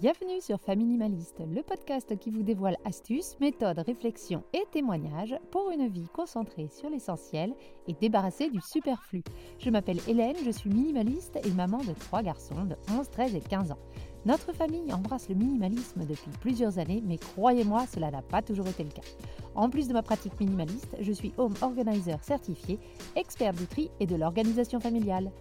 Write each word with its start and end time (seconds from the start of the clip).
Bienvenue 0.00 0.40
sur 0.40 0.60
Familimaliste, 0.60 1.42
le 1.52 1.60
podcast 1.60 2.16
qui 2.20 2.30
vous 2.30 2.44
dévoile 2.44 2.76
astuces, 2.84 3.36
méthodes, 3.40 3.80
réflexions 3.80 4.44
et 4.52 4.62
témoignages 4.70 5.34
pour 5.50 5.72
une 5.72 5.88
vie 5.88 6.06
concentrée 6.14 6.68
sur 6.68 6.88
l'essentiel 6.88 7.52
et 7.88 7.94
débarrassée 7.94 8.48
du 8.48 8.60
superflu. 8.60 9.24
Je 9.58 9.70
m'appelle 9.70 9.98
Hélène, 10.06 10.36
je 10.44 10.52
suis 10.52 10.70
minimaliste 10.70 11.40
et 11.44 11.50
maman 11.50 11.78
de 11.78 11.94
trois 11.98 12.22
garçons 12.22 12.64
de 12.64 12.76
11, 12.96 13.10
13 13.10 13.34
et 13.34 13.40
15 13.40 13.72
ans. 13.72 13.78
Notre 14.24 14.52
famille 14.52 14.92
embrasse 14.92 15.28
le 15.28 15.34
minimalisme 15.34 16.06
depuis 16.06 16.30
plusieurs 16.40 16.78
années, 16.78 17.02
mais 17.04 17.18
croyez-moi, 17.18 17.84
cela 17.92 18.12
n'a 18.12 18.22
pas 18.22 18.40
toujours 18.40 18.68
été 18.68 18.84
le 18.84 18.90
cas. 18.90 19.02
En 19.56 19.68
plus 19.68 19.88
de 19.88 19.94
ma 19.94 20.02
pratique 20.02 20.38
minimaliste, 20.38 20.96
je 21.00 21.12
suis 21.12 21.32
home 21.38 21.54
organizer 21.60 22.22
certifié, 22.22 22.78
expert 23.16 23.52
du 23.52 23.66
tri 23.66 23.90
et 23.98 24.06
de 24.06 24.14
l'organisation 24.14 24.78
familiale. 24.78 25.32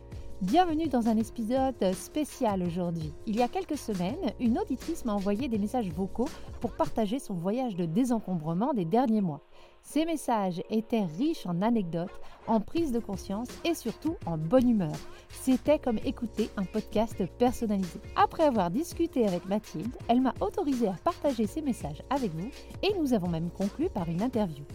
Bienvenue 0.43 0.87
dans 0.87 1.07
un 1.07 1.17
épisode 1.17 1.93
spécial 1.95 2.61
aujourd'hui. 2.61 3.11
Il 3.25 3.35
y 3.35 3.41
a 3.41 3.47
quelques 3.47 3.75
semaines, 3.75 4.33
une 4.39 4.59
auditrice 4.59 5.03
m'a 5.03 5.15
envoyé 5.15 5.47
des 5.47 5.57
messages 5.57 5.89
vocaux 5.89 6.29
pour 6.61 6.73
partager 6.73 7.17
son 7.17 7.33
voyage 7.33 7.75
de 7.75 7.85
désencombrement 7.85 8.71
des 8.75 8.85
derniers 8.85 9.21
mois. 9.21 9.41
Ces 9.81 10.05
messages 10.05 10.61
étaient 10.69 11.05
riches 11.17 11.47
en 11.47 11.63
anecdotes, 11.63 12.21
en 12.45 12.59
prise 12.59 12.91
de 12.91 12.99
conscience 12.99 13.47
et 13.65 13.73
surtout 13.73 14.15
en 14.27 14.37
bonne 14.37 14.69
humeur. 14.69 14.95
C'était 15.29 15.79
comme 15.79 15.97
écouter 16.05 16.51
un 16.55 16.65
podcast 16.65 17.25
personnalisé. 17.39 17.99
Après 18.15 18.43
avoir 18.43 18.69
discuté 18.69 19.27
avec 19.27 19.47
Mathilde, 19.47 19.95
elle 20.07 20.21
m'a 20.21 20.35
autorisé 20.39 20.87
à 20.87 20.95
partager 21.03 21.47
ces 21.47 21.63
messages 21.63 22.03
avec 22.11 22.31
vous 22.35 22.49
et 22.83 22.93
nous 22.99 23.13
avons 23.13 23.27
même 23.27 23.49
conclu 23.49 23.89
par 23.89 24.07
une 24.07 24.21
interview. 24.21 24.65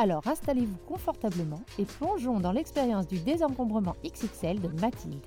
Alors 0.00 0.24
installez-vous 0.28 0.78
confortablement 0.86 1.60
et 1.76 1.84
plongeons 1.84 2.38
dans 2.38 2.52
l'expérience 2.52 3.08
du 3.08 3.18
désencombrement 3.18 3.96
XXL 4.06 4.60
de 4.60 4.68
Mathilde. 4.80 5.18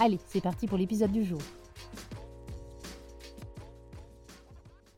Allez, 0.00 0.18
c'est 0.28 0.42
parti 0.42 0.66
pour 0.66 0.76
l'épisode 0.76 1.12
du 1.12 1.24
jour. 1.24 1.40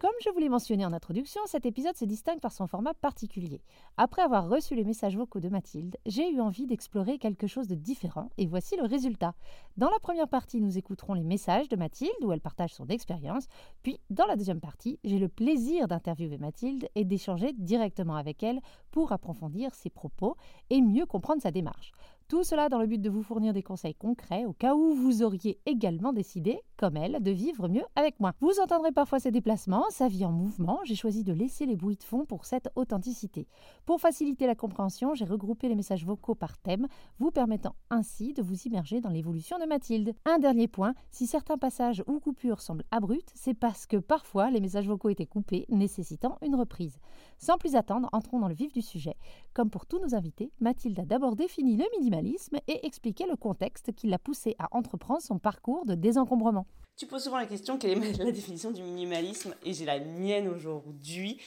Comme 0.00 0.14
je 0.24 0.30
vous 0.30 0.38
l'ai 0.38 0.48
mentionné 0.48 0.86
en 0.86 0.94
introduction, 0.94 1.42
cet 1.44 1.66
épisode 1.66 1.94
se 1.94 2.06
distingue 2.06 2.40
par 2.40 2.52
son 2.52 2.66
format 2.66 2.94
particulier. 2.94 3.60
Après 3.98 4.22
avoir 4.22 4.48
reçu 4.48 4.74
les 4.74 4.84
messages 4.84 5.14
vocaux 5.14 5.40
de 5.40 5.50
Mathilde, 5.50 5.98
j'ai 6.06 6.32
eu 6.32 6.40
envie 6.40 6.64
d'explorer 6.64 7.18
quelque 7.18 7.46
chose 7.46 7.68
de 7.68 7.74
différent 7.74 8.30
et 8.38 8.46
voici 8.46 8.78
le 8.78 8.86
résultat. 8.86 9.34
Dans 9.76 9.90
la 9.90 9.98
première 9.98 10.26
partie, 10.26 10.62
nous 10.62 10.78
écouterons 10.78 11.12
les 11.12 11.22
messages 11.22 11.68
de 11.68 11.76
Mathilde 11.76 12.14
où 12.22 12.32
elle 12.32 12.40
partage 12.40 12.72
son 12.72 12.86
expérience, 12.86 13.46
puis 13.82 14.00
dans 14.08 14.24
la 14.24 14.36
deuxième 14.36 14.62
partie, 14.62 14.98
j'ai 15.04 15.18
le 15.18 15.28
plaisir 15.28 15.86
d'interviewer 15.86 16.38
Mathilde 16.38 16.88
et 16.94 17.04
d'échanger 17.04 17.52
directement 17.52 18.16
avec 18.16 18.42
elle 18.42 18.60
pour 18.92 19.12
approfondir 19.12 19.74
ses 19.74 19.90
propos 19.90 20.34
et 20.70 20.80
mieux 20.80 21.04
comprendre 21.04 21.42
sa 21.42 21.50
démarche. 21.50 21.92
Tout 22.30 22.44
cela 22.44 22.68
dans 22.68 22.78
le 22.78 22.86
but 22.86 23.02
de 23.02 23.10
vous 23.10 23.24
fournir 23.24 23.52
des 23.52 23.64
conseils 23.64 23.96
concrets 23.96 24.44
au 24.44 24.52
cas 24.52 24.76
où 24.76 24.94
vous 24.94 25.24
auriez 25.24 25.58
également 25.66 26.12
décidé, 26.12 26.60
comme 26.76 26.96
elle, 26.96 27.20
de 27.20 27.32
vivre 27.32 27.66
mieux 27.66 27.82
avec 27.96 28.20
moi. 28.20 28.34
Vous 28.40 28.60
entendrez 28.62 28.92
parfois 28.92 29.18
ses 29.18 29.32
déplacements, 29.32 29.82
sa 29.90 30.06
vie 30.06 30.24
en 30.24 30.30
mouvement. 30.30 30.78
J'ai 30.84 30.94
choisi 30.94 31.24
de 31.24 31.32
laisser 31.32 31.66
les 31.66 31.74
bruits 31.74 31.96
de 31.96 32.04
fond 32.04 32.26
pour 32.26 32.44
cette 32.44 32.70
authenticité. 32.76 33.48
Pour 33.84 34.00
faciliter 34.00 34.46
la 34.46 34.54
compréhension, 34.54 35.12
j'ai 35.12 35.24
regroupé 35.24 35.68
les 35.68 35.74
messages 35.74 36.06
vocaux 36.06 36.36
par 36.36 36.56
thème, 36.58 36.86
vous 37.18 37.32
permettant 37.32 37.74
ainsi 37.90 38.32
de 38.32 38.42
vous 38.42 38.62
immerger 38.62 39.00
dans 39.00 39.10
l'évolution 39.10 39.58
de 39.58 39.66
Mathilde. 39.66 40.14
Un 40.24 40.38
dernier 40.38 40.68
point, 40.68 40.94
si 41.10 41.26
certains 41.26 41.58
passages 41.58 42.04
ou 42.06 42.20
coupures 42.20 42.60
semblent 42.60 42.84
abrupts, 42.92 43.32
c'est 43.34 43.54
parce 43.54 43.86
que 43.86 43.96
parfois 43.96 44.52
les 44.52 44.60
messages 44.60 44.86
vocaux 44.86 45.08
étaient 45.08 45.26
coupés, 45.26 45.66
nécessitant 45.68 46.38
une 46.42 46.54
reprise. 46.54 47.00
Sans 47.42 47.56
plus 47.56 47.74
attendre, 47.74 48.10
entrons 48.12 48.38
dans 48.38 48.48
le 48.48 48.54
vif 48.54 48.70
du 48.70 48.82
sujet. 48.82 49.16
Comme 49.54 49.70
pour 49.70 49.86
tous 49.86 49.98
nos 49.98 50.14
invités, 50.14 50.52
Mathilde 50.60 51.00
a 51.00 51.06
d'abord 51.06 51.36
défini 51.36 51.74
le 51.74 51.86
minimalisme 51.98 52.58
et 52.68 52.86
expliquer 52.86 53.24
le 53.24 53.34
contexte 53.34 53.94
qui 53.94 54.08
l'a 54.08 54.18
poussé 54.18 54.56
à 54.58 54.68
entreprendre 54.76 55.22
son 55.22 55.38
parcours 55.38 55.86
de 55.86 55.94
désencombrement. 55.94 56.66
Tu 56.98 57.06
poses 57.06 57.24
souvent 57.24 57.38
la 57.38 57.46
question 57.46 57.78
quelle 57.78 58.04
est 58.04 58.18
la 58.18 58.30
définition 58.30 58.72
du 58.72 58.82
minimalisme? 58.82 59.54
Et 59.64 59.72
j'ai 59.72 59.86
la 59.86 60.00
mienne 60.00 60.48
aujourd'hui. 60.48 61.40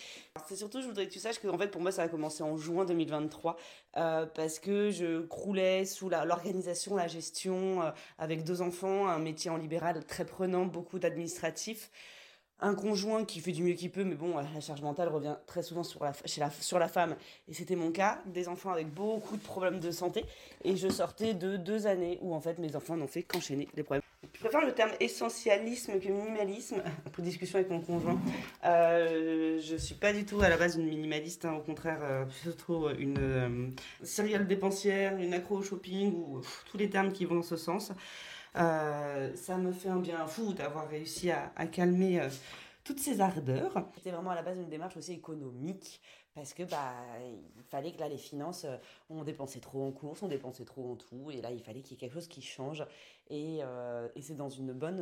C'est 0.47 0.55
surtout, 0.55 0.81
je 0.81 0.87
voudrais 0.87 1.05
que 1.05 1.13
tu 1.13 1.19
saches 1.19 1.39
que 1.39 1.57
fait 1.57 1.67
pour 1.67 1.79
moi 1.79 1.91
ça 1.91 2.01
a 2.01 2.07
commencé 2.07 2.41
en 2.41 2.57
juin 2.57 2.85
2023 2.85 3.55
euh, 3.97 4.25
parce 4.25 4.57
que 4.57 4.89
je 4.89 5.21
croulais 5.21 5.85
sous 5.85 6.09
l'organisation, 6.09 6.95
la, 6.95 7.07
gestion 7.07 7.83
euh, 7.83 7.91
avec 8.17 8.43
deux 8.43 8.63
enfants, 8.63 9.07
un 9.07 9.19
métier 9.19 9.51
en 9.51 9.57
libéral 9.57 10.03
très 10.05 10.25
prenant, 10.25 10.65
beaucoup 10.65 10.97
d'administratifs 10.97 11.91
un 12.59 12.75
conjoint 12.75 13.25
qui 13.25 13.39
fait 13.39 13.51
du 13.51 13.63
mieux 13.63 13.73
qu'il 13.73 13.91
peut, 13.91 14.03
mais 14.03 14.15
bon, 14.15 14.37
la 14.37 14.61
charge 14.61 14.81
mentale 14.81 15.09
revient 15.09 15.35
très 15.47 15.63
souvent 15.63 15.83
sur 15.83 16.03
la, 16.03 16.13
chez 16.25 16.39
la, 16.39 16.49
sur 16.49 16.79
la 16.79 16.87
femme, 16.87 17.15
et 17.47 17.53
c'était 17.53 17.75
mon 17.75 17.91
cas, 17.91 18.21
des 18.25 18.47
enfants 18.47 18.71
avec 18.71 18.87
beaucoup 18.93 19.35
de 19.35 19.43
problèmes 19.43 19.79
de 19.79 19.91
santé, 19.91 20.25
et 20.63 20.75
je 20.75 20.87
sortais 20.87 21.33
de 21.33 21.57
deux 21.57 21.87
années 21.87 22.19
où 22.21 22.33
en 22.33 22.39
fait 22.39 22.59
mes 22.59 22.75
enfants 22.75 22.95
n'ont 22.95 23.07
fait 23.07 23.23
qu'enchaîner 23.23 23.67
des 23.73 23.83
problèmes. 23.83 24.01
Je 24.33 24.39
préfère 24.39 24.65
le 24.65 24.73
terme 24.73 24.91
essentialisme 24.99 25.99
que 25.99 26.07
minimalisme, 26.07 26.81
après 27.05 27.21
discussion 27.21 27.59
avec 27.59 27.69
mon 27.69 27.81
conjoint. 27.81 28.19
Euh, 28.63 29.59
je 29.61 29.75
suis 29.75 29.95
pas 29.95 30.13
du 30.13 30.25
tout 30.25 30.41
à 30.41 30.49
la 30.49 30.57
base 30.57 30.77
une 30.77 30.87
minimaliste, 30.87 31.45
hein, 31.45 31.53
au 31.53 31.61
contraire, 31.61 31.99
euh, 32.01 32.25
plutôt 32.41 32.89
une 32.91 33.17
euh, 33.19 33.69
serial 34.01 34.47
dépensière, 34.47 35.17
une 35.17 35.33
accro 35.33 35.57
au 35.57 35.61
shopping, 35.61 36.13
ou 36.13 36.41
tous 36.69 36.77
les 36.77 36.89
termes 36.89 37.11
qui 37.11 37.25
vont 37.25 37.35
dans 37.35 37.41
ce 37.41 37.57
sens. 37.57 37.91
Euh, 38.55 39.35
ça 39.35 39.57
me 39.57 39.71
fait 39.71 39.89
un 39.89 39.99
bien 39.99 40.25
fou 40.27 40.53
d'avoir 40.53 40.87
réussi 40.87 41.31
à, 41.31 41.49
calmer 41.67 42.19
euh, 42.19 42.29
toutes 42.83 42.99
ces 42.99 43.19
ardeurs. 43.19 43.89
C'était 43.95 44.11
vraiment 44.11 44.31
à 44.31 44.35
la 44.35 44.43
base 44.43 44.57
une 44.57 44.69
démarche 44.69 44.97
aussi 44.97 45.13
économique 45.13 46.01
parce 46.35 46.55
que 46.55 46.63
bah 46.63 46.95
il 47.21 47.63
fallait 47.63 47.91
que 47.91 47.99
là 47.99 48.09
les 48.09 48.17
finances 48.17 48.65
euh, 48.65 48.77
on 49.11 49.23
dépensait 49.23 49.59
trop 49.59 49.85
en 49.85 49.91
courses, 49.91 50.23
on 50.23 50.27
dépensait 50.27 50.65
trop 50.65 50.91
en 50.91 50.95
tout 50.95 51.29
et 51.29 51.41
là 51.41 51.51
il 51.51 51.61
fallait 51.61 51.81
qu'il 51.81 51.91
y 51.91 51.93
ait 51.95 51.99
quelque 51.99 52.13
chose 52.13 52.27
qui 52.27 52.41
change 52.41 52.83
et, 53.29 53.59
et 54.15 54.21
c'est 54.21 54.35
dans 54.35 54.49
une 54.49 54.73
bonne 54.73 55.01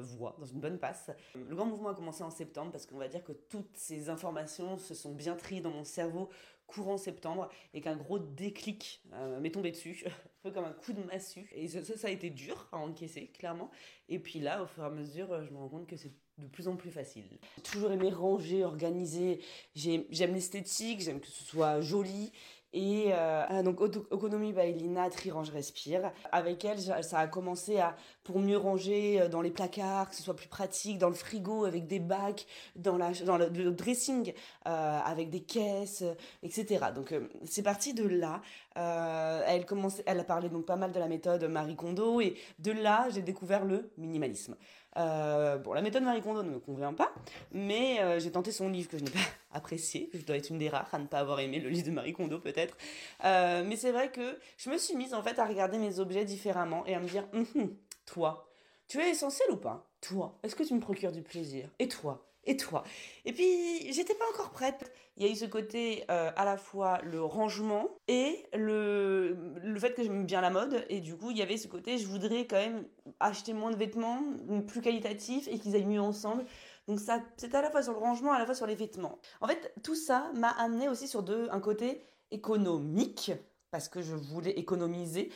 voie, 0.00 0.36
dans 0.38 0.46
une 0.46 0.60
bonne 0.60 0.78
passe. 0.78 1.10
Le 1.34 1.56
grand 1.56 1.64
mouvement 1.64 1.88
a 1.88 1.94
commencé 1.94 2.22
en 2.22 2.30
septembre 2.30 2.70
parce 2.70 2.86
qu'on 2.86 2.98
va 2.98 3.08
dire 3.08 3.24
que 3.24 3.32
toutes 3.32 3.76
ces 3.76 4.10
informations 4.10 4.76
se 4.76 4.94
sont 4.94 5.12
bien 5.12 5.34
triées 5.36 5.62
dans 5.62 5.70
mon 5.70 5.84
cerveau 5.84 6.28
courant 6.74 6.96
septembre 6.96 7.48
et 7.74 7.80
qu'un 7.80 7.96
gros 7.96 8.18
déclic 8.18 9.02
euh, 9.14 9.40
m'est 9.40 9.50
tombé 9.50 9.70
dessus, 9.70 10.04
un 10.06 10.10
peu 10.42 10.50
comme 10.50 10.64
un 10.64 10.72
coup 10.72 10.92
de 10.92 11.02
massue. 11.02 11.48
Et 11.54 11.68
ça, 11.68 11.84
ça, 11.84 12.08
a 12.08 12.10
été 12.10 12.30
dur 12.30 12.68
à 12.72 12.78
encaisser, 12.78 13.28
clairement. 13.28 13.70
Et 14.08 14.18
puis 14.18 14.40
là, 14.40 14.62
au 14.62 14.66
fur 14.66 14.82
et 14.82 14.86
à 14.86 14.90
mesure, 14.90 15.32
euh, 15.32 15.44
je 15.44 15.50
me 15.50 15.58
rends 15.58 15.68
compte 15.68 15.86
que 15.86 15.96
c'est 15.96 16.12
de 16.38 16.46
plus 16.46 16.68
en 16.68 16.76
plus 16.76 16.90
facile. 16.90 17.24
J'ai 17.56 17.62
toujours 17.62 17.92
aimé 17.92 18.10
ranger, 18.10 18.64
organiser. 18.64 19.40
J'aime 19.74 20.34
l'esthétique, 20.34 21.00
j'aime 21.00 21.20
que 21.20 21.28
ce 21.28 21.44
soit 21.44 21.80
joli. 21.80 22.32
Et 22.74 23.12
euh, 23.12 23.44
ah, 23.48 23.62
donc 23.62 23.80
Autonomie 23.80 24.52
by 24.52 24.72
Lina, 24.72 25.10
Tri 25.10 25.30
Range 25.30 25.50
Respire. 25.50 26.10
Avec 26.30 26.64
elle, 26.64 26.80
ça 26.80 27.18
a 27.18 27.26
commencé 27.26 27.78
à 27.78 27.94
pour 28.24 28.38
mieux 28.38 28.56
ranger 28.56 29.20
euh, 29.20 29.28
dans 29.28 29.42
les 29.42 29.50
placards, 29.50 30.08
que 30.08 30.16
ce 30.16 30.22
soit 30.22 30.36
plus 30.36 30.48
pratique, 30.48 30.98
dans 30.98 31.08
le 31.08 31.14
frigo 31.14 31.66
avec 31.66 31.86
des 31.86 32.00
bacs, 32.00 32.46
dans, 32.76 32.96
la, 32.96 33.12
dans 33.26 33.36
le, 33.36 33.50
dressing 33.70 34.32
euh, 34.66 34.98
avec 35.04 35.28
des 35.28 35.40
caisses, 35.40 36.04
etc. 36.42 36.86
Donc 36.94 37.14
c'est 37.44 37.62
parti 37.62 37.92
de 37.92 38.06
là. 38.06 38.40
elle, 38.74 39.66
commençait, 39.66 40.02
elle 40.06 40.20
a 40.20 40.24
parlé 40.24 40.48
donc 40.48 40.64
pas 40.64 40.76
mal 40.76 40.92
de 40.92 40.98
la 40.98 41.08
méthode 41.08 41.44
Marie 41.44 41.76
Kondo 41.76 42.20
et 42.20 42.36
de 42.58 42.72
là 42.72 43.08
j'ai 43.10 43.22
découvert 43.22 43.64
le 43.64 43.90
minimalisme. 43.98 44.56
Euh, 44.98 45.56
bon, 45.58 45.72
la 45.72 45.82
méthode 45.82 46.02
Marie 46.02 46.20
Kondo 46.20 46.42
ne 46.42 46.50
me 46.50 46.58
convient 46.58 46.92
pas, 46.92 47.12
mais 47.52 48.00
euh, 48.00 48.20
j'ai 48.20 48.30
tenté 48.30 48.52
son 48.52 48.68
livre 48.68 48.90
que 48.90 48.98
je 48.98 49.04
n'ai 49.04 49.10
pas 49.10 49.18
apprécié. 49.52 50.10
Je 50.12 50.20
dois 50.22 50.36
être 50.36 50.50
une 50.50 50.58
des 50.58 50.68
rares 50.68 50.88
à 50.92 50.98
ne 50.98 51.06
pas 51.06 51.18
avoir 51.18 51.40
aimé 51.40 51.60
le 51.60 51.70
livre 51.70 51.86
de 51.86 51.92
Marie 51.92 52.12
Kondo, 52.12 52.38
peut-être. 52.38 52.76
Euh, 53.24 53.64
mais 53.66 53.76
c'est 53.76 53.92
vrai 53.92 54.10
que 54.10 54.38
je 54.58 54.70
me 54.70 54.78
suis 54.78 54.94
mise 54.94 55.14
en 55.14 55.22
fait 55.22 55.38
à 55.38 55.46
regarder 55.46 55.78
mes 55.78 55.98
objets 55.98 56.24
différemment 56.24 56.84
et 56.86 56.94
à 56.94 57.00
me 57.00 57.08
dire, 57.08 57.26
hum, 57.32 57.46
hum, 57.54 57.76
toi, 58.04 58.48
tu 58.88 58.98
es 59.00 59.10
essentiel 59.10 59.50
ou 59.50 59.56
pas? 59.56 59.88
Toi, 60.00 60.38
est-ce 60.42 60.54
que 60.54 60.62
tu 60.62 60.74
me 60.74 60.80
procures 60.80 61.12
du 61.12 61.22
plaisir? 61.22 61.68
Et 61.78 61.88
toi? 61.88 62.26
Et 62.44 62.56
toi 62.56 62.82
Et 63.24 63.32
puis, 63.32 63.92
j'étais 63.92 64.14
pas 64.14 64.24
encore 64.34 64.50
prête. 64.50 64.92
Il 65.16 65.26
y 65.26 65.28
a 65.28 65.32
eu 65.32 65.36
ce 65.36 65.44
côté 65.44 66.04
euh, 66.10 66.30
à 66.36 66.44
la 66.44 66.56
fois 66.56 67.00
le 67.02 67.22
rangement 67.22 67.88
et 68.08 68.46
le, 68.54 69.36
le 69.62 69.78
fait 69.78 69.92
que 69.94 70.02
j'aime 70.02 70.24
bien 70.24 70.40
la 70.40 70.50
mode. 70.50 70.84
Et 70.88 71.00
du 71.00 71.16
coup, 71.16 71.30
il 71.30 71.36
y 71.36 71.42
avait 71.42 71.58
ce 71.58 71.68
côté, 71.68 71.98
je 71.98 72.06
voudrais 72.06 72.46
quand 72.46 72.56
même 72.56 72.86
acheter 73.20 73.52
moins 73.52 73.70
de 73.70 73.76
vêtements, 73.76 74.20
plus 74.66 74.80
qualitatifs 74.80 75.48
et 75.48 75.58
qu'ils 75.58 75.76
aillent 75.76 75.84
mieux 75.84 76.00
ensemble. 76.00 76.44
Donc 76.88 76.98
ça, 76.98 77.20
c'est 77.36 77.54
à 77.54 77.62
la 77.62 77.70
fois 77.70 77.82
sur 77.82 77.92
le 77.92 77.98
rangement, 77.98 78.32
à 78.32 78.38
la 78.38 78.46
fois 78.46 78.54
sur 78.54 78.66
les 78.66 78.74
vêtements. 78.74 79.18
En 79.40 79.46
fait, 79.46 79.74
tout 79.82 79.94
ça 79.94 80.32
m'a 80.34 80.50
amené 80.50 80.88
aussi 80.88 81.06
sur 81.06 81.22
deux, 81.22 81.48
un 81.50 81.60
côté 81.60 82.02
économique, 82.30 83.32
parce 83.70 83.88
que 83.88 84.00
je 84.00 84.14
voulais 84.14 84.52
économiser 84.52 85.30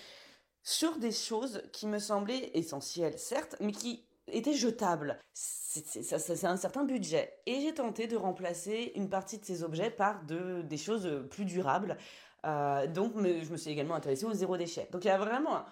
sur 0.62 0.96
des 0.96 1.12
choses 1.12 1.62
qui 1.72 1.86
me 1.86 1.98
semblaient 1.98 2.50
essentielles, 2.54 3.18
certes, 3.18 3.56
mais 3.60 3.72
qui 3.72 4.04
était 4.28 4.54
jetable. 4.54 5.18
C'est 5.32 6.44
un 6.44 6.56
certain 6.56 6.84
budget. 6.84 7.38
Et 7.46 7.60
j'ai 7.60 7.74
tenté 7.74 8.06
de 8.06 8.16
remplacer 8.16 8.92
une 8.94 9.08
partie 9.08 9.38
de 9.38 9.44
ces 9.44 9.62
objets 9.62 9.90
par 9.90 10.24
de, 10.24 10.62
des 10.62 10.78
choses 10.78 11.26
plus 11.30 11.44
durables. 11.44 11.96
Euh, 12.44 12.86
donc 12.86 13.12
je 13.16 13.50
me 13.50 13.56
suis 13.56 13.70
également 13.70 13.94
intéressée 13.94 14.24
au 14.24 14.32
zéro 14.32 14.56
déchet. 14.56 14.88
Donc 14.92 15.04
il 15.04 15.08
y 15.08 15.10
a 15.10 15.18
vraiment 15.18 15.64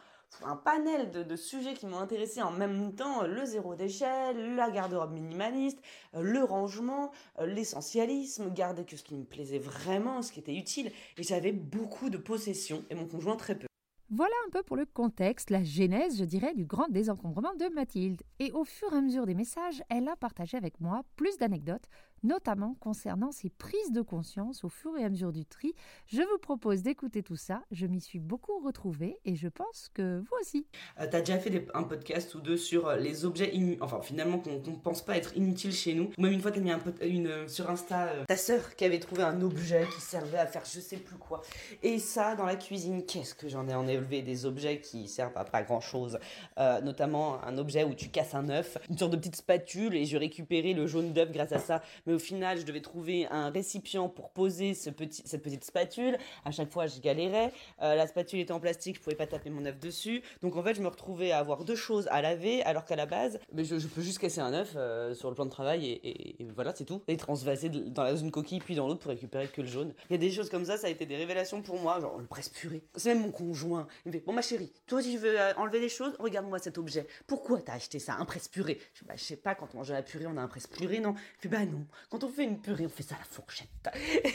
un, 0.42 0.56
panel 0.56 1.10
de, 1.10 1.36
sujets 1.36 1.74
qui 1.74 1.86
m'ont 1.86 2.00
intéressé 2.00 2.42
en 2.42 2.50
même 2.50 2.94
temps. 2.94 3.22
Le 3.22 3.44
zéro 3.44 3.74
déchet, 3.74 4.32
la 4.34 4.70
garde-robe 4.70 5.12
minimaliste, 5.12 5.78
le 6.18 6.42
rangement, 6.42 7.12
l'essentialisme, 7.40 8.52
garder 8.52 8.84
que 8.84 8.96
ce 8.96 9.04
qui 9.04 9.14
me 9.14 9.24
plaisait 9.24 9.58
vraiment, 9.58 10.22
ce 10.22 10.32
qui 10.32 10.40
était 10.40 10.54
utile. 10.54 10.90
Et 11.16 11.22
j'avais 11.22 11.52
beaucoup 11.52 12.10
de 12.10 12.18
possessions 12.18 12.84
et 12.90 12.94
mon 12.94 13.06
conjoint 13.06 13.36
très 13.36 13.54
peu. 13.54 13.66
Voilà 14.10 14.34
un 14.46 14.50
peu 14.50 14.62
pour 14.62 14.76
le 14.76 14.84
contexte, 14.84 15.48
la 15.50 15.64
genèse, 15.64 16.18
je 16.18 16.24
dirais, 16.24 16.54
du 16.54 16.66
grand 16.66 16.88
désencombrement 16.88 17.54
de 17.54 17.74
Mathilde. 17.74 18.22
Et 18.38 18.52
au 18.52 18.64
fur 18.64 18.92
et 18.92 18.96
à 18.96 19.00
mesure 19.00 19.24
des 19.24 19.34
messages, 19.34 19.82
elle 19.88 20.08
a 20.08 20.16
partagé 20.16 20.58
avec 20.58 20.78
moi 20.78 21.02
plus 21.16 21.38
d'anecdotes, 21.38 21.88
notamment 22.25 22.75
concernant 22.81 23.31
ses 23.31 23.50
prises 23.50 23.93
de 23.93 24.00
conscience 24.00 24.65
au 24.65 24.69
fur 24.69 24.97
et 24.97 25.05
à 25.05 25.11
mesure 25.11 25.32
du 25.32 25.44
tri. 25.44 25.75
Je 26.06 26.23
vous 26.23 26.38
propose 26.38 26.82
d'écouter 26.82 27.23
tout 27.23 27.37
ça. 27.37 27.62
Je 27.71 27.87
m'y 27.87 28.00
suis 28.00 28.19
beaucoup 28.19 28.59
retrouvée 28.65 29.19
et 29.25 29.37
je 29.37 29.49
pense 29.49 29.91
que 29.93 30.19
vous 30.19 30.37
aussi. 30.41 30.67
Euh, 31.00 31.06
tu 31.09 31.17
as 31.17 31.21
déjà 31.21 31.38
fait 31.38 31.67
un 31.75 31.82
podcast 31.82 32.35
ou 32.35 32.41
deux 32.41 32.56
sur 32.56 32.88
euh, 32.88 32.97
les 32.97 33.25
objets, 33.25 33.53
enfin 33.81 34.00
finalement 34.03 34.38
qu'on 34.38 34.55
ne 34.55 34.76
pense 34.76 35.05
pas 35.05 35.17
être 35.17 35.37
inutiles 35.37 35.73
chez 35.73 35.94
nous. 35.94 36.11
Ou 36.19 36.23
même 36.23 36.32
une 36.32 36.41
fois, 36.41 36.50
tu 36.50 36.59
as 36.59 36.62
mis 36.62 36.71
un 36.71 36.81
une, 37.03 37.26
euh, 37.26 37.49
sur 37.49 37.71
Insta 37.71 38.09
ta 38.26 38.37
sœur 38.37 38.75
qui 38.75 38.85
avait 38.85 38.99
trouvé 38.99 39.23
un 39.23 39.41
objet 39.43 39.87
qui 39.94 40.00
servait 40.00 40.38
à 40.38 40.47
faire 40.47 40.62
je 40.65 40.81
sais 40.81 40.97
plus 40.97 41.17
quoi. 41.17 41.43
Et 41.82 41.99
ça, 41.99 42.35
dans 42.35 42.47
la 42.47 42.56
cuisine, 42.56 43.05
qu'est-ce 43.05 43.35
que 43.35 43.49
j'en 43.49 43.69
ai 43.69 43.75
enlevé 43.75 44.23
des 44.23 44.47
objets 44.47 44.81
qui 44.81 45.09
servent 45.09 45.37
à 45.37 45.44
pas 45.44 45.62
grand 45.62 45.81
chose. 45.81 46.19
notamment 46.56 47.43
un 47.44 47.59
objet 47.59 47.85
où 47.85 47.94
tu 47.94 48.09
casses 48.09 48.35
un 48.35 48.49
œuf, 48.49 48.79
une 48.88 48.97
sorte 48.97 49.12
de 49.12 49.17
petite 49.17 49.37
spatule 49.37 49.94
et 49.94 50.06
je 50.06 50.17
récupérais 50.17 50.73
le 50.73 50.87
jaune 50.87 51.12
d'œuf 51.12 51.31
grâce 51.31 51.53
à 51.53 51.59
ça. 51.59 51.82
Au 52.14 52.19
final, 52.19 52.58
je 52.58 52.64
devais 52.64 52.81
trouver 52.81 53.26
un 53.31 53.50
récipient 53.50 54.08
pour 54.08 54.31
poser 54.31 54.75
cette 54.75 54.96
petite 54.96 55.64
spatule. 55.64 56.16
À 56.44 56.50
chaque 56.50 56.70
fois, 56.70 56.87
je 56.87 57.00
galérais. 57.00 57.52
Euh, 57.82 57.94
la 57.94 58.06
spatule 58.06 58.40
était 58.40 58.52
en 58.52 58.61
plastique, 58.61 58.96
je 58.96 59.00
pouvais 59.00 59.16
pas 59.16 59.26
taper 59.26 59.50
mon 59.50 59.64
œuf 59.66 59.78
dessus. 59.78 60.22
Donc 60.43 60.56
en 60.56 60.62
fait, 60.62 60.75
je 60.75 60.82
me 60.82 60.88
retrouvais 60.88 61.32
à 61.32 61.38
avoir 61.38 61.64
deux 61.64 61.76
choses 61.76 62.08
à 62.11 62.22
laver, 62.22 62.62
alors 62.62 62.84
qu'à 62.84 62.96
la 62.96 63.06
base, 63.06 63.38
mais 63.52 63.64
je, 63.64 63.87
peux 63.87 64.02
juste 64.02 64.19
casser 64.19 64.40
un 64.40 64.52
œuf 64.52 64.75
euh, 64.76 65.14
sur 65.14 65.28
le 65.28 65.34
plan 65.34 65.44
de 65.44 65.50
travail 65.50 65.87
et, 65.87 66.37
voilà, 66.55 66.75
c'est 66.75 66.84
tout. 66.84 67.02
Et 67.08 67.16
transvaser 67.16 67.69
dans 67.69 68.16
une 68.16 68.31
coquille 68.31 68.61
puis 68.61 68.75
dans 68.75 68.87
l'autre 68.87 69.00
pour 69.00 69.11
récupérer 69.11 69.49
que 69.49 69.61
le 69.61 69.69
jaune. 69.69 69.94
Il 70.11 70.12
y 70.12 70.16
a 70.16 70.19
des 70.19 70.31
choses 70.31 70.50
comme 70.50 70.64
ça, 70.64 70.76
ça 70.76 70.87
a 70.87 70.90
été 70.90 71.06
des 71.06 71.16
révélations 71.16 71.62
pour 71.62 71.78
moi, 71.81 72.00
genre 72.00 72.19
le 72.19 72.26
presse 72.26 72.49
purée. 72.49 72.82
C'est 72.96 73.14
même 73.14 73.22
mon 73.22 73.31
conjoint. 73.31 73.87
Il 74.05 74.08
me 74.08 74.12
fait 74.12 74.25
Bon, 74.25 74.32
ma 74.32 74.43
chérie, 74.43 74.72
toi, 74.87 75.02
tu 75.02 75.16
veux 75.16 75.38
euh, 75.38 75.52
enlever 75.56 75.81
des 75.81 75.88
choses, 75.88 76.14
regarde-moi 76.19 76.58
cet 76.58 76.78
objet. 76.78 77.06
Pourquoi 77.26 77.61
t'as 77.61 77.75
acheté 77.75 77.99
ça? 77.99 78.14
Un 78.14 78.25
presse 78.25 78.49
purée 78.49 78.64
je, 78.94 79.05
bah, 79.05 79.14
je 79.16 79.22
sais 79.22 79.37
pas, 79.37 79.55
quand 79.55 79.69
on 79.75 79.78
mange 79.78 79.90
la 79.90 80.02
purée, 80.02 80.26
on 80.26 80.37
a 80.37 80.40
un 80.40 80.49
presse 80.49 80.66
purée, 80.66 81.00
non? 81.00 81.14
Il 81.16 81.43
fait 81.43 81.49
Bah 81.49 81.64
non. 81.64 81.87
Quand 82.10 82.24
on 82.24 82.28
fait 82.28 82.44
une 82.44 82.60
purée, 82.60 82.86
on 82.86 82.90
fait 82.90 83.02
ça 83.02 83.14
à 83.14 83.18
la 83.18 83.24
fourchette. 83.24 83.68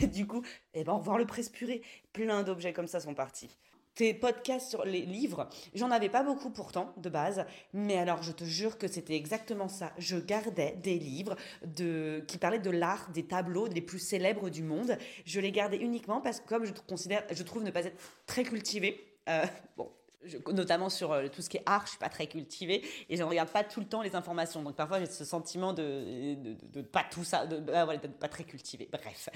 Et 0.02 0.08
du 0.08 0.28
coup, 0.28 0.44
eh 0.74 0.84
ben, 0.84 0.98
voir 0.98 1.18
le 1.18 1.26
presse 1.26 1.50
purée. 1.50 1.82
Plein 2.14 2.44
d'objets 2.44 2.74
comme 2.74 2.88
ça 2.88 3.00
sont 3.00 3.14
partis. 3.14 3.50
Tes 3.96 4.14
podcasts 4.14 4.70
sur 4.70 4.86
les 4.86 5.02
livres, 5.02 5.50
j'en 5.74 5.92
avais 5.92 6.08
pas 6.08 6.24
beaucoup 6.24 6.52
pourtant 6.52 6.94
de 6.96 7.10
base, 7.10 7.46
mais 7.74 7.98
alors 7.98 8.24
je 8.24 8.32
te 8.32 8.46
jure 8.46 8.78
que 8.78 8.88
c'était 8.88 9.16
exactement 9.16 9.68
ça. 9.68 9.92
Je 9.98 10.16
gardais 10.16 10.78
des 10.82 10.98
livres 10.98 11.36
de, 11.66 12.24
qui 12.28 12.38
parlaient 12.38 12.60
de 12.60 12.70
l'art, 12.70 13.10
des 13.12 13.24
tableaux 13.26 13.68
les 13.68 13.82
plus 13.82 14.00
célèbres 14.00 14.50
du 14.50 14.64
monde. 14.64 14.98
Je 15.26 15.42
les 15.42 15.52
gardais 15.52 15.78
uniquement 15.78 16.22
parce 16.22 16.40
que 16.40 16.48
comme 16.48 16.64
je 16.64 16.72
considère, 16.88 17.26
je 17.30 17.44
trouve 17.44 17.64
ne 17.64 17.72
pas 17.72 17.84
être 17.84 17.98
très 18.26 18.44
cultivée. 18.44 19.04
Euh, 19.28 19.46
bon, 19.76 19.92
notamment 20.52 20.90
sur 20.90 21.12
euh, 21.12 21.28
tout 21.28 21.42
ce 21.42 21.50
qui 21.50 21.58
est 21.58 21.64
art, 21.66 21.84
je 21.86 21.92
suis 21.92 22.00
pas 22.00 22.10
très 22.10 22.28
cultivée 22.28 22.84
et 23.10 23.16
je 23.16 23.24
ne 23.24 23.28
regarde 23.28 23.50
pas 23.50 23.64
tout 23.64 23.80
le 23.80 23.86
temps 23.86 24.02
les 24.02 24.16
informations. 24.16 24.62
Donc 24.62 24.76
parfois 24.76 25.00
j'ai 25.00 25.06
ce 25.06 25.24
sentiment 25.24 25.74
de, 25.74 26.36
de, 26.74 26.82
pas 26.82 27.06
tout 27.10 27.24
ça, 27.24 27.46
de, 27.46 27.64
ah, 27.74 27.88
pas 28.20 28.28
très 28.28 28.44
cultivée. 28.44 28.90
Bref, 28.92 29.30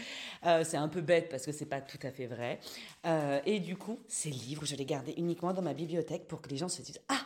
euh, 0.46 0.64
c'est 0.66 0.78
un 0.78 0.90
peu 0.90 1.02
bête 1.02 1.30
parce 1.30 1.46
que 1.46 1.52
c'est 1.52 1.66
pas 1.66 1.82
tout 1.82 2.00
à 2.04 2.12
fait 2.12 2.28
vrai. 2.28 2.60
Euh, 3.06 3.40
et 3.46 3.60
du 3.60 3.78
coup, 3.78 4.00
ces 4.08 4.30
livres, 4.30 4.66
je 4.66 4.76
les 4.76 4.86
gardais 4.86 5.14
uniquement 5.18 5.54
dans 5.54 5.62
ma 5.62 5.74
bibliothèque 5.74 6.28
pour 6.28 6.42
que 6.42 6.50
les 6.50 6.58
gens 6.58 6.70
se 6.70 6.82
disent 6.82 7.02
ah. 7.10 7.22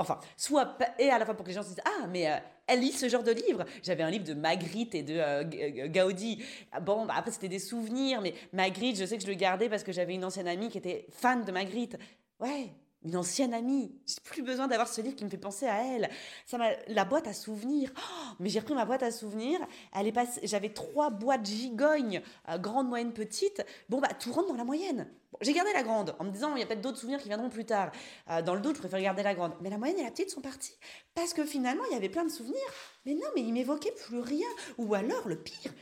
Enfin, 0.00 0.20
soit 0.36 0.78
et 1.00 1.10
à 1.10 1.18
la 1.18 1.24
fois 1.24 1.34
pour 1.34 1.42
que 1.44 1.50
les 1.50 1.56
gens 1.56 1.64
se 1.64 1.70
disent 1.70 1.82
ah 1.84 2.06
mais 2.08 2.28
elle 2.68 2.80
lit 2.80 2.92
ce 2.92 3.08
genre 3.08 3.24
de 3.24 3.32
livre. 3.32 3.64
J'avais 3.82 4.04
un 4.04 4.10
livre 4.10 4.24
de 4.24 4.34
Magritte 4.34 4.94
et 4.94 5.02
de 5.02 5.86
Gaudi. 5.88 6.40
Bon, 6.82 7.04
bah, 7.04 7.14
après 7.16 7.32
c'était 7.32 7.48
des 7.48 7.58
souvenirs, 7.58 8.20
mais 8.20 8.32
Magritte, 8.52 8.96
je 8.96 9.04
sais 9.04 9.16
que 9.16 9.24
je 9.24 9.28
le 9.28 9.34
gardais 9.34 9.68
parce 9.68 9.82
que 9.82 9.90
j'avais 9.90 10.14
une 10.14 10.24
ancienne 10.24 10.46
amie 10.46 10.68
qui 10.68 10.78
était 10.78 11.06
fan 11.10 11.44
de 11.44 11.50
Magritte. 11.50 11.98
Ouais, 12.38 12.70
une 13.04 13.16
ancienne 13.16 13.54
amie. 13.54 13.92
J'ai 14.06 14.20
plus 14.24 14.42
besoin 14.42 14.66
d'avoir 14.66 14.88
ce 14.88 15.00
livre 15.00 15.16
qui 15.16 15.24
me 15.24 15.30
fait 15.30 15.36
penser 15.36 15.66
à 15.66 15.84
elle. 15.84 16.10
Ça 16.46 16.58
m'a 16.58 16.70
la 16.88 17.04
boîte 17.04 17.26
à 17.26 17.32
souvenirs. 17.32 17.92
Oh, 17.96 18.34
mais 18.40 18.48
j'ai 18.48 18.58
repris 18.60 18.74
ma 18.74 18.84
boîte 18.84 19.02
à 19.02 19.10
souvenirs. 19.10 19.60
Elle 19.94 20.06
est 20.06 20.12
passée. 20.12 20.40
J'avais 20.44 20.70
trois 20.70 21.10
boîtes 21.10 21.46
gigognes, 21.46 22.22
euh, 22.48 22.58
grande, 22.58 22.88
moyenne, 22.88 23.12
petite. 23.12 23.64
Bon 23.88 24.00
bah 24.00 24.08
tout 24.18 24.32
rentre 24.32 24.48
dans 24.48 24.56
la 24.56 24.64
moyenne. 24.64 25.08
j'ai 25.40 25.52
gardé 25.52 25.72
la 25.72 25.82
grande 25.82 26.14
en 26.18 26.24
me 26.24 26.30
disant 26.30 26.54
il 26.56 26.60
y 26.60 26.62
a 26.62 26.66
peut-être 26.66 26.80
d'autres 26.80 26.98
souvenirs 26.98 27.20
qui 27.20 27.28
viendront 27.28 27.50
plus 27.50 27.64
tard. 27.64 27.92
Euh, 28.30 28.42
dans 28.42 28.54
le 28.54 28.60
doute, 28.60 28.76
je 28.76 28.80
préfère 28.80 29.00
garder 29.00 29.22
la 29.22 29.34
grande. 29.34 29.52
Mais 29.60 29.70
la 29.70 29.78
moyenne 29.78 29.98
et 29.98 30.04
la 30.04 30.10
petite 30.10 30.30
sont 30.30 30.40
parties 30.40 30.76
parce 31.14 31.32
que 31.32 31.44
finalement 31.44 31.84
il 31.90 31.94
y 31.94 31.96
avait 31.96 32.08
plein 32.08 32.24
de 32.24 32.30
souvenirs. 32.30 32.56
Mais 33.06 33.14
non, 33.14 33.28
mais 33.34 33.42
il 33.42 33.52
m'évoquait 33.52 33.92
plus 33.92 34.20
rien. 34.20 34.48
Ou 34.76 34.94
alors 34.94 35.28
le 35.28 35.36
pire, 35.36 35.72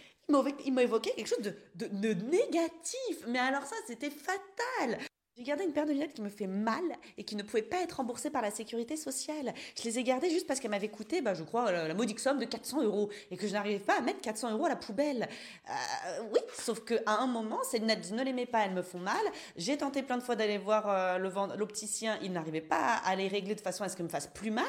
il 0.65 0.73
m'a 0.73 0.83
évoqué 0.83 1.13
quelque 1.17 1.29
chose 1.29 1.43
de, 1.43 1.55
de, 1.75 1.87
de, 1.87 2.23
négatif. 2.25 3.25
Mais 3.29 3.39
alors 3.39 3.63
ça, 3.63 3.77
c'était 3.87 4.11
fatal. 4.11 4.99
J'ai 5.37 5.43
gardé 5.43 5.65
une 5.65 5.73
paire 5.75 5.85
de 5.85 5.93
lunettes 5.93 6.15
qui 6.15 6.23
me 6.23 6.31
fait 6.31 6.47
mal 6.47 6.83
et 7.19 7.25
qui 7.25 7.37
ne 7.37 7.43
pouvait 7.43 7.61
pas 7.61 7.83
être 7.83 7.99
remboursée 7.99 8.31
par 8.31 8.41
la 8.41 8.51
sécurité 8.51 8.97
sociale. 8.97 9.53
Je 9.79 9.83
les 9.83 9.99
ai 9.99 10.03
gardées 10.03 10.31
juste 10.31 10.47
parce 10.47 10.61
qu'elles 10.61 10.71
m'avaient 10.71 10.89
coûté, 10.89 11.21
bah, 11.21 11.35
je 11.35 11.43
crois, 11.43 11.71
la, 11.71 11.93
modique 11.93 12.21
somme 12.21 12.39
de 12.39 12.47
400 12.47 12.83
euros 12.85 13.11
et 13.31 13.37
que 13.37 13.47
je 13.47 13.53
n'arrivais 13.53 13.79
pas 13.79 13.99
à 13.99 14.01
mettre 14.01 14.23
400 14.23 14.53
euros 14.53 14.65
à 14.65 14.71
la 14.71 14.77
poubelle. 14.77 15.29
Euh, 15.69 16.23
oui, 16.33 16.41
sauf 16.59 16.81
qu'à 16.87 17.03
un 17.07 17.27
moment, 17.27 17.59
ces 17.65 17.81
lunettes, 17.81 18.07
je 18.09 18.15
ne 18.15 18.25
les 18.25 18.33
mets 18.33 18.47
pas, 18.47 18.65
elles 18.65 18.73
me 18.73 18.81
font 18.81 18.99
mal. 18.99 19.15
J'ai 19.57 19.77
tenté 19.77 20.03
plein 20.03 20.17
de 20.17 20.23
fois 20.23 20.37
d'aller 20.37 20.57
voir 20.57 20.89
euh, 20.89 21.19
l'opticien, 21.59 22.19
il 22.23 22.33
n'arrivait 22.33 22.63
pas 22.63 22.95
à 23.05 23.15
les 23.15 23.29
régler 23.29 23.55
de 23.55 23.61
façon 23.61 23.85
à 23.85 23.91
ce 23.91 23.97
qu'elles 23.97 24.07
me 24.07 24.11
fassent 24.11 24.33
plus 24.33 24.51
mal. 24.51 24.65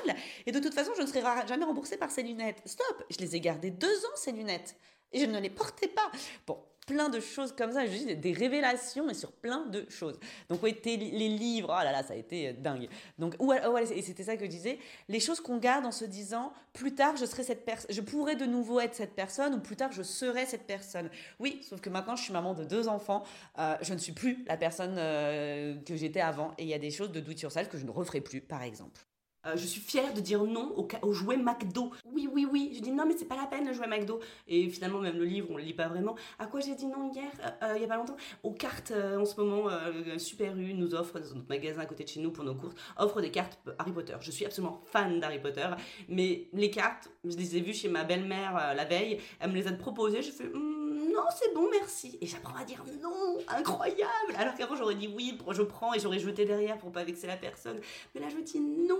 Et 0.45 0.51
de 0.51 0.59
toute 0.59 0.73
façon, 0.73 0.91
je 0.97 1.01
ne 1.01 1.07
serai 1.07 1.21
jamais 1.47 1.63
remboursée 1.63 1.95
par 1.95 2.11
ces 2.11 2.23
lunettes. 2.23 2.61
Stop 2.65 3.05
Je 3.09 3.19
les 3.19 3.37
ai 3.37 3.39
gardées 3.39 3.71
deux 3.71 4.05
ans, 4.05 4.15
ces 4.17 4.33
lunettes. 4.33 4.75
Et 5.13 5.21
je 5.21 5.25
ne 5.27 5.39
les 5.39 5.49
portais 5.49 5.87
pas. 5.87 6.11
Bon, 6.45 6.57
plein 6.87 7.09
de 7.09 7.19
choses 7.19 7.53
comme 7.55 7.73
ça. 7.73 7.85
Des 7.85 8.33
révélations 8.33 9.07
et 9.09 9.13
sur 9.13 9.31
plein 9.31 9.67
de 9.67 9.85
choses. 9.89 10.19
Donc, 10.49 10.63
oui, 10.63 10.75
les 10.85 11.29
livres, 11.29 11.69
oh 11.69 11.83
là 11.83 11.91
là, 11.91 12.01
ça 12.01 12.13
a 12.13 12.15
été 12.15 12.49
euh, 12.49 12.53
dingue. 12.53 12.89
Donc, 13.19 13.35
ou, 13.37 13.53
et 13.53 14.01
c'était 14.01 14.23
ça 14.23 14.35
que 14.35 14.45
je 14.45 14.49
disais, 14.49 14.79
les 15.07 15.19
choses 15.19 15.39
qu'on 15.39 15.57
garde 15.57 15.85
en 15.85 15.91
se 15.91 16.05
disant, 16.05 16.53
plus 16.73 16.95
tard, 16.95 17.15
je 17.17 17.25
serai 17.25 17.43
cette 17.43 17.65
personne, 17.65 17.93
je 17.93 18.01
pourrais 18.01 18.35
de 18.35 18.45
nouveau 18.45 18.79
être 18.79 18.95
cette 18.95 19.13
personne, 19.13 19.53
ou 19.53 19.59
plus 19.59 19.75
tard, 19.75 19.91
je 19.91 20.01
serai 20.01 20.45
cette 20.45 20.65
personne. 20.65 21.09
Oui, 21.39 21.61
sauf 21.67 21.81
que 21.81 21.89
maintenant, 21.89 22.15
je 22.15 22.23
suis 22.23 22.33
maman 22.33 22.53
de 22.53 22.63
deux 22.63 22.87
enfants, 22.87 23.23
euh, 23.59 23.75
je 23.81 23.93
ne 23.93 23.99
suis 23.99 24.13
plus 24.13 24.45
la 24.47 24.57
personne 24.57 24.95
euh, 24.97 25.75
que 25.85 25.95
j'étais 25.95 26.21
avant, 26.21 26.53
et 26.57 26.63
il 26.63 26.69
y 26.69 26.73
a 26.73 26.79
des 26.79 26.91
choses 26.91 27.11
de 27.11 27.19
do 27.19 27.31
it 27.31 27.41
yourself 27.41 27.67
que 27.67 27.77
je 27.77 27.85
ne 27.85 27.91
referai 27.91 28.21
plus, 28.21 28.41
par 28.41 28.63
exemple. 28.63 29.06
Euh, 29.47 29.55
je 29.55 29.65
suis 29.65 29.81
fière 29.81 30.13
de 30.13 30.19
dire 30.19 30.43
non 30.43 30.73
au, 30.75 30.87
au, 31.01 31.13
jouet 31.13 31.37
McDo. 31.37 31.91
Oui, 32.05 32.27
oui, 32.31 32.47
oui. 32.49 32.71
Je 32.75 32.81
dis 32.81 32.91
non, 32.91 33.05
mais 33.05 33.15
c'est 33.17 33.25
pas 33.25 33.35
la 33.35 33.45
peine 33.45 33.65
le 33.65 33.73
jouet 33.73 33.87
McDo. 33.87 34.19
Et 34.47 34.69
finalement, 34.69 34.99
même 34.99 35.17
le 35.17 35.25
livre, 35.25 35.47
on 35.51 35.57
le 35.57 35.63
lit 35.63 35.73
pas 35.73 35.87
vraiment. 35.87 36.15
À 36.39 36.47
quoi 36.47 36.59
j'ai 36.59 36.75
dit 36.75 36.87
non 36.87 37.11
hier, 37.11 37.31
euh, 37.43 37.49
euh, 37.63 37.73
il 37.77 37.81
y 37.81 37.85
a 37.85 37.87
pas 37.87 37.97
longtemps? 37.97 38.17
Aux 38.43 38.51
cartes, 38.51 38.91
en 38.91 39.25
ce 39.25 39.39
moment, 39.39 39.69
Super 40.17 40.57
U 40.57 40.73
nous 40.73 40.93
offre, 40.93 41.19
dans 41.19 41.35
notre 41.35 41.49
magasin 41.49 41.81
à 41.81 41.85
côté 41.85 42.03
de 42.03 42.09
chez 42.09 42.19
nous 42.19 42.31
pour 42.31 42.43
nos 42.43 42.55
courses, 42.55 42.75
offre 42.97 43.21
des 43.21 43.31
cartes 43.31 43.59
Harry 43.79 43.91
Potter. 43.91 44.15
Je 44.19 44.31
suis 44.31 44.45
absolument 44.45 44.81
fan 44.85 45.19
d'Harry 45.19 45.39
Potter. 45.39 45.67
Mais 46.09 46.47
les 46.53 46.69
cartes, 46.69 47.09
je 47.23 47.37
les 47.37 47.57
ai 47.57 47.61
vues 47.61 47.73
chez 47.73 47.89
ma 47.89 48.03
belle-mère 48.03 48.73
la 48.75 48.85
veille. 48.85 49.19
Elle 49.39 49.51
me 49.51 49.55
les 49.55 49.67
a 49.67 49.73
proposées. 49.73 50.21
Je 50.21 50.31
fais. 50.31 50.45
Hmm, 50.45 50.77
non, 51.13 51.23
c'est 51.35 51.53
bon, 51.53 51.67
merci. 51.71 52.17
Et 52.21 52.27
j'apprends 52.27 52.55
à 52.55 52.63
dire 52.63 52.83
non, 53.01 53.37
incroyable. 53.47 54.33
Alors 54.37 54.55
qu'avant, 54.55 54.75
j'aurais 54.75 54.95
dit 54.95 55.09
oui, 55.15 55.37
je 55.51 55.61
prends 55.63 55.93
et 55.93 55.99
j'aurais 55.99 56.19
jeté 56.19 56.45
derrière 56.45 56.77
pour 56.77 56.91
pas 56.91 57.03
vexer 57.03 57.27
la 57.27 57.37
personne. 57.37 57.79
Mais 58.13 58.21
là, 58.21 58.27
je 58.29 58.37
dis 58.43 58.59
non. 58.59 58.99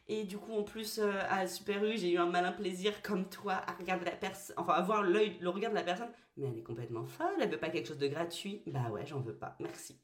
Et 0.11 0.25
du 0.25 0.37
coup, 0.37 0.53
en 0.53 0.63
plus, 0.63 0.99
euh, 0.99 1.09
à 1.29 1.47
Super 1.47 1.81
U, 1.85 1.97
j'ai 1.97 2.11
eu 2.11 2.17
un 2.17 2.25
malin 2.25 2.51
plaisir 2.51 3.01
comme 3.01 3.29
toi 3.29 3.61
à 3.65 3.71
regarder 3.71 4.03
la 4.03 4.11
personne, 4.11 4.53
enfin, 4.59 4.73
à 4.73 4.81
voir 4.81 5.03
le 5.03 5.47
regard 5.47 5.71
de 5.71 5.75
la 5.75 5.83
personne. 5.83 6.09
Mais 6.35 6.47
elle 6.47 6.57
est 6.57 6.63
complètement 6.63 7.05
folle, 7.05 7.27
elle 7.41 7.49
veut 7.49 7.57
pas 7.57 7.69
quelque 7.69 7.87
chose 7.87 7.97
de 7.97 8.07
gratuit. 8.07 8.61
Bah 8.67 8.89
ouais, 8.91 9.05
j'en 9.05 9.21
veux 9.21 9.35
pas, 9.35 9.55
merci. 9.59 9.97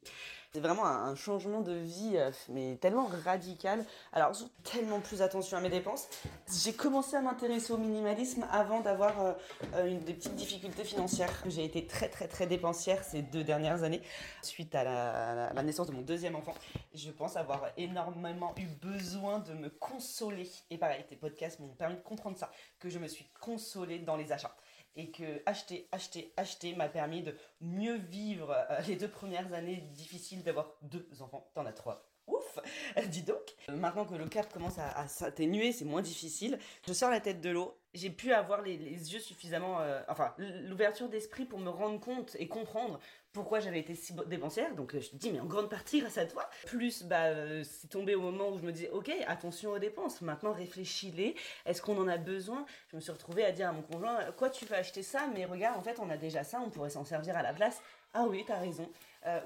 C'est 0.53 0.61
vraiment 0.61 0.85
un, 0.85 1.13
changement 1.15 1.61
de 1.61 1.73
vie, 1.73 2.13
euh, 2.15 2.31
mais 2.49 2.77
tellement 2.77 3.09
radical. 3.25 3.85
Alors, 4.13 4.31
tellement 4.63 4.99
plus 5.01 5.21
attention 5.21 5.57
à 5.57 5.61
mes 5.61 5.69
dépenses. 5.69 6.07
J'ai 6.51 6.73
commencé 6.73 7.15
à 7.15 7.21
m'intéresser 7.21 7.73
au 7.73 7.77
minimalisme 7.77 8.45
avant 8.49 8.81
d'avoir 8.81 9.35
euh, 9.75 9.99
des 9.99 10.13
petites 10.13 10.35
difficultés 10.35 10.83
financières. 10.83 11.31
J'ai 11.47 11.65
été 11.65 11.85
très 11.85 12.09
très 12.09 12.27
très 12.27 12.47
dépensière 12.47 13.03
ces 13.03 13.21
deux 13.21 13.43
dernières 13.43 13.83
années 13.83 14.01
suite 14.41 14.73
à 14.73 14.83
la, 14.83 15.53
la 15.53 15.63
naissance 15.63 15.87
de 15.87 15.93
mon 15.93 16.01
deuxième 16.01 16.35
enfant. 16.35 16.53
Je 16.93 17.11
pense 17.11 17.35
avoir 17.35 17.67
énormément 17.77 18.53
eu 18.57 18.65
besoin 18.65 19.39
de 19.39 19.53
me 19.53 19.69
consoler. 19.97 20.49
Et 20.69 20.77
pareil, 20.77 21.03
tes 21.07 21.15
podcasts 21.15 21.59
m'ont 21.59 21.73
permis 21.73 21.95
de 21.95 22.01
comprendre 22.01 22.37
ça, 22.37 22.51
que 22.79 22.89
je 22.89 22.99
me 22.99 23.07
suis 23.07 23.25
consolée 23.41 23.99
dans 23.99 24.15
les 24.15 24.31
achats 24.31 24.55
et 24.95 25.11
que 25.11 25.41
acheter, 25.45 25.87
acheter, 25.91 26.33
acheter 26.37 26.75
m'a 26.75 26.87
permis 26.87 27.23
de 27.23 27.35
mieux 27.61 27.97
vivre 27.97 28.51
euh, 28.51 28.79
les 28.87 28.95
deux 28.95 29.09
premières 29.09 29.51
années 29.53 29.77
difficiles 29.93 30.43
d'avoir 30.43 30.71
deux 30.81 31.07
enfants. 31.21 31.49
T'en 31.53 31.65
as 31.65 31.73
trois. 31.73 32.07
Ouf 32.27 32.59
Dis 33.09 33.23
donc 33.23 33.55
Maintenant 33.69 34.05
que 34.05 34.15
le 34.15 34.27
cap 34.27 34.51
commence 34.51 34.77
à, 34.79 35.07
s'atténuer, 35.07 35.71
c'est 35.71 35.85
moins 35.85 36.01
difficile. 36.01 36.57
Je 36.87 36.93
sors 36.93 37.09
la 37.09 37.19
tête 37.19 37.41
de 37.41 37.49
l'eau. 37.49 37.77
J'ai 37.93 38.09
pu 38.09 38.31
avoir 38.31 38.61
les, 38.61 38.77
yeux 38.77 39.19
suffisamment... 39.19 39.81
Euh, 39.81 40.01
enfin, 40.07 40.33
l'ouverture 40.37 41.09
d'esprit 41.09 41.45
pour 41.45 41.59
me 41.59 41.69
rendre 41.69 41.99
compte 41.99 42.35
et 42.39 42.47
comprendre 42.47 42.99
pourquoi 43.33 43.59
j'avais 43.59 43.79
été 43.79 43.95
si 43.95 44.13
dépensière. 44.27 44.73
Donc 44.75 44.95
euh, 44.95 45.01
je 45.01 45.09
te 45.09 45.15
dis, 45.15 45.31
mais 45.31 45.39
en 45.39 45.45
grande 45.45 45.69
partie 45.69 45.99
grâce 45.99 46.17
à 46.17 46.25
toi. 46.25 46.49
Plus, 46.65 47.03
bah, 47.03 47.25
euh, 47.25 47.63
c'est 47.63 47.89
tombé 47.89 48.15
au 48.15 48.21
moment 48.21 48.49
où 48.49 48.57
je 48.57 48.63
me 48.63 48.71
disais, 48.71 48.89
ok, 48.89 49.11
attention 49.27 49.71
aux 49.71 49.79
dépenses. 49.79 50.21
Maintenant, 50.21 50.53
réfléchis-les. 50.53 51.35
Est-ce 51.65 51.81
qu'on 51.81 51.97
en 51.97 52.07
a 52.07 52.17
besoin? 52.17 52.65
Je 52.91 52.95
me 52.95 53.01
suis 53.01 53.11
retrouvée 53.11 53.43
à 53.43 53.51
dire 53.51 53.69
à 53.69 53.73
mon 53.73 53.81
conjoint, 53.81 54.31
quoi, 54.37 54.49
tu 54.49 54.65
vas 54.65 54.77
acheter 54.77 55.03
ça? 55.03 55.27
Mais 55.33 55.45
regarde, 55.45 55.77
en 55.77 55.83
fait, 55.83 55.99
on 55.99 56.09
a 56.09 56.17
déjà 56.17 56.43
ça, 56.43 56.61
on 56.65 56.69
pourrait 56.69 56.89
s'en 56.89 57.03
servir 57.03 57.35
à 57.35 57.41
la 57.41 57.53
place. 57.53 57.81
Ah 58.13 58.25
oui, 58.27 58.43
t'as 58.47 58.59
raison. 58.59 58.89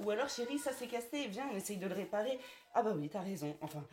Ou 0.04 0.12
alors, 0.12 0.30
chérie, 0.30 0.60
ça 0.60 0.72
s'est 0.72 0.86
cassé, 0.86 1.28
viens, 1.28 1.50
on 1.52 1.58
essaye 1.58 1.78
de 1.78 1.88
le 1.88 1.96
réparer. 1.96 2.40
Ah 2.74 2.84
bah 2.84 2.94
oui, 2.96 3.10
t'as 3.10 3.22
raison. 3.22 3.56
Enfin, 3.62 3.84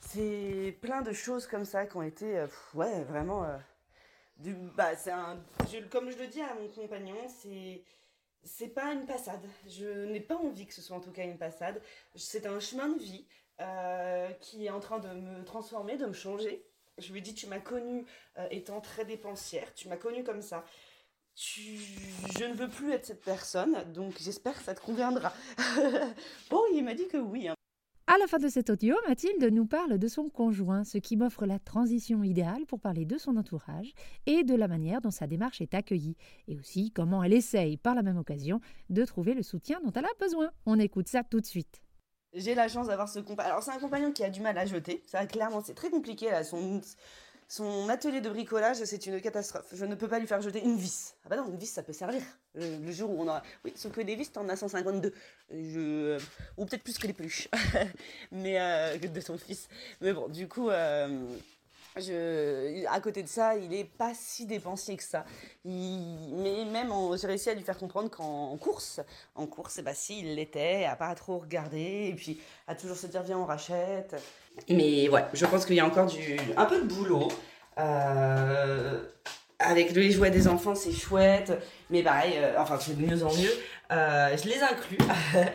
c'est 0.00 0.76
plein 0.80 1.02
de 1.02 1.12
choses 1.12 1.46
comme 1.46 1.64
ça 1.64 1.86
qui 1.86 1.96
ont 1.96 2.02
été, 2.02 2.38
euh, 2.38 2.46
ouais, 2.74 3.04
vraiment. 3.04 3.44
Euh, 3.44 3.56
du, 4.38 4.54
bah, 4.54 4.96
c'est 4.96 5.12
un, 5.12 5.38
comme 5.90 6.10
je 6.10 6.18
le 6.18 6.26
dis 6.26 6.40
à 6.40 6.54
mon 6.54 6.68
compagnon, 6.68 7.16
c'est, 7.28 7.84
c'est 8.42 8.68
pas 8.68 8.92
une 8.92 9.06
passade. 9.06 9.46
Je 9.68 10.06
n'ai 10.06 10.20
pas 10.20 10.36
envie 10.36 10.66
que 10.66 10.74
ce 10.74 10.82
soit 10.82 10.96
en 10.96 11.00
tout 11.00 11.12
cas 11.12 11.24
une 11.24 11.38
passade. 11.38 11.80
C'est 12.14 12.46
un 12.46 12.60
chemin 12.60 12.88
de 12.88 12.98
vie 13.02 13.26
qui 14.40 14.66
est 14.66 14.70
en 14.70 14.80
train 14.80 14.98
de 14.98 15.08
me 15.08 15.44
transformer, 15.44 15.96
de 15.96 16.06
me 16.06 16.12
changer. 16.12 16.66
Je 16.98 17.12
lui 17.12 17.22
dis, 17.22 17.34
tu 17.34 17.46
m'as 17.46 17.60
connue 17.60 18.04
étant 18.50 18.80
très 18.80 19.04
dépensière, 19.04 19.72
tu 19.74 19.88
m'as 19.88 19.96
connue 19.96 20.24
comme 20.24 20.42
ça 20.42 20.64
je 21.36 22.44
ne 22.44 22.54
veux 22.54 22.68
plus 22.68 22.92
être 22.92 23.06
cette 23.06 23.24
personne, 23.24 23.92
donc 23.92 24.14
j'espère 24.20 24.56
que 24.56 24.62
ça 24.62 24.74
te 24.74 24.80
conviendra. 24.80 25.32
bon, 26.50 26.62
il 26.72 26.84
m'a 26.84 26.94
dit 26.94 27.08
que 27.08 27.16
oui. 27.16 27.48
Hein. 27.48 27.54
À 28.06 28.18
la 28.18 28.26
fin 28.26 28.38
de 28.38 28.48
cet 28.48 28.68
audio, 28.68 28.94
Mathilde 29.08 29.42
nous 29.50 29.64
parle 29.64 29.96
de 29.96 30.08
son 30.08 30.28
conjoint, 30.28 30.84
ce 30.84 30.98
qui 30.98 31.16
m'offre 31.16 31.46
la 31.46 31.58
transition 31.58 32.22
idéale 32.22 32.66
pour 32.66 32.78
parler 32.78 33.06
de 33.06 33.16
son 33.16 33.38
entourage 33.38 33.94
et 34.26 34.44
de 34.44 34.54
la 34.54 34.68
manière 34.68 35.00
dont 35.00 35.10
sa 35.10 35.26
démarche 35.26 35.62
est 35.62 35.72
accueillie, 35.72 36.18
et 36.46 36.58
aussi 36.58 36.90
comment 36.90 37.24
elle 37.24 37.32
essaye, 37.32 37.78
par 37.78 37.94
la 37.94 38.02
même 38.02 38.18
occasion, 38.18 38.60
de 38.90 39.06
trouver 39.06 39.32
le 39.32 39.42
soutien 39.42 39.80
dont 39.82 39.92
elle 39.92 40.04
a 40.04 40.20
besoin. 40.20 40.50
On 40.66 40.78
écoute 40.78 41.08
ça 41.08 41.24
tout 41.24 41.40
de 41.40 41.46
suite. 41.46 41.80
J'ai 42.34 42.54
la 42.54 42.68
chance 42.68 42.88
d'avoir 42.88 43.08
ce 43.08 43.20
compagnon. 43.20 43.52
Alors, 43.52 43.62
c'est 43.62 43.70
un 43.70 43.78
compagnon 43.78 44.12
qui 44.12 44.22
a 44.22 44.28
du 44.28 44.42
mal 44.42 44.58
à 44.58 44.66
jeter. 44.66 45.02
Ça, 45.06 45.24
clairement, 45.24 45.62
c'est 45.64 45.74
très 45.74 45.88
compliqué. 45.88 46.30
Là. 46.30 46.44
Son, 46.44 46.82
son 47.48 47.88
atelier 47.88 48.20
de 48.20 48.28
bricolage, 48.28 48.82
c'est 48.84 49.06
une 49.06 49.20
catastrophe. 49.20 49.66
Je 49.72 49.84
ne 49.84 49.94
peux 49.94 50.08
pas 50.08 50.18
lui 50.18 50.26
faire 50.26 50.40
jeter 50.40 50.62
une 50.62 50.76
vis. 50.76 51.14
Ah 51.24 51.28
bah 51.28 51.36
non, 51.36 51.46
une 51.48 51.56
vis, 51.56 51.66
ça 51.66 51.82
peut 51.82 51.92
servir. 51.92 52.22
Le, 52.54 52.90
jour 52.92 53.10
où 53.10 53.22
on 53.22 53.28
aura... 53.28 53.42
Oui, 53.64 53.72
sauf 53.76 53.92
que 53.92 54.00
des 54.00 54.14
vis, 54.14 54.30
t'en 54.30 54.48
as 54.48 54.56
152. 54.56 55.12
Je... 55.50 56.18
Ou 56.56 56.66
peut-être 56.66 56.82
plus 56.82 56.98
que 56.98 57.06
les 57.06 57.12
peluches. 57.12 57.48
Mais 58.32 58.60
euh, 58.60 58.98
de 58.98 59.20
son 59.20 59.38
fils. 59.38 59.68
Mais 60.00 60.12
bon, 60.12 60.28
du 60.28 60.48
coup... 60.48 60.70
Euh, 60.70 61.26
à 61.96 63.00
côté 63.00 63.22
de 63.22 63.28
ça, 63.28 63.56
il 63.56 63.72
est 63.72 63.84
pas 63.84 64.14
si 64.14 64.46
dépensier 64.46 64.96
que 64.96 65.02
ça. 65.02 65.24
mais 65.64 66.64
même, 66.64 66.92
j'ai 67.16 67.26
réussi 67.26 67.50
à 67.50 67.54
lui 67.54 67.62
faire 67.62 67.78
comprendre 67.78 68.10
qu'en 68.10 68.56
course, 68.56 69.00
en 69.36 69.46
course, 69.46 69.80
bah 69.80 69.94
si, 69.94 70.20
il 70.20 70.34
l'était, 70.34 70.86
à 70.86 70.96
pas 70.96 71.14
trop 71.14 71.38
regarder, 71.38 72.08
et 72.08 72.14
puis 72.14 72.40
à 72.66 72.74
toujours 72.74 72.96
se 72.96 73.06
dire 73.06 73.22
viens 73.22 73.38
on 73.38 73.44
rachète. 73.44 74.16
Mais 74.68 75.08
ouais, 75.08 75.24
je 75.32 75.46
pense 75.46 75.66
qu'il 75.66 75.76
y 75.76 75.80
a 75.80 75.86
encore 75.86 76.06
du, 76.06 76.36
un 76.56 76.64
peu 76.64 76.80
de 76.80 76.86
boulot. 76.86 77.28
Euh, 77.78 79.00
avec 79.58 79.92
les 79.92 80.10
jouets 80.10 80.30
des 80.30 80.46
enfants, 80.48 80.74
c'est 80.74 80.92
chouette, 80.92 81.52
mais 81.90 82.02
pareil, 82.02 82.34
euh, 82.36 82.54
enfin 82.58 82.78
c'est 82.80 82.96
de 82.96 83.04
mieux 83.04 83.24
en 83.24 83.32
mieux. 83.34 83.50
Euh, 83.92 84.36
je 84.36 84.48
les 84.48 84.62
inclus. 84.62 84.98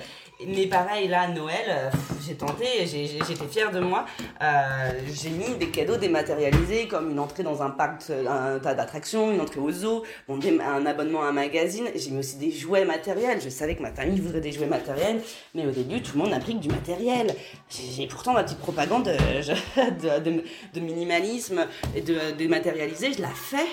Mais 0.47 0.67
pareil, 0.67 1.09
là, 1.09 1.27
Noël, 1.27 1.65
euh, 1.67 1.89
j'ai 2.25 2.35
tenté, 2.35 2.85
j'étais 2.85 3.47
fière 3.47 3.71
de 3.73 3.81
moi. 3.81 4.05
Euh, 4.41 4.91
j'ai 5.11 5.31
mis 5.31 5.57
des 5.57 5.67
cadeaux 5.67 5.97
dématérialisés, 5.97 6.87
comme 6.87 7.11
une 7.11 7.19
entrée 7.19 7.43
dans 7.43 7.61
un 7.61 7.69
parc 7.69 8.09
d'attractions, 8.09 9.31
une 9.31 9.41
entrée 9.41 9.59
au 9.59 9.69
zoo, 9.69 10.05
un 10.29 10.85
abonnement 10.85 11.23
à 11.23 11.27
un 11.27 11.31
magazine. 11.33 11.89
J'ai 11.93 12.11
mis 12.11 12.19
aussi 12.19 12.37
des 12.37 12.51
jouets 12.51 12.85
matériels. 12.85 13.41
Je 13.41 13.49
savais 13.49 13.75
que 13.75 13.81
ma 13.81 13.91
famille 13.91 14.21
voudrait 14.21 14.39
des 14.39 14.53
jouets 14.53 14.67
matériels, 14.67 15.21
mais 15.55 15.67
au 15.67 15.71
début, 15.71 16.01
tout 16.01 16.13
le 16.13 16.19
monde 16.19 16.31
n'a 16.31 16.39
pris 16.39 16.55
que 16.55 16.61
du 16.61 16.69
matériel. 16.69 17.35
J'ai 17.69 18.07
pourtant 18.07 18.31
ma 18.31 18.45
petite 18.45 18.59
propagande 18.59 19.03
de, 19.75 20.41
de, 20.73 20.79
minimalisme 20.79 21.67
et 21.93 22.01
de 22.01 22.31
dématérialiser, 22.37 23.11
je 23.11 23.21
la 23.21 23.27
fais. 23.27 23.67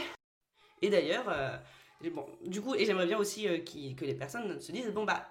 Et 0.82 0.90
d'ailleurs, 0.90 1.26
euh, 1.28 1.56
bon, 2.12 2.26
du 2.44 2.60
coup, 2.60 2.74
et 2.74 2.84
j'aimerais 2.84 3.06
bien 3.06 3.18
aussi 3.18 3.46
que 3.64 4.04
les 4.04 4.14
personnes 4.14 4.60
se 4.60 4.72
disent, 4.72 4.90
bon 4.92 5.04
bah, 5.04 5.24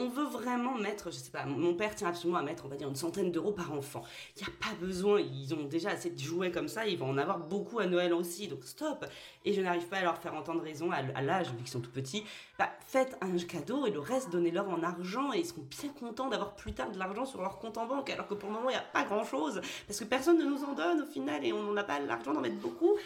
on 0.00 0.08
veut 0.08 0.24
vraiment 0.24 0.74
mettre, 0.78 1.10
je 1.10 1.18
sais 1.18 1.30
pas, 1.30 1.44
mon 1.44 1.74
père 1.74 1.94
tient 1.94 2.08
absolument 2.08 2.38
à 2.38 2.42
mettre, 2.42 2.64
on 2.64 2.68
va 2.68 2.76
dire, 2.76 2.88
une 2.88 2.96
centaine 2.96 3.30
d'euros 3.30 3.52
par 3.52 3.70
enfant. 3.72 4.02
Il 4.36 4.42
n'y 4.42 4.48
a 4.48 4.52
pas 4.58 4.74
besoin, 4.80 5.20
ils 5.20 5.54
ont 5.54 5.64
déjà 5.64 5.90
assez 5.90 6.08
de 6.08 6.18
jouets 6.18 6.50
comme 6.50 6.68
ça, 6.68 6.86
ils 6.86 6.98
vont 6.98 7.10
en 7.10 7.18
avoir 7.18 7.38
beaucoup 7.38 7.80
à 7.80 7.86
Noël 7.86 8.14
aussi, 8.14 8.48
donc 8.48 8.64
stop. 8.64 9.04
Et 9.44 9.52
je 9.52 9.60
n'arrive 9.60 9.86
pas 9.88 9.98
à 9.98 10.02
leur 10.02 10.16
faire 10.16 10.34
entendre 10.34 10.62
raison 10.62 10.90
à, 10.90 11.20
l'âge, 11.20 11.50
vu 11.50 11.58
qu'ils 11.58 11.68
sont 11.68 11.80
tout 11.80 11.90
petits. 11.90 12.24
Bah, 12.58 12.70
faites 12.86 13.18
un 13.20 13.36
cadeau 13.36 13.84
et 13.84 13.90
le 13.90 14.00
reste, 14.00 14.30
donnez-leur 14.30 14.70
en 14.70 14.82
argent 14.82 15.34
et 15.34 15.40
ils 15.40 15.46
seront 15.46 15.66
bien 15.68 15.90
contents 15.90 16.28
d'avoir 16.28 16.56
plus 16.56 16.72
tard 16.72 16.90
de 16.90 16.98
l'argent 16.98 17.26
sur 17.26 17.42
leur 17.42 17.58
compte 17.58 17.76
en 17.76 17.86
banque, 17.86 18.08
alors 18.08 18.26
que 18.26 18.34
pour 18.34 18.48
le 18.48 18.54
moment, 18.54 18.70
il 18.70 18.74
n'y 18.74 18.78
a 18.78 18.80
pas 18.80 19.04
grand-chose, 19.04 19.60
parce 19.86 19.98
que 19.98 20.04
personne 20.04 20.38
ne 20.38 20.44
nous 20.44 20.64
en 20.64 20.72
donne 20.72 21.02
au 21.02 21.06
final 21.06 21.44
et 21.44 21.52
on 21.52 21.72
n'a 21.72 21.84
pas 21.84 22.00
l'argent 22.00 22.32
d'en 22.32 22.40
mettre 22.40 22.56
beaucoup. 22.56 22.96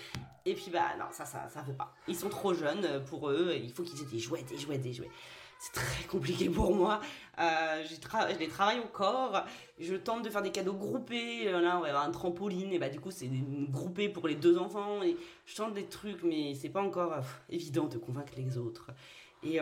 Et 0.47 0.55
puis, 0.55 0.71
bah 0.71 0.95
non, 0.99 1.07
ça, 1.11 1.25
ça, 1.25 1.49
ça 1.49 1.63
veut 1.63 1.73
pas. 1.73 1.93
Ils 2.07 2.17
sont 2.17 2.29
trop 2.29 2.55
jeunes 2.55 3.03
pour 3.07 3.31
eux, 3.31 3.55
il 3.61 3.73
faut 3.73 3.83
qu'ils 3.83 4.01
aient 4.01 4.11
des 4.13 4.19
jouets, 4.21 4.43
des 4.43 4.59
jouets, 4.59 4.79
des 4.79 4.93
jouets 4.93 5.11
c'est 5.65 5.73
très 5.73 6.05
compliqué 6.05 6.51
pour 6.51 6.75
moi. 6.75 7.01
Euh, 7.39 7.85
je 7.85 8.39
les 8.39 8.49
travaille 8.49 8.81
encore. 8.81 9.45
Je 9.79 9.95
tente 9.95 10.23
de 10.23 10.29
faire 10.29 10.43
des 10.43 10.51
cadeaux 10.51 10.75
groupés. 10.75 11.49
Euh, 11.49 11.61
là, 11.61 11.79
on 11.79 11.81
va 11.81 11.89
avoir 11.89 12.05
un 12.05 12.11
trampoline. 12.11 12.73
Et 12.73 12.79
bah, 12.79 12.91
du 12.91 13.01
coup, 13.01 13.11
c'est 13.11 13.31
groupé 13.71 14.11
pour 14.11 14.29
les 14.29 14.35
deux 14.35 14.59
enfants. 14.59 15.01
Je 15.47 15.57
tente 15.57 15.73
des 15.73 15.87
trucs, 15.87 16.23
mais 16.23 16.55
c'est 16.55 16.69
pas 16.69 16.83
encore 16.83 17.15
euh, 17.15 17.21
évident 17.49 17.87
de 17.87 17.97
convaincre 17.97 18.35
les 18.37 18.59
autres. 18.59 18.91
Et 19.43 19.59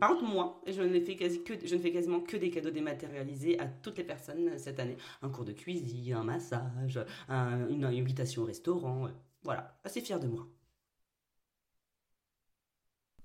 par 0.00 0.10
contre, 0.10 0.24
moi, 0.24 0.60
je 0.66 0.82
ne, 0.82 0.98
fais 0.98 1.14
quasi 1.14 1.44
que, 1.44 1.54
je 1.64 1.76
ne 1.76 1.80
fais 1.80 1.92
quasiment 1.92 2.18
que 2.18 2.36
des 2.36 2.50
cadeaux 2.50 2.70
dématérialisés 2.70 3.60
à 3.60 3.66
toutes 3.66 3.98
les 3.98 4.02
personnes 4.02 4.58
cette 4.58 4.80
année. 4.80 4.96
Un 5.22 5.28
cours 5.28 5.44
de 5.44 5.52
cuisine, 5.52 6.14
un 6.14 6.24
massage, 6.24 6.98
une 7.28 7.84
invitation 7.84 8.42
au 8.42 8.46
restaurant. 8.46 9.08
voilà, 9.44 9.78
assez 9.84 10.00
fière 10.00 10.18
de 10.18 10.26
moi. 10.26 10.48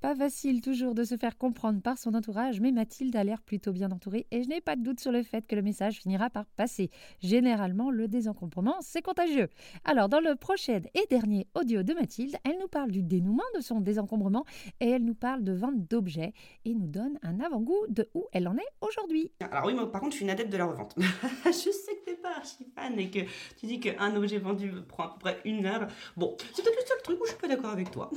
Pas 0.01 0.15
facile 0.15 0.61
toujours 0.61 0.93
de 0.93 1.03
se 1.03 1.17
faire 1.17 1.37
comprendre 1.37 1.81
par 1.81 1.97
son 1.97 2.13
entourage, 2.13 2.59
mais 2.59 2.71
Mathilde 2.71 3.15
a 3.15 3.23
l'air 3.23 3.41
plutôt 3.41 3.71
bien 3.71 3.91
entourée 3.91 4.27
et 4.31 4.43
je 4.43 4.49
n'ai 4.49 4.61
pas 4.61 4.75
de 4.75 4.83
doute 4.83 4.99
sur 4.99 5.11
le 5.11 5.23
fait 5.23 5.47
que 5.47 5.55
le 5.55 5.61
message 5.61 5.99
finira 5.99 6.29
par 6.29 6.45
passer. 6.45 6.89
Généralement, 7.21 7.91
le 7.91 8.07
désencombrement, 8.07 8.75
c'est 8.81 9.01
contagieux. 9.01 9.47
Alors, 9.83 10.09
dans 10.09 10.19
le 10.19 10.35
prochain 10.35 10.81
et 10.93 11.05
dernier 11.09 11.47
audio 11.55 11.83
de 11.83 11.93
Mathilde, 11.93 12.35
elle 12.43 12.57
nous 12.59 12.67
parle 12.67 12.91
du 12.91 13.03
dénouement 13.03 13.43
de 13.55 13.61
son 13.61 13.79
désencombrement 13.79 14.45
et 14.79 14.89
elle 14.89 15.03
nous 15.03 15.15
parle 15.15 15.43
de 15.43 15.53
vente 15.53 15.87
d'objets 15.89 16.33
et 16.65 16.73
nous 16.73 16.87
donne 16.87 17.17
un 17.23 17.39
avant-goût 17.39 17.85
de 17.89 18.09
où 18.13 18.25
elle 18.33 18.47
en 18.47 18.55
est 18.55 18.71
aujourd'hui. 18.81 19.31
Alors 19.39 19.65
oui, 19.65 19.73
moi 19.73 19.91
par 19.91 20.01
contre, 20.01 20.13
je 20.13 20.17
suis 20.17 20.25
une 20.25 20.31
adepte 20.31 20.51
de 20.51 20.57
la 20.57 20.65
revente. 20.65 20.95
je 21.45 21.51
sais 21.51 21.95
que 21.99 22.05
t'es 22.05 22.15
pas 22.15 22.37
archi 22.37 22.65
fan 22.75 22.99
et 22.99 23.09
que 23.09 23.19
tu 23.57 23.65
dis 23.65 23.79
qu'un 23.79 24.15
objet 24.15 24.39
vendu 24.39 24.71
prend 24.87 25.03
à 25.03 25.09
peu 25.09 25.19
près 25.19 25.39
une 25.45 25.65
heure. 25.65 25.87
Bon, 26.17 26.35
c'est 26.53 26.63
peut-être 26.63 26.79
le 26.79 26.85
seul 26.85 27.01
truc 27.03 27.19
où 27.21 27.25
je 27.25 27.31
suis 27.31 27.39
pas 27.39 27.47
d'accord 27.47 27.71
avec 27.71 27.91
toi. 27.91 28.09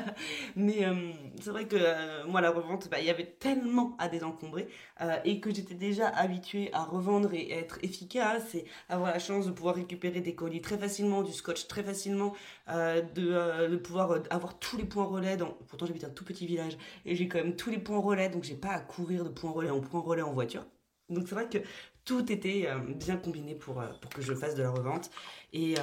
mais... 0.56 0.84
Euh, 0.84 1.12
c'est 1.40 1.50
vrai 1.50 1.66
que 1.66 1.76
euh, 1.78 2.26
moi, 2.26 2.40
la 2.40 2.50
revente, 2.50 2.88
bah, 2.90 3.00
il 3.00 3.06
y 3.06 3.10
avait 3.10 3.36
tellement 3.38 3.94
à 3.98 4.08
désencombrer 4.08 4.68
euh, 5.00 5.16
et 5.24 5.40
que 5.40 5.52
j'étais 5.54 5.74
déjà 5.74 6.08
habituée 6.08 6.70
à 6.72 6.84
revendre 6.84 7.32
et 7.34 7.50
être 7.50 7.78
efficace 7.82 8.54
et 8.54 8.64
avoir 8.88 9.10
la 9.10 9.18
chance 9.18 9.46
de 9.46 9.52
pouvoir 9.52 9.76
récupérer 9.76 10.20
des 10.20 10.34
colis 10.34 10.60
très 10.60 10.78
facilement, 10.78 11.22
du 11.22 11.32
scotch 11.32 11.66
très 11.66 11.82
facilement, 11.82 12.34
euh, 12.68 13.02
de, 13.02 13.76
pouvoir 13.76 14.18
avoir 14.30 14.58
tous 14.58 14.76
les 14.76 14.84
points 14.84 15.04
relais. 15.04 15.36
Pourtant, 15.68 15.86
j'habite 15.86 16.04
un 16.04 16.10
tout 16.10 16.24
petit 16.24 16.46
village 16.46 16.76
et 17.04 17.14
j'ai 17.16 17.28
quand 17.28 17.38
même 17.38 17.56
tous 17.56 17.70
les 17.70 17.78
points 17.78 17.98
relais, 17.98 18.28
donc 18.28 18.44
j'ai 18.44 18.56
pas 18.56 18.70
à 18.70 18.80
courir 18.80 19.24
de 19.24 19.28
point 19.28 19.50
relais 19.50 19.70
en 19.70 19.80
point 19.80 20.00
relais 20.00 20.22
en 20.22 20.32
voiture. 20.32 20.64
Donc 21.08 21.28
c'est 21.28 21.34
vrai 21.34 21.48
que 21.48 21.58
tout 22.06 22.32
était 22.32 22.66
bien 22.86 23.16
combiné 23.16 23.54
pour, 23.54 23.82
pour 24.00 24.10
que 24.10 24.22
je 24.22 24.32
fasse 24.32 24.54
de 24.54 24.62
la 24.62 24.70
revente. 24.70 25.10
Et, 25.52 25.74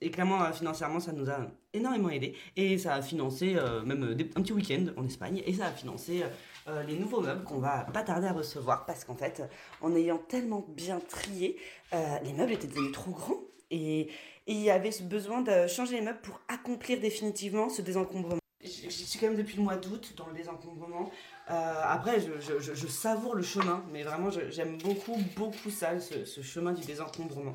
et 0.00 0.10
clairement, 0.10 0.50
financièrement, 0.52 1.00
ça 1.00 1.12
nous 1.12 1.28
a 1.28 1.50
énormément 1.72 2.10
aidé. 2.10 2.34
Et 2.56 2.78
ça 2.78 2.94
a 2.94 3.02
financé 3.02 3.54
euh, 3.56 3.82
même 3.82 4.04
euh, 4.04 4.30
un 4.36 4.42
petit 4.42 4.52
week-end 4.52 4.86
en 4.96 5.04
Espagne. 5.04 5.42
Et 5.46 5.54
ça 5.54 5.66
a 5.66 5.72
financé 5.72 6.22
euh, 6.66 6.82
les 6.82 6.98
nouveaux 6.98 7.20
meubles 7.20 7.44
qu'on 7.44 7.58
va 7.58 7.84
pas 7.92 8.02
tarder 8.02 8.26
à 8.26 8.32
recevoir. 8.32 8.86
Parce 8.86 9.04
qu'en 9.04 9.14
fait, 9.14 9.42
en 9.80 9.94
ayant 9.94 10.18
tellement 10.18 10.64
bien 10.68 11.00
trié, 11.00 11.56
les 11.92 12.32
meubles 12.32 12.52
étaient 12.52 12.66
devenus 12.66 12.92
trop 12.92 13.12
grands. 13.12 13.40
Et, 13.70 14.08
il 14.50 14.62
y 14.62 14.70
avait 14.70 14.92
ce 14.92 15.02
besoin 15.02 15.42
de 15.42 15.66
changer 15.66 15.96
les 15.96 16.00
meubles 16.00 16.22
pour 16.22 16.40
accomplir 16.48 16.98
définitivement 17.00 17.68
ce 17.68 17.82
désencombrement. 17.82 18.40
Je 18.62 18.88
suis 18.88 19.18
quand 19.18 19.26
même 19.26 19.36
depuis 19.36 19.58
le 19.58 19.62
mois 19.62 19.76
d'août 19.76 20.14
dans 20.16 20.26
le 20.26 20.32
désencombrement. 20.32 21.10
Après, 21.48 22.20
je, 22.20 22.86
savoure 22.86 23.34
le 23.34 23.42
chemin, 23.42 23.82
mais 23.92 24.02
vraiment, 24.02 24.30
j'aime 24.50 24.78
beaucoup, 24.78 25.16
beaucoup 25.36 25.70
ça, 25.70 25.98
ce 26.00 26.42
chemin 26.42 26.72
du 26.72 26.84
désencombrement. 26.84 27.54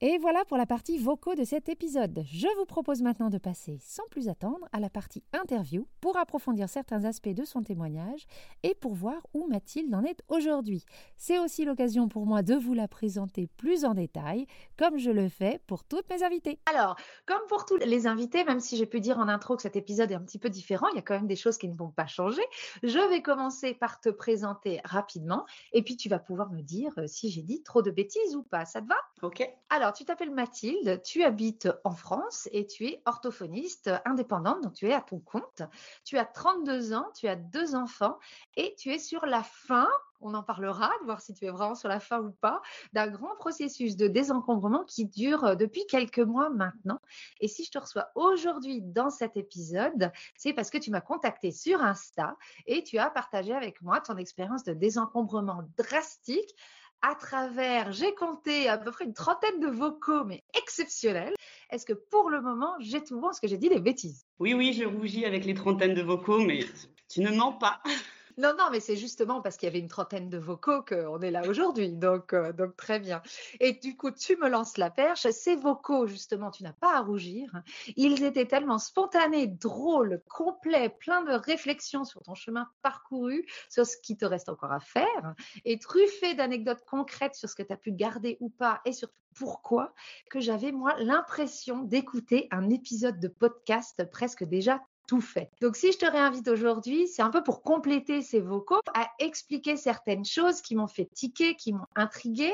Et 0.00 0.16
voilà 0.18 0.44
pour 0.44 0.56
la 0.56 0.64
partie 0.64 0.96
vocaux 0.96 1.34
de 1.34 1.42
cet 1.42 1.68
épisode. 1.68 2.22
Je 2.30 2.46
vous 2.56 2.66
propose 2.66 3.02
maintenant 3.02 3.30
de 3.30 3.38
passer 3.38 3.78
sans 3.80 4.06
plus 4.12 4.28
attendre 4.28 4.68
à 4.70 4.78
la 4.78 4.88
partie 4.88 5.24
interview 5.32 5.88
pour 6.00 6.16
approfondir 6.16 6.68
certains 6.68 7.04
aspects 7.04 7.28
de 7.30 7.44
son 7.44 7.64
témoignage 7.64 8.28
et 8.62 8.76
pour 8.76 8.94
voir 8.94 9.26
où 9.34 9.48
Mathilde 9.48 9.92
en 9.92 10.04
est 10.04 10.22
aujourd'hui. 10.28 10.84
C'est 11.16 11.40
aussi 11.40 11.64
l'occasion 11.64 12.06
pour 12.06 12.26
moi 12.26 12.42
de 12.42 12.54
vous 12.54 12.74
la 12.74 12.86
présenter 12.86 13.48
plus 13.56 13.84
en 13.84 13.94
détail, 13.94 14.46
comme 14.76 14.98
je 14.98 15.10
le 15.10 15.28
fais 15.28 15.60
pour 15.66 15.82
toutes 15.82 16.08
mes 16.10 16.22
invités. 16.22 16.60
Alors, 16.72 16.94
comme 17.26 17.44
pour 17.48 17.64
tous 17.64 17.78
les 17.78 18.06
invités, 18.06 18.44
même 18.44 18.60
si 18.60 18.76
j'ai 18.76 18.86
pu 18.86 19.00
dire 19.00 19.18
en 19.18 19.26
intro 19.26 19.56
que 19.56 19.62
cet 19.62 19.74
épisode 19.74 20.12
est 20.12 20.14
un 20.14 20.22
petit 20.22 20.38
peu 20.38 20.48
différent, 20.48 20.86
il 20.92 20.94
y 20.94 21.00
a 21.00 21.02
quand 21.02 21.16
même 21.16 21.26
des 21.26 21.34
choses 21.34 21.58
qui 21.58 21.68
ne 21.68 21.76
vont 21.76 21.90
pas 21.90 22.06
changer. 22.06 22.42
Je 22.84 23.00
vais 23.10 23.20
commencer 23.20 23.74
par 23.74 24.00
te 24.00 24.10
présenter 24.10 24.80
rapidement 24.84 25.44
et 25.72 25.82
puis 25.82 25.96
tu 25.96 26.08
vas 26.08 26.20
pouvoir 26.20 26.52
me 26.52 26.62
dire 26.62 26.92
euh, 26.98 27.08
si 27.08 27.30
j'ai 27.30 27.42
dit 27.42 27.64
trop 27.64 27.82
de 27.82 27.90
bêtises 27.90 28.36
ou 28.36 28.44
pas. 28.44 28.64
Ça 28.64 28.80
te 28.80 28.86
va? 28.86 28.94
Ok. 29.22 29.42
Alors, 29.70 29.87
Alors, 29.88 29.96
tu 29.96 30.04
t'appelles 30.04 30.34
Mathilde, 30.34 31.00
tu 31.02 31.24
habites 31.24 31.66
en 31.82 31.92
France 31.92 32.46
et 32.52 32.66
tu 32.66 32.84
es 32.84 33.00
orthophoniste 33.06 33.90
indépendante, 34.04 34.62
donc 34.62 34.74
tu 34.74 34.86
es 34.86 34.92
à 34.92 35.00
ton 35.00 35.18
compte. 35.18 35.62
Tu 36.04 36.18
as 36.18 36.26
32 36.26 36.92
ans, 36.92 37.06
tu 37.16 37.26
as 37.26 37.36
deux 37.36 37.74
enfants 37.74 38.18
et 38.58 38.74
tu 38.76 38.90
es 38.92 38.98
sur 38.98 39.24
la 39.24 39.42
fin, 39.42 39.88
on 40.20 40.34
en 40.34 40.42
parlera, 40.42 40.90
de 41.00 41.06
voir 41.06 41.22
si 41.22 41.32
tu 41.32 41.46
es 41.46 41.48
vraiment 41.48 41.74
sur 41.74 41.88
la 41.88 42.00
fin 42.00 42.20
ou 42.20 42.32
pas, 42.32 42.60
d'un 42.92 43.06
grand 43.06 43.34
processus 43.36 43.96
de 43.96 44.08
désencombrement 44.08 44.84
qui 44.84 45.06
dure 45.06 45.56
depuis 45.56 45.86
quelques 45.86 46.18
mois 46.18 46.50
maintenant. 46.50 47.00
Et 47.40 47.48
si 47.48 47.64
je 47.64 47.70
te 47.70 47.78
reçois 47.78 48.10
aujourd'hui 48.14 48.82
dans 48.82 49.08
cet 49.08 49.38
épisode, 49.38 50.12
c'est 50.36 50.52
parce 50.52 50.68
que 50.68 50.76
tu 50.76 50.90
m'as 50.90 51.00
contacté 51.00 51.50
sur 51.50 51.80
Insta 51.80 52.36
et 52.66 52.82
tu 52.82 52.98
as 52.98 53.08
partagé 53.08 53.54
avec 53.54 53.80
moi 53.80 54.02
ton 54.02 54.18
expérience 54.18 54.64
de 54.64 54.74
désencombrement 54.74 55.62
drastique 55.78 56.54
à 57.02 57.14
travers, 57.14 57.92
j'ai 57.92 58.14
compté 58.14 58.68
à 58.68 58.78
peu 58.78 58.90
près 58.90 59.04
une 59.04 59.14
trentaine 59.14 59.60
de 59.60 59.68
vocaux, 59.68 60.24
mais 60.24 60.42
exceptionnels. 60.54 61.34
Est-ce 61.70 61.86
que 61.86 61.92
pour 61.92 62.30
le 62.30 62.40
moment, 62.40 62.74
j'ai 62.80 63.02
tout 63.02 63.20
bon? 63.20 63.30
Est-ce 63.30 63.40
que 63.40 63.48
j'ai 63.48 63.58
dit 63.58 63.68
des 63.68 63.80
bêtises? 63.80 64.26
Oui, 64.38 64.54
oui, 64.54 64.72
je 64.72 64.84
rougis 64.84 65.24
avec 65.24 65.44
les 65.44 65.54
trentaines 65.54 65.94
de 65.94 66.02
vocaux, 66.02 66.40
mais 66.40 66.60
tu 67.08 67.20
ne 67.20 67.30
mens 67.30 67.52
pas. 67.52 67.80
Non, 68.38 68.54
non, 68.56 68.70
mais 68.70 68.78
c'est 68.78 68.94
justement 68.94 69.40
parce 69.40 69.56
qu'il 69.56 69.66
y 69.66 69.70
avait 69.70 69.80
une 69.80 69.88
trentaine 69.88 70.30
de 70.30 70.38
vocaux 70.38 70.82
qu'on 70.82 71.20
est 71.20 71.32
là 71.32 71.42
aujourd'hui. 71.48 71.92
Donc, 71.92 72.32
euh, 72.32 72.52
donc, 72.52 72.76
très 72.76 73.00
bien. 73.00 73.20
Et 73.58 73.72
du 73.72 73.96
coup, 73.96 74.12
tu 74.12 74.36
me 74.36 74.48
lances 74.48 74.78
la 74.78 74.90
perche. 74.90 75.28
Ces 75.28 75.56
vocaux, 75.56 76.06
justement, 76.06 76.52
tu 76.52 76.62
n'as 76.62 76.72
pas 76.72 76.96
à 76.96 77.00
rougir. 77.00 77.50
Ils 77.96 78.22
étaient 78.22 78.46
tellement 78.46 78.78
spontanés, 78.78 79.48
drôles, 79.48 80.22
complets, 80.28 80.88
pleins 80.88 81.24
de 81.24 81.32
réflexions 81.32 82.04
sur 82.04 82.22
ton 82.22 82.36
chemin 82.36 82.70
parcouru, 82.80 83.44
sur 83.68 83.84
ce 83.84 83.96
qui 83.96 84.16
te 84.16 84.24
reste 84.24 84.48
encore 84.48 84.72
à 84.72 84.78
faire, 84.78 85.34
et 85.64 85.80
truffés 85.80 86.34
d'anecdotes 86.34 86.84
concrètes 86.86 87.34
sur 87.34 87.48
ce 87.48 87.56
que 87.56 87.64
tu 87.64 87.72
as 87.72 87.76
pu 87.76 87.90
garder 87.90 88.36
ou 88.38 88.50
pas, 88.50 88.80
et 88.84 88.92
surtout 88.92 89.14
pourquoi, 89.34 89.92
que 90.30 90.40
j'avais, 90.40 90.72
moi, 90.72 90.94
l'impression 91.00 91.82
d'écouter 91.82 92.46
un 92.50 92.70
épisode 92.70 93.18
de 93.18 93.28
podcast 93.28 94.08
presque 94.10 94.44
déjà 94.44 94.80
tout 95.08 95.20
fait. 95.22 95.50
Donc 95.60 95.74
si 95.74 95.90
je 95.90 95.98
te 95.98 96.06
réinvite 96.06 96.46
aujourd'hui, 96.46 97.08
c'est 97.08 97.22
un 97.22 97.30
peu 97.30 97.42
pour 97.42 97.62
compléter 97.62 98.22
ces 98.22 98.40
vocaux, 98.40 98.80
à 98.94 99.08
expliquer 99.18 99.76
certaines 99.76 100.24
choses 100.24 100.60
qui 100.60 100.76
m'ont 100.76 100.86
fait 100.86 101.06
tiquer, 101.06 101.56
qui 101.56 101.72
m'ont 101.72 101.86
intrigué, 101.96 102.52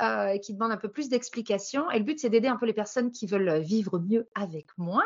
euh, 0.00 0.28
et 0.28 0.40
qui 0.40 0.54
demandent 0.54 0.72
un 0.72 0.78
peu 0.78 0.88
plus 0.88 1.08
d'explications. 1.08 1.90
Et 1.90 1.98
le 1.98 2.04
but, 2.04 2.18
c'est 2.18 2.30
d'aider 2.30 2.48
un 2.48 2.56
peu 2.56 2.64
les 2.64 2.72
personnes 2.72 3.10
qui 3.10 3.26
veulent 3.26 3.58
vivre 3.58 3.98
mieux 3.98 4.28
avec 4.34 4.68
moi, 4.78 5.02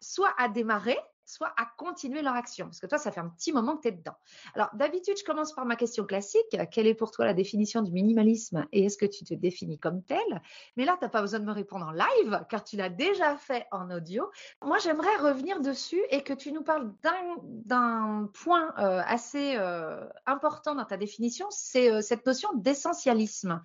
soit 0.00 0.34
à 0.38 0.48
démarrer, 0.48 0.98
soit 1.32 1.52
à 1.56 1.66
continuer 1.76 2.22
leur 2.22 2.34
action. 2.34 2.66
Parce 2.66 2.80
que 2.80 2.86
toi, 2.86 2.98
ça 2.98 3.10
fait 3.10 3.20
un 3.20 3.28
petit 3.28 3.52
moment 3.52 3.76
que 3.76 3.82
tu 3.82 3.88
es 3.88 3.92
dedans. 3.92 4.16
Alors, 4.54 4.70
d'habitude, 4.74 5.16
je 5.18 5.24
commence 5.24 5.52
par 5.52 5.64
ma 5.64 5.76
question 5.76 6.04
classique. 6.04 6.56
Quelle 6.70 6.86
est 6.86 6.94
pour 6.94 7.10
toi 7.10 7.24
la 7.24 7.34
définition 7.34 7.82
du 7.82 7.92
minimalisme 7.92 8.66
et 8.72 8.84
est-ce 8.84 8.98
que 8.98 9.06
tu 9.06 9.24
te 9.24 9.34
définis 9.34 9.78
comme 9.78 10.02
tel 10.02 10.42
Mais 10.76 10.84
là, 10.84 10.96
tu 10.98 11.04
n'as 11.04 11.10
pas 11.10 11.20
besoin 11.20 11.40
de 11.40 11.44
me 11.44 11.52
répondre 11.52 11.86
en 11.86 11.92
live 11.92 12.44
car 12.48 12.64
tu 12.64 12.76
l'as 12.76 12.88
déjà 12.88 13.36
fait 13.36 13.66
en 13.70 13.90
audio. 13.90 14.30
Moi, 14.62 14.78
j'aimerais 14.78 15.16
revenir 15.16 15.60
dessus 15.60 16.02
et 16.10 16.22
que 16.22 16.32
tu 16.32 16.52
nous 16.52 16.62
parles 16.62 16.92
d'un 17.02 18.30
point 18.32 18.72
euh, 18.78 19.00
assez 19.06 19.54
euh, 19.56 20.06
important 20.26 20.74
dans 20.74 20.84
ta 20.84 20.96
définition, 20.96 21.46
c'est 21.50 21.90
euh, 21.90 22.00
cette 22.00 22.26
notion 22.26 22.50
d'essentialisme. 22.54 23.62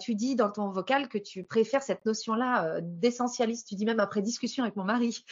tu 0.00 0.14
dis 0.14 0.36
dans 0.36 0.50
ton 0.50 0.70
vocal 0.70 1.08
que 1.08 1.18
tu 1.18 1.44
préfères 1.44 1.82
cette 1.82 2.04
notion-là 2.04 2.80
d'essentialisme. 2.80 3.66
Tu 3.68 3.74
dis 3.74 3.84
même 3.84 4.00
après 4.00 4.22
discussion 4.22 4.64
avec 4.64 4.76
mon 4.76 4.84
mari. 4.84 5.24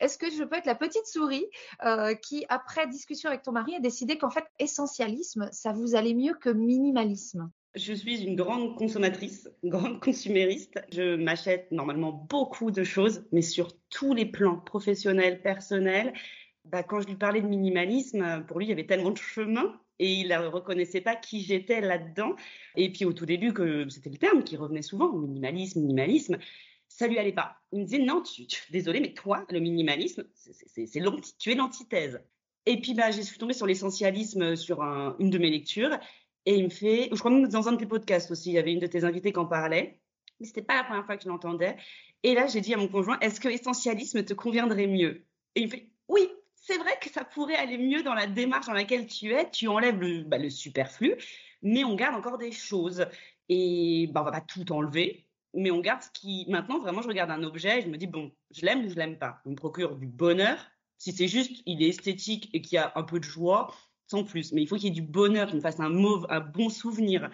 Est-ce 0.00 0.18
que 0.18 0.30
je 0.30 0.44
peux 0.44 0.56
être 0.56 0.66
la 0.66 0.74
petite 0.74 1.06
souris 1.16 1.46
euh, 1.84 2.14
qui, 2.14 2.44
après 2.48 2.86
discussion 2.86 3.28
avec 3.28 3.42
ton 3.42 3.52
mari, 3.52 3.74
a 3.74 3.80
décidé 3.80 4.18
qu'en 4.18 4.30
fait, 4.30 4.44
essentialisme, 4.58 5.48
ça 5.52 5.72
vous 5.72 5.94
allait 5.94 6.14
mieux 6.14 6.34
que 6.34 6.50
minimalisme 6.50 7.50
je 7.78 7.92
suis 7.92 8.22
une 8.22 8.36
grande 8.36 8.74
consommatrice, 8.74 9.50
grande 9.62 10.00
consumériste. 10.00 10.80
Je 10.90 11.14
m'achète 11.16 11.70
normalement 11.72 12.10
beaucoup 12.10 12.70
de 12.70 12.84
choses, 12.84 13.26
mais 13.32 13.42
sur 13.42 13.68
tous 13.90 14.14
les 14.14 14.24
plans 14.24 14.56
professionnels, 14.56 15.42
personnels. 15.42 16.14
Bah, 16.64 16.82
quand 16.82 17.00
je 17.02 17.06
lui 17.06 17.16
parlais 17.16 17.42
de 17.42 17.46
minimalisme, 17.46 18.46
pour 18.48 18.58
lui, 18.58 18.64
il 18.64 18.70
y 18.70 18.72
avait 18.72 18.86
tellement 18.86 19.10
de 19.10 19.18
chemin 19.18 19.78
et 19.98 20.10
il 20.10 20.28
ne 20.28 20.46
reconnaissait 20.46 21.02
pas 21.02 21.16
qui 21.16 21.42
j'étais 21.42 21.82
là-dedans. 21.82 22.34
Et 22.76 22.90
puis 22.90 23.04
au 23.04 23.12
tout 23.12 23.26
début, 23.26 23.52
que 23.52 23.86
c'était 23.90 24.10
le 24.10 24.16
terme 24.16 24.42
qui 24.42 24.56
revenait 24.56 24.80
souvent, 24.80 25.12
minimalisme, 25.12 25.80
minimalisme 25.80 26.38
ça 26.96 27.06
lui 27.06 27.18
allait 27.18 27.32
pas. 27.32 27.60
Il 27.72 27.80
me 27.80 27.84
disait 27.84 27.98
non, 27.98 28.22
tu, 28.22 28.46
désolé, 28.70 29.00
mais 29.00 29.12
toi, 29.12 29.44
le 29.50 29.60
minimalisme, 29.60 30.24
c'est 30.34 30.86
tu 31.38 31.50
es 31.50 31.54
l'antithèse. 31.54 32.22
Et 32.64 32.80
puis 32.80 32.94
bah, 32.94 33.10
je 33.10 33.20
suis 33.20 33.38
tombée 33.38 33.52
sur 33.52 33.66
l'essentialisme 33.66 34.56
sur 34.56 34.80
une 34.82 35.28
de 35.28 35.38
mes 35.38 35.50
lectures, 35.50 35.98
et 36.46 36.54
il 36.54 36.64
me 36.64 36.70
fait, 36.70 37.10
je 37.12 37.18
crois 37.18 37.30
même 37.30 37.46
dans 37.48 37.68
un 37.68 37.72
de 37.72 37.76
tes 37.76 37.86
podcasts 37.86 38.30
aussi, 38.30 38.50
il 38.50 38.54
y 38.54 38.58
avait 38.58 38.72
une 38.72 38.78
de 38.78 38.86
tes 38.86 39.04
invités 39.04 39.30
qui 39.30 39.38
en 39.38 39.44
parlait, 39.44 40.00
mais 40.40 40.46
c'était 40.46 40.62
pas 40.62 40.76
la 40.76 40.84
première 40.84 41.04
fois 41.04 41.18
que 41.18 41.24
je 41.24 41.28
l'entendais. 41.28 41.76
Et 42.22 42.34
là, 42.34 42.46
j'ai 42.46 42.62
dit 42.62 42.72
à 42.72 42.78
mon 42.78 42.88
conjoint, 42.88 43.18
est-ce 43.20 43.40
que 43.40 43.48
l'essentialisme 43.48 44.24
te 44.24 44.32
conviendrait 44.32 44.86
mieux? 44.86 45.26
Et 45.54 45.60
il 45.60 45.66
me 45.66 45.70
fait, 45.70 45.90
oui, 46.08 46.28
c'est 46.54 46.78
vrai 46.78 46.92
que 47.00 47.10
ça 47.10 47.24
pourrait 47.24 47.56
aller 47.56 47.76
mieux 47.76 48.02
dans 48.02 48.14
la 48.14 48.26
démarche 48.26 48.66
dans 48.66 48.72
laquelle 48.72 49.06
tu 49.06 49.32
es. 49.32 49.50
Tu 49.50 49.68
enlèves 49.68 50.00
le, 50.00 50.24
bah, 50.24 50.38
superflu, 50.48 51.14
mais 51.62 51.84
on 51.84 51.94
garde 51.94 52.16
encore 52.16 52.38
des 52.38 52.52
choses. 52.52 53.06
Et 53.48 54.08
bah, 54.12 54.22
on 54.22 54.24
va 54.24 54.32
pas 54.32 54.40
tout 54.40 54.72
enlever, 54.72 55.25
mais 55.56 55.70
on 55.70 55.80
garde 55.80 56.02
ce 56.02 56.10
qui. 56.10 56.46
Maintenant, 56.48 56.78
vraiment, 56.78 57.02
je 57.02 57.08
regarde 57.08 57.30
un 57.30 57.42
objet 57.42 57.78
et 57.78 57.82
je 57.82 57.88
me 57.88 57.96
dis, 57.96 58.06
bon, 58.06 58.30
je 58.50 58.64
l'aime 58.64 58.84
ou 58.84 58.88
je 58.88 58.94
l'aime 58.94 59.18
pas. 59.18 59.40
Il 59.44 59.52
me 59.52 59.56
procure 59.56 59.96
du 59.96 60.06
bonheur. 60.06 60.58
Si 60.98 61.12
c'est 61.12 61.28
juste, 61.28 61.62
il 61.66 61.82
est 61.82 61.88
esthétique 61.88 62.48
et 62.52 62.60
qu'il 62.60 62.76
y 62.76 62.78
a 62.78 62.92
un 62.94 63.02
peu 63.02 63.18
de 63.18 63.24
joie, 63.24 63.74
sans 64.08 64.24
plus. 64.24 64.52
Mais 64.52 64.62
il 64.62 64.68
faut 64.68 64.76
qu'il 64.76 64.84
y 64.84 64.88
ait 64.88 64.90
du 64.90 65.02
bonheur, 65.02 65.48
qu'il 65.48 65.56
me 65.56 65.60
fasse 65.60 65.80
un, 65.80 65.88
mauve, 65.88 66.26
un 66.30 66.40
bon 66.40 66.68
souvenir. 66.68 67.30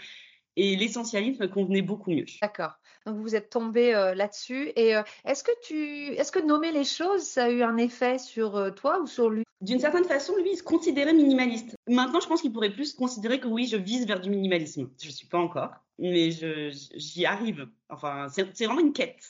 Et 0.57 0.77
l'essentialisme 0.77 1.49
convenait 1.49 1.83
beaucoup 1.83 2.11
mieux. 2.11 2.27
D'accord. 2.41 2.79
Donc 3.07 3.17
vous 3.17 3.35
êtes 3.35 3.51
tombé 3.51 3.95
euh, 3.95 4.15
là-dessus. 4.15 4.73
Et 4.77 4.95
euh, 4.95 5.03
est-ce 5.25 5.43
que 5.43 5.51
tu, 5.63 6.15
est-ce 6.15 6.31
que 6.31 6.39
nommer 6.39 6.73
les 6.73 6.85
choses, 6.85 7.23
ça 7.23 7.45
a 7.45 7.51
eu 7.51 7.63
un 7.63 7.77
effet 7.77 8.19
sur 8.19 8.57
euh, 8.57 8.71
toi 8.71 9.01
ou 9.01 9.07
sur 9.07 9.31
lui? 9.31 9.45
D'une 9.61 9.81
certaine 9.81 10.05
façon, 10.05 10.37
lui, 10.37 10.53
il 10.53 10.57
se 10.57 10.63
considérait 10.63 11.15
minimaliste. 11.15 11.77
Maintenant, 11.89 12.21
je 12.21 12.29
pense 12.29 12.43
qu'il 12.43 12.53
pourrait 12.53 12.73
plus 12.73 12.95
considérer 12.95 13.41
que 13.41 13.49
oui, 13.49 13.67
je 13.67 13.77
vise 13.77 14.07
vers 14.07 14.21
du 14.21 14.31
minimalisme. 14.31 14.91
Je 15.01 15.07
ne 15.07 15.13
suis 15.13 15.27
pas 15.27 15.39
encore, 15.39 15.71
mais 15.99 16.31
j'y 16.31 17.27
arrive. 17.27 17.69
Enfin, 17.89 18.27
c'est 18.29 18.65
vraiment 18.65 18.81
une 18.81 18.93
quête. 18.93 19.23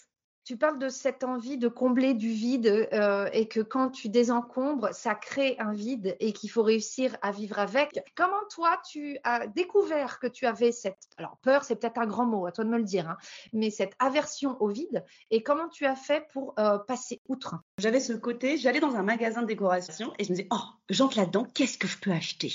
Tu 0.45 0.57
parles 0.57 0.79
de 0.79 0.89
cette 0.89 1.23
envie 1.23 1.57
de 1.57 1.69
combler 1.69 2.15
du 2.15 2.31
vide 2.31 2.89
euh, 2.93 3.29
et 3.33 3.47
que 3.47 3.61
quand 3.61 3.91
tu 3.91 4.09
désencombres, 4.09 4.93
ça 4.93 5.15
crée 5.15 5.55
un 5.61 5.73
vide 5.73 6.17
et 6.19 6.33
qu'il 6.33 6.51
faut 6.51 6.65
réussir 6.65 7.17
à 7.23 7.31
vivre 7.31 7.61
avec. 7.61 8.01
Comment 8.17 8.43
toi, 8.51 8.81
tu 8.91 9.19
as 9.23 9.47
découvert 9.47 10.19
que 10.19 10.27
tu 10.27 10.47
avais 10.47 10.73
cette, 10.73 10.99
alors 11.17 11.39
peur, 11.43 11.63
c'est 11.63 11.77
peut-être 11.77 11.99
un 11.99 12.07
grand 12.07 12.27
mot, 12.27 12.47
à 12.47 12.53
toi 12.53 12.65
de 12.65 12.71
me 12.71 12.79
le 12.79 12.85
dire, 12.85 13.09
hein, 13.09 13.17
mais 13.53 13.71
cette 13.71 13.93
aversion 14.01 14.57
au 14.61 14.69
vide 14.69 15.05
et 15.31 15.45
comment 15.45 15.69
tu 15.69 15.87
as 15.87 15.95
fait 15.95 16.27
pour 16.33 16.55
euh, 16.59 16.79
passer 16.79 17.21
outre? 17.29 17.55
J'avais 17.79 18.01
ce 18.01 18.13
côté, 18.13 18.57
j'allais 18.57 18.81
dans 18.81 18.97
un 18.97 19.03
magasin 19.03 19.43
de 19.43 19.47
décoration 19.47 20.13
et 20.19 20.25
je 20.25 20.31
me 20.31 20.37
disais, 20.37 20.49
oh, 20.51 20.65
j'entre 20.89 21.19
là-dedans, 21.19 21.47
qu'est-ce 21.55 21.79
que 21.79 21.87
je 21.87 21.99
peux 21.99 22.11
acheter? 22.11 22.53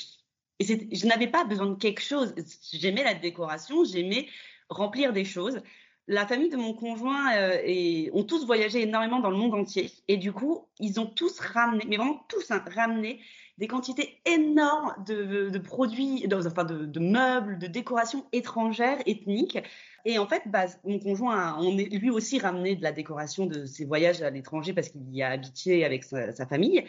Et 0.60 0.65
je 0.95 1.08
n'avais 1.08 1.28
pas 1.28 1.45
besoin 1.45 1.67
de 1.67 1.76
quelque 1.76 2.02
chose. 2.02 2.34
J'aimais 2.73 3.04
la 3.04 3.13
décoration, 3.13 3.84
j'aimais 3.86 4.28
remplir 4.69 5.13
des 5.13 5.23
choses 5.23 5.62
la 6.08 6.26
famille 6.26 6.50
de 6.50 6.58
mon 6.58 6.74
conjoint 6.74 7.36
euh, 7.36 8.10
ont 8.13 8.24
tous 8.24 8.46
voyagé 8.46 8.82
énormément 8.82 9.20
dans 9.20 9.30
le 9.30 9.38
monde 9.38 9.54
entier. 9.54 9.91
Et 10.08 10.17
du 10.17 10.32
coup, 10.32 10.65
ils 10.80 11.00
ont 11.00 11.06
tous 11.06 11.39
ramené, 11.39 11.86
mais 11.88 11.98
vraiment 11.98 12.24
tous, 12.30 12.50
hein, 12.52 12.63
ramené 12.74 13.20
des 13.58 13.67
quantités 13.67 14.22
énormes 14.26 14.93
de, 15.06 15.58
produits, 15.58 16.28
de, 16.28 16.36
enfin 16.48 16.63
de, 16.63 17.00
meubles, 17.00 17.58
de 17.58 17.67
décorations 17.67 18.26
étrangères, 18.32 19.00
ethniques. 19.06 19.58
Et 20.06 20.20
en 20.20 20.28
fait, 20.28 20.43
bah, 20.46 20.67
mon 20.86 21.00
conjoint, 21.00 21.58
on 21.60 21.78
est 21.78 21.86
lui 21.86 22.10
aussi 22.10 22.39
ramené 22.39 22.76
de 22.76 22.84
la 22.84 22.91
décoration 22.91 23.46
de 23.46 23.65
ses 23.65 23.84
voyages 23.84 24.22
à 24.22 24.30
l'étranger 24.30 24.74
parce 24.74 24.89
qu'il 24.89 25.13
y 25.13 25.24
a 25.24 25.32
habité 25.32 25.84
avec 25.84 26.04
sa, 26.04 26.46
famille. 26.46 26.86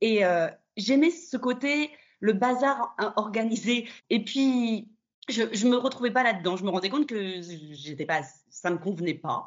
Et 0.00 0.24
euh, 0.24 0.48
j'aimais 0.76 1.10
ce 1.10 1.36
côté, 1.36 1.90
le 2.20 2.32
bazar 2.32 2.96
organisé. 3.16 3.88
Et 4.08 4.24
puis, 4.24 4.88
je, 5.28 5.42
je 5.52 5.66
me 5.66 5.76
retrouvais 5.76 6.10
pas 6.10 6.22
là-dedans. 6.22 6.56
Je 6.56 6.64
me 6.64 6.70
rendais 6.70 6.90
compte 6.90 7.06
que 7.06 7.40
j'étais 7.72 8.04
pas, 8.06 8.22
ça 8.50 8.70
me 8.70 8.78
convenait 8.78 9.14
pas. 9.14 9.46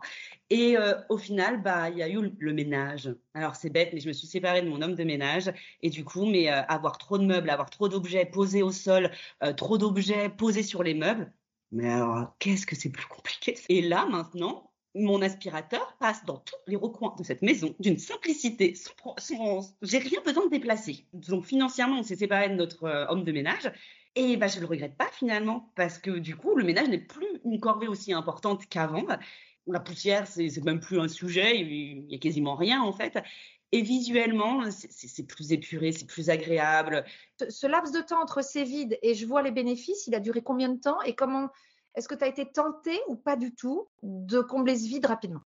Et 0.49 0.77
euh, 0.77 0.95
au 1.09 1.17
final, 1.17 1.61
bah, 1.61 1.89
il 1.89 1.97
y 1.97 2.03
a 2.03 2.09
eu 2.09 2.33
le 2.37 2.53
ménage. 2.53 3.13
Alors 3.33 3.55
c'est 3.55 3.69
bête, 3.69 3.89
mais 3.93 3.99
je 3.99 4.07
me 4.07 4.13
suis 4.13 4.27
séparée 4.27 4.61
de 4.61 4.69
mon 4.69 4.81
homme 4.81 4.95
de 4.95 5.03
ménage. 5.03 5.51
Et 5.81 5.89
du 5.89 6.03
coup, 6.03 6.25
mais 6.25 6.51
euh, 6.51 6.63
avoir 6.63 6.97
trop 6.97 7.17
de 7.17 7.25
meubles, 7.25 7.49
avoir 7.49 7.69
trop 7.69 7.89
d'objets 7.89 8.25
posés 8.25 8.63
au 8.63 8.71
sol, 8.71 9.11
euh, 9.43 9.53
trop 9.53 9.77
d'objets 9.77 10.29
posés 10.29 10.63
sur 10.63 10.83
les 10.83 10.93
meubles. 10.93 11.31
Mais 11.71 11.89
alors, 11.89 12.35
qu'est-ce 12.39 12.65
que 12.65 12.75
c'est 12.75 12.89
plus 12.89 13.07
compliqué? 13.07 13.57
Et 13.67 13.81
là, 13.81 14.05
maintenant, 14.05 14.71
mon 14.95 15.21
aspirateur 15.21 15.95
passe 15.99 16.25
dans 16.25 16.37
tous 16.37 16.55
les 16.65 16.77
recoins 16.77 17.13
de 17.19 17.23
cette 17.23 17.41
maison 17.41 17.75
d'une 17.79 17.99
simplicité. 17.99 18.73
Sans, 18.73 19.75
j'ai 19.81 19.97
rien 19.99 20.21
besoin 20.25 20.45
de 20.45 20.49
déplacer. 20.49 21.05
Donc 21.13 21.45
financièrement, 21.45 21.99
on 21.99 22.03
s'est 22.03 22.15
séparé 22.15 22.49
de 22.49 22.55
notre 22.55 22.87
homme 23.09 23.23
de 23.23 23.31
ménage. 23.31 23.71
Et 24.19 24.35
bah, 24.35 24.47
je 24.47 24.55
ne 24.55 24.61
le 24.61 24.67
regrette 24.67 24.97
pas 24.97 25.09
finalement, 25.11 25.71
parce 25.75 25.99
que 25.99 26.09
du 26.09 26.35
coup, 26.35 26.55
le 26.55 26.63
ménage 26.63 26.89
n'est 26.89 26.97
plus 26.97 27.27
une 27.45 27.59
corvée 27.59 27.87
aussi 27.87 28.13
importante 28.13 28.67
qu'avant. 28.67 29.05
La 29.67 29.79
poussière, 29.79 30.25
c'est 30.25 30.49
même 30.63 30.79
plus 30.79 30.99
un 30.99 31.07
sujet, 31.07 31.59
il 31.59 32.07
n'y 32.07 32.15
a 32.15 32.17
quasiment 32.17 32.55
rien 32.55 32.81
en 32.81 32.91
fait. 32.91 33.19
Et 33.71 33.83
visuellement, 33.83 34.63
c'est 34.71 35.27
plus 35.27 35.51
épuré, 35.51 35.91
c'est 35.91 36.07
plus 36.07 36.31
agréable. 36.31 37.05
Ce 37.47 37.67
laps 37.67 37.93
de 37.93 38.01
temps 38.01 38.19
entre 38.19 38.43
ces 38.43 38.63
vides 38.63 38.97
et 39.03 39.13
je 39.13 39.27
vois 39.27 39.43
les 39.43 39.51
bénéfices, 39.51 40.07
il 40.07 40.15
a 40.15 40.19
duré 40.19 40.41
combien 40.41 40.69
de 40.69 40.79
temps 40.79 40.99
et 41.03 41.13
comment 41.13 41.49
Est-ce 41.93 42.07
que 42.07 42.15
tu 42.15 42.23
as 42.23 42.27
été 42.27 42.45
tentée 42.45 42.99
ou 43.07 43.17
pas 43.17 43.35
du 43.35 43.53
tout 43.53 43.87
de 44.01 44.39
combler 44.39 44.77
ce 44.77 44.87
vide 44.87 45.05
rapidement? 45.05 45.41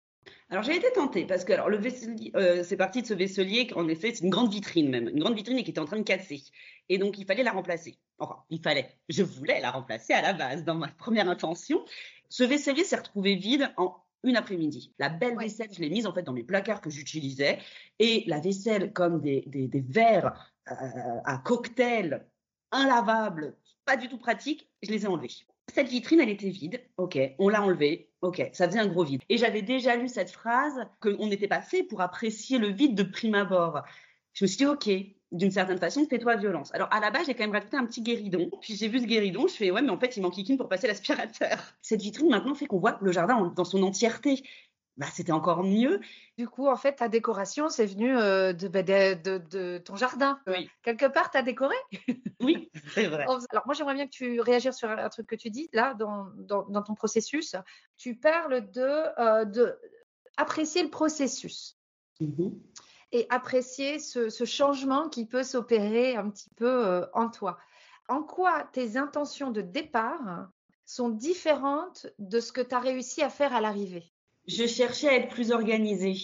Alors 0.51 0.63
j'ai 0.63 0.77
été 0.77 0.91
tentée 0.93 1.25
parce 1.25 1.45
que 1.45 1.53
alors 1.53 1.69
le 1.69 1.77
vaisselier, 1.77 2.33
euh, 2.35 2.65
c'est 2.65 2.77
parti 2.77 3.03
de 3.03 3.07
ce 3.07 3.15
vaisselier 3.15 3.69
en 3.75 3.89
effet 3.89 4.13
c'est 4.15 4.25
une 4.25 4.31
grande 4.31 4.53
vitrine 4.53 4.89
même, 4.89 5.09
une 5.09 5.21
grande 5.21 5.37
vitrine 5.37 5.63
qui 5.63 5.71
était 5.71 5.81
en 5.81 5.85
train 5.85 5.99
de 5.99 6.03
casser 6.03 6.43
et 6.88 6.99
donc 6.99 7.18
il 7.18 7.27
fallait 7.27 7.42
la 7.42 7.53
remplacer. 7.53 7.99
Enfin 8.18 8.37
il 8.51 8.61
fallait, 8.61 8.88
je 9.09 9.22
voulais 9.22 9.61
la 9.61 9.70
remplacer 9.70 10.12
à 10.12 10.22
la 10.22 10.33
base 10.33 10.64
dans 10.64 10.75
ma 10.75 10.88
première 10.88 11.29
intention. 11.29 11.85
Ce 12.29 12.44
vaisselier 12.44 12.85
s'est 12.85 12.96
retrouvé 12.96 13.35
vide 13.37 13.72
en 13.77 13.96
une 14.25 14.37
après-midi. 14.37 14.94
La 14.99 15.09
belle 15.09 15.37
vaisselle, 15.38 15.68
je 15.72 15.81
l'ai 15.81 15.90
mise 15.90 16.07
en 16.07 16.12
fait 16.12 16.22
dans 16.22 16.33
mes 16.33 16.42
placards 16.42 16.81
que 16.81 16.90
j'utilisais 16.90 17.59
et 17.99 18.25
la 18.27 18.40
vaisselle 18.40 18.92
comme 18.92 19.20
des, 19.20 19.44
des, 19.46 19.68
des 19.68 19.81
verres 19.81 20.53
euh, 20.70 20.75
à 21.25 21.38
cocktail 21.38 22.27
inlavables, 22.72 23.57
pas 23.85 23.96
du 23.96 24.09
tout 24.09 24.18
pratiques, 24.18 24.68
je 24.83 24.90
les 24.90 25.05
ai 25.05 25.07
enlevés. 25.07 25.31
Cette 25.72 25.88
vitrine, 25.88 26.20
elle 26.20 26.29
était 26.29 26.49
vide. 26.49 26.81
Ok, 26.96 27.18
on 27.38 27.49
l'a 27.49 27.62
enlevée. 27.62 28.11
Ok, 28.20 28.42
ça 28.53 28.66
faisait 28.66 28.79
un 28.79 28.87
gros 28.87 29.05
vide. 29.05 29.22
Et 29.29 29.37
j'avais 29.37 29.62
déjà 29.62 29.96
lu 29.96 30.09
cette 30.09 30.31
phrase 30.31 30.87
qu'on 31.01 31.27
n'était 31.27 31.49
pas 31.49 31.61
fait 31.61 31.83
pour 31.83 32.01
apprécier 32.01 32.59
le 32.59 32.68
vide 32.68 32.94
de 32.94 33.03
prime 33.03 33.35
abord. 33.35 33.83
Je 34.37 34.44
me 34.44 34.49
suis 34.49 34.59
dit, 34.59 34.66
ok, 34.66 34.90
d'une 35.33 35.51
certaine 35.51 35.79
façon, 35.79 36.07
fais-toi 36.09 36.37
violence. 36.37 36.72
Alors, 36.75 36.92
à 36.92 37.01
la 37.01 37.11
base, 37.11 37.25
j'ai 37.27 37.35
quand 37.35 37.44
même 37.44 37.53
rajouté 37.53 37.79
un 37.79 37.87
petit 37.87 38.03
guéridon. 38.03 38.51
Puis 38.61 38.77
j'ai 38.77 38.87
vu 38.87 39.01
ce 39.01 39.07
guéridon, 39.07 39.49
je 39.49 39.55
fais, 39.55 39.70
ouais, 39.70 39.81
mais 39.81 39.90
en 39.90 39.99
fait, 39.99 40.14
il 40.18 40.22
manque 40.22 40.37
une 40.37 40.59
pour 40.59 40.68
passer 40.68 40.87
l'aspirateur. 40.87 41.59
Cette 41.83 42.03
vitrine, 42.03 42.29
maintenant, 42.29 42.55
fait 42.55 42.66
qu'on 42.66 42.79
voit 42.79 42.99
le 43.01 43.12
jardin 43.12 43.51
dans 43.57 43.64
son 43.64 43.83
entièreté. 43.83 44.42
Bah, 44.99 45.07
c'était 45.11 45.33
encore 45.33 45.62
mieux. 45.62 46.01
Du 46.37 46.49
coup, 46.49 46.68
en 46.68 46.77
fait, 46.77 46.96
ta 46.96 47.09
décoration, 47.09 47.70
c'est 47.70 47.87
venu 47.87 48.14
euh, 48.14 48.53
bah, 48.53 48.83
de, 48.83 49.14
de, 49.14 49.38
de, 49.38 49.79
ton 49.79 49.96
jardin. 49.96 50.38
Oui. 50.46 50.68
Quelque 50.83 51.07
part, 51.07 51.31
tu 51.31 51.38
as 51.38 51.42
décoré 51.42 51.77
Oui, 52.42 52.70
c'est 52.92 53.07
vrai. 53.07 53.22
Alors, 53.22 53.40
moi, 53.64 53.75
j'aimerais 53.75 53.94
bien 53.94 54.07
que 54.07 54.12
tu 54.12 54.40
réagisses 54.40 54.77
sur 54.77 54.90
un 54.90 55.09
truc 55.09 55.27
que 55.27 55.35
tu 55.35 55.49
dis, 55.49 55.70
là, 55.72 55.94
dans, 55.94 56.27
dans, 56.37 56.66
dans 56.68 56.83
ton 56.83 56.94
processus. 56.94 57.57
Tu 57.96 58.16
parles 58.16 58.70
de, 58.70 59.20
euh, 59.20 59.46
de 59.46 59.79
apprécier 60.37 60.83
le 60.83 60.90
processus. 60.90 61.79
Mmh 62.20 62.49
Et 63.12 63.27
apprécier 63.31 63.99
ce, 63.99 64.29
ce, 64.29 64.45
changement 64.45 65.09
qui 65.09 65.27
peut 65.27 65.45
s'opérer 65.45 66.16
un 66.16 66.29
petit 66.29 66.51
peu 66.57 66.87
euh, 66.87 67.07
en 67.14 67.31
toi. 67.31 67.57
En 68.09 68.23
quoi 68.23 68.69
tes 68.73 68.97
intentions 68.97 69.51
de 69.51 69.61
départ 69.61 70.49
sont 70.85 71.09
différentes 71.09 72.07
de 72.19 72.40
ce 72.40 72.53
que 72.53 72.61
tu 72.61 72.75
as 72.75 72.81
réussi 72.81 73.23
à 73.23 73.29
faire 73.29 73.55
à 73.55 73.61
l'arrivée? 73.61 74.05
Je 74.47 74.66
cherchais 74.66 75.09
à 75.09 75.14
être 75.14 75.29
plus 75.29 75.51
organisée, 75.51 76.16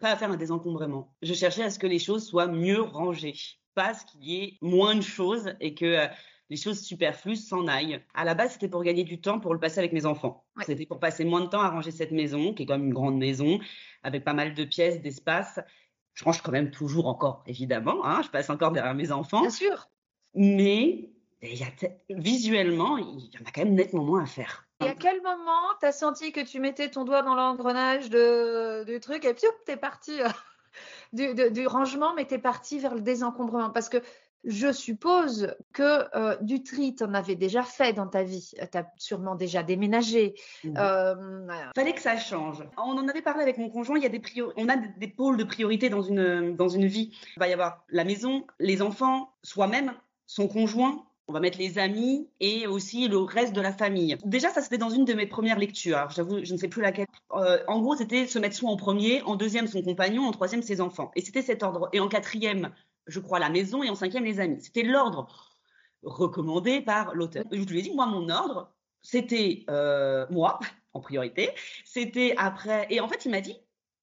pas 0.00 0.12
à 0.12 0.16
faire 0.16 0.30
un 0.30 0.36
désencombrement. 0.36 1.14
Je 1.22 1.34
cherchais 1.34 1.62
à 1.62 1.70
ce 1.70 1.78
que 1.78 1.86
les 1.86 1.98
choses 1.98 2.26
soient 2.26 2.46
mieux 2.46 2.80
rangées, 2.80 3.36
pas 3.74 3.88
à 3.88 3.94
ce 3.94 4.06
qu'il 4.06 4.24
y 4.24 4.42
ait 4.42 4.58
moins 4.62 4.94
de 4.94 5.02
choses 5.02 5.54
et 5.60 5.74
que 5.74 5.84
euh, 5.84 6.06
les 6.50 6.56
choses 6.56 6.80
superflues 6.80 7.36
s'en 7.36 7.66
aillent. 7.66 8.02
À 8.14 8.24
la 8.24 8.34
base, 8.34 8.52
c'était 8.52 8.68
pour 8.68 8.82
gagner 8.82 9.04
du 9.04 9.20
temps 9.20 9.38
pour 9.38 9.52
le 9.52 9.60
passer 9.60 9.80
avec 9.80 9.92
mes 9.92 10.06
enfants. 10.06 10.44
Ouais. 10.56 10.64
C'était 10.64 10.86
pour 10.86 10.98
passer 10.98 11.24
moins 11.24 11.42
de 11.42 11.46
temps 11.46 11.60
à 11.60 11.68
ranger 11.68 11.90
cette 11.90 12.12
maison, 12.12 12.54
qui 12.54 12.62
est 12.62 12.66
quand 12.66 12.78
même 12.78 12.86
une 12.86 12.94
grande 12.94 13.18
maison, 13.18 13.58
avec 14.02 14.24
pas 14.24 14.32
mal 14.32 14.54
de 14.54 14.64
pièces, 14.64 15.02
d'espace. 15.02 15.60
Je 16.18 16.24
range 16.24 16.42
quand 16.42 16.50
même 16.50 16.72
toujours 16.72 17.06
encore, 17.06 17.44
évidemment. 17.46 18.04
Hein, 18.04 18.22
je 18.24 18.28
passe 18.28 18.50
encore 18.50 18.72
derrière 18.72 18.94
mes 18.94 19.12
enfants. 19.12 19.42
Bien 19.42 19.50
sûr. 19.50 19.88
Mais 20.34 21.12
il 21.42 21.54
y 21.54 21.62
a 21.62 21.68
visuellement, 22.10 22.98
il 22.98 23.30
y 23.32 23.38
en 23.38 23.46
a 23.46 23.52
quand 23.54 23.64
même 23.64 23.74
nettement 23.74 24.02
moins 24.02 24.24
à 24.24 24.26
faire. 24.26 24.66
Et 24.84 24.88
à 24.88 24.94
quel 24.94 25.22
moment 25.22 25.62
tu 25.78 25.86
as 25.86 25.92
senti 25.92 26.32
que 26.32 26.40
tu 26.40 26.58
mettais 26.58 26.90
ton 26.90 27.04
doigt 27.04 27.22
dans 27.22 27.36
l'engrenage 27.36 28.10
de, 28.10 28.82
du 28.82 28.98
truc 28.98 29.24
et 29.24 29.32
puis 29.32 29.44
tu 29.64 29.72
es 29.72 29.76
parti 29.76 30.20
euh, 30.20 30.28
du, 31.12 31.52
du, 31.52 31.66
rangement, 31.68 32.12
mais 32.14 32.26
tu 32.26 32.34
es 32.34 32.38
parti 32.38 32.80
vers 32.80 32.96
le 32.96 33.00
désencombrement? 33.00 33.70
Parce 33.70 33.88
que 33.88 33.98
je 34.44 34.72
suppose 34.72 35.54
que 35.72 36.16
euh, 36.16 36.36
du 36.40 36.62
tri, 36.62 36.94
tu 36.94 37.04
en 37.04 37.14
avais 37.14 37.34
déjà 37.34 37.62
fait 37.62 37.92
dans 37.92 38.06
ta 38.06 38.22
vie. 38.22 38.52
Tu 38.70 38.78
as 38.78 38.86
sûrement 38.96 39.34
déjà 39.34 39.62
déménagé. 39.62 40.34
Mmh. 40.64 40.74
Euh, 40.78 41.46
Fallait 41.74 41.92
que 41.92 42.00
ça 42.00 42.16
change. 42.16 42.64
On 42.76 42.96
en 42.96 43.08
avait 43.08 43.22
parlé 43.22 43.42
avec 43.42 43.58
mon 43.58 43.68
conjoint. 43.68 43.96
Il 43.96 44.02
y 44.02 44.06
a 44.06 44.10
des 44.10 44.22
on 44.56 44.68
a 44.68 44.76
des, 44.76 45.08
pôles 45.08 45.36
de 45.36 45.44
priorité 45.44 45.90
dans 45.90 46.02
une, 46.02 46.54
dans 46.54 46.68
une 46.68 46.86
vie. 46.86 47.16
Il 47.36 47.40
va 47.40 47.48
y 47.48 47.52
avoir 47.52 47.84
la 47.88 48.04
maison, 48.04 48.46
les 48.58 48.82
enfants, 48.82 49.32
soi-même, 49.42 49.94
son 50.26 50.48
conjoint, 50.48 51.04
on 51.28 51.34
va 51.34 51.40
mettre 51.40 51.58
les 51.58 51.78
amis 51.78 52.26
et 52.40 52.66
aussi 52.66 53.06
le 53.06 53.18
reste 53.18 53.52
de 53.52 53.60
la 53.60 53.72
famille. 53.72 54.16
Déjà, 54.24 54.48
ça 54.48 54.62
c'était 54.62 54.78
dans 54.78 54.88
une 54.88 55.04
de 55.04 55.12
mes 55.12 55.26
premières 55.26 55.58
lectures. 55.58 56.08
J'avoue, 56.08 56.42
je 56.42 56.52
ne 56.54 56.58
sais 56.58 56.68
plus 56.68 56.80
laquelle. 56.80 57.06
Euh, 57.32 57.58
en 57.68 57.80
gros, 57.80 57.94
c'était 57.96 58.26
se 58.26 58.38
mettre 58.38 58.56
soi 58.56 58.70
en 58.70 58.76
premier, 58.76 59.20
en 59.22 59.36
deuxième 59.36 59.66
son 59.66 59.82
compagnon, 59.82 60.24
en 60.24 60.32
troisième 60.32 60.62
ses 60.62 60.80
enfants. 60.80 61.10
Et 61.16 61.20
c'était 61.20 61.42
cet 61.42 61.62
ordre. 61.62 61.90
Et 61.92 62.00
en 62.00 62.08
quatrième, 62.08 62.70
je 63.08 63.20
crois, 63.20 63.38
la 63.38 63.50
maison 63.50 63.82
et 63.82 63.90
en 63.90 63.94
cinquième 63.94 64.24
les 64.24 64.40
amis. 64.40 64.60
C'était 64.60 64.82
l'ordre 64.82 65.56
recommandé 66.02 66.80
par 66.80 67.14
l'auteur. 67.14 67.44
Je 67.50 67.64
lui 67.64 67.80
ai 67.80 67.82
dit, 67.82 67.94
moi, 67.94 68.06
mon 68.06 68.28
ordre, 68.28 68.72
c'était 69.02 69.64
euh, 69.70 70.26
moi 70.30 70.60
en 70.92 71.00
priorité. 71.00 71.50
C'était 71.84 72.34
après. 72.36 72.86
Et 72.90 73.00
en 73.00 73.08
fait, 73.08 73.24
il 73.24 73.30
m'a 73.30 73.40
dit, 73.40 73.56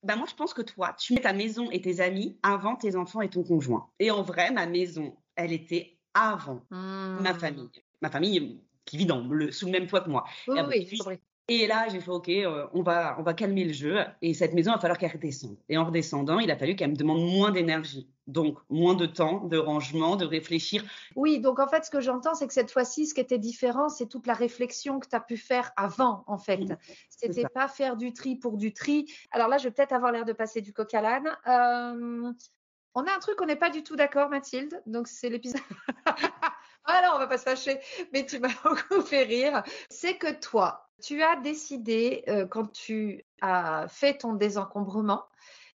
bah 0.04 0.16
moi, 0.16 0.28
je 0.30 0.36
pense 0.36 0.54
que 0.54 0.62
toi, 0.62 0.96
tu 1.00 1.14
mets 1.14 1.22
ta 1.22 1.34
maison 1.34 1.70
et 1.72 1.82
tes 1.82 2.00
amis 2.00 2.38
avant 2.44 2.76
tes 2.76 2.96
enfants 2.96 3.22
et 3.22 3.30
ton 3.30 3.44
conjoint. 3.44 3.90
Et 4.00 4.12
en 4.12 4.22
vrai, 4.22 4.52
ma 4.52 4.66
maison, 4.66 5.16
elle 5.36 5.52
était 5.52 5.98
avant 6.14 6.62
mmh. 6.70 7.22
ma 7.22 7.34
famille. 7.34 7.70
Ma 8.02 8.10
famille 8.10 8.62
qui 8.86 8.98
vit 8.98 9.06
dans 9.06 9.28
le, 9.28 9.52
sous 9.52 9.66
le 9.66 9.72
même 9.72 9.88
toit 9.88 10.02
que 10.02 10.10
moi. 10.10 10.26
Oui, 10.48 10.60
et, 10.60 10.64
oui, 10.64 11.00
oui. 11.08 11.20
Et 11.48 11.68
là, 11.68 11.88
j'ai 11.90 12.00
fait, 12.00 12.10
OK, 12.10 12.28
euh, 12.30 12.66
on, 12.74 12.82
va, 12.82 13.16
on 13.20 13.22
va 13.22 13.36
calmer 13.36 13.66
le 13.66 13.74
jeu. 13.74 14.00
Et 14.24 14.34
cette 14.34 14.54
maison, 14.54 14.72
il 14.72 14.76
va 14.76 14.80
falloir 14.80 14.98
qu'elle 14.98 15.12
redescende. 15.12 15.58
Et 15.70 15.78
en 15.78 15.86
redescendant, 15.86 16.40
il 16.40 16.50
a 16.50 16.58
fallu 16.58 16.76
qu'elle 16.76 16.90
me 16.90 16.96
demande 16.96 17.22
moins 17.22 17.52
d'énergie. 17.52 18.10
Donc, 18.26 18.58
moins 18.70 18.96
de 18.96 19.06
temps, 19.06 19.44
de 19.46 19.58
rangement, 19.58 20.16
de 20.16 20.26
réfléchir. 20.26 20.84
Oui, 21.16 21.40
donc 21.40 21.60
en 21.60 21.68
fait, 21.68 21.86
ce 21.86 21.92
que 21.92 22.02
j'entends, 22.02 22.34
c'est 22.34 22.48
que 22.48 22.54
cette 22.54 22.72
fois-ci, 22.72 23.06
ce 23.06 23.14
qui 23.14 23.22
était 23.22 23.38
différent, 23.38 23.90
c'est 23.90 24.08
toute 24.08 24.26
la 24.26 24.34
réflexion 24.34 25.00
que 25.00 25.08
tu 25.08 25.16
as 25.16 25.20
pu 25.20 25.38
faire 25.38 25.72
avant, 25.78 26.24
en 26.26 26.40
fait. 26.40 26.58
Mmh, 26.58 26.78
C'était 27.10 27.48
pas 27.54 27.68
faire 27.68 27.96
du 27.96 28.14
tri 28.14 28.36
pour 28.36 28.58
du 28.58 28.74
tri. 28.74 29.06
Alors 29.30 29.48
là, 29.48 29.60
je 29.60 29.66
vais 29.66 29.72
peut-être 29.72 29.94
avoir 29.94 30.12
l'air 30.12 30.26
de 30.26 30.34
passer 30.34 30.62
du 30.62 30.74
coq 30.74 30.92
à 30.96 31.02
l'âne. 31.02 31.28
Euh, 31.46 32.32
on 32.96 33.04
a 33.04 33.14
un 33.14 33.20
truc, 33.20 33.40
on 33.40 33.46
n'est 33.46 33.56
pas 33.56 33.70
du 33.70 33.84
tout 33.84 33.96
d'accord, 33.96 34.30
Mathilde. 34.30 34.82
Donc, 34.88 35.08
c'est 35.08 35.30
l'épisode. 35.30 35.62
ah 36.86 37.02
non, 37.04 37.12
on 37.14 37.20
va 37.20 37.28
pas 37.28 37.38
se 37.38 37.44
fâcher. 37.44 37.80
Mais 38.12 38.26
tu 38.26 38.40
m'as 38.40 38.50
beaucoup 38.64 39.02
fait 39.02 39.24
rire. 39.24 39.62
C'est 39.92 40.18
que 40.18 40.34
toi, 40.34 40.85
tu 41.02 41.22
as 41.22 41.36
décidé, 41.38 42.24
euh, 42.28 42.46
quand 42.46 42.72
tu 42.72 43.26
as 43.42 43.88
fait 43.88 44.20
ton 44.20 44.34
désencombrement, 44.34 45.24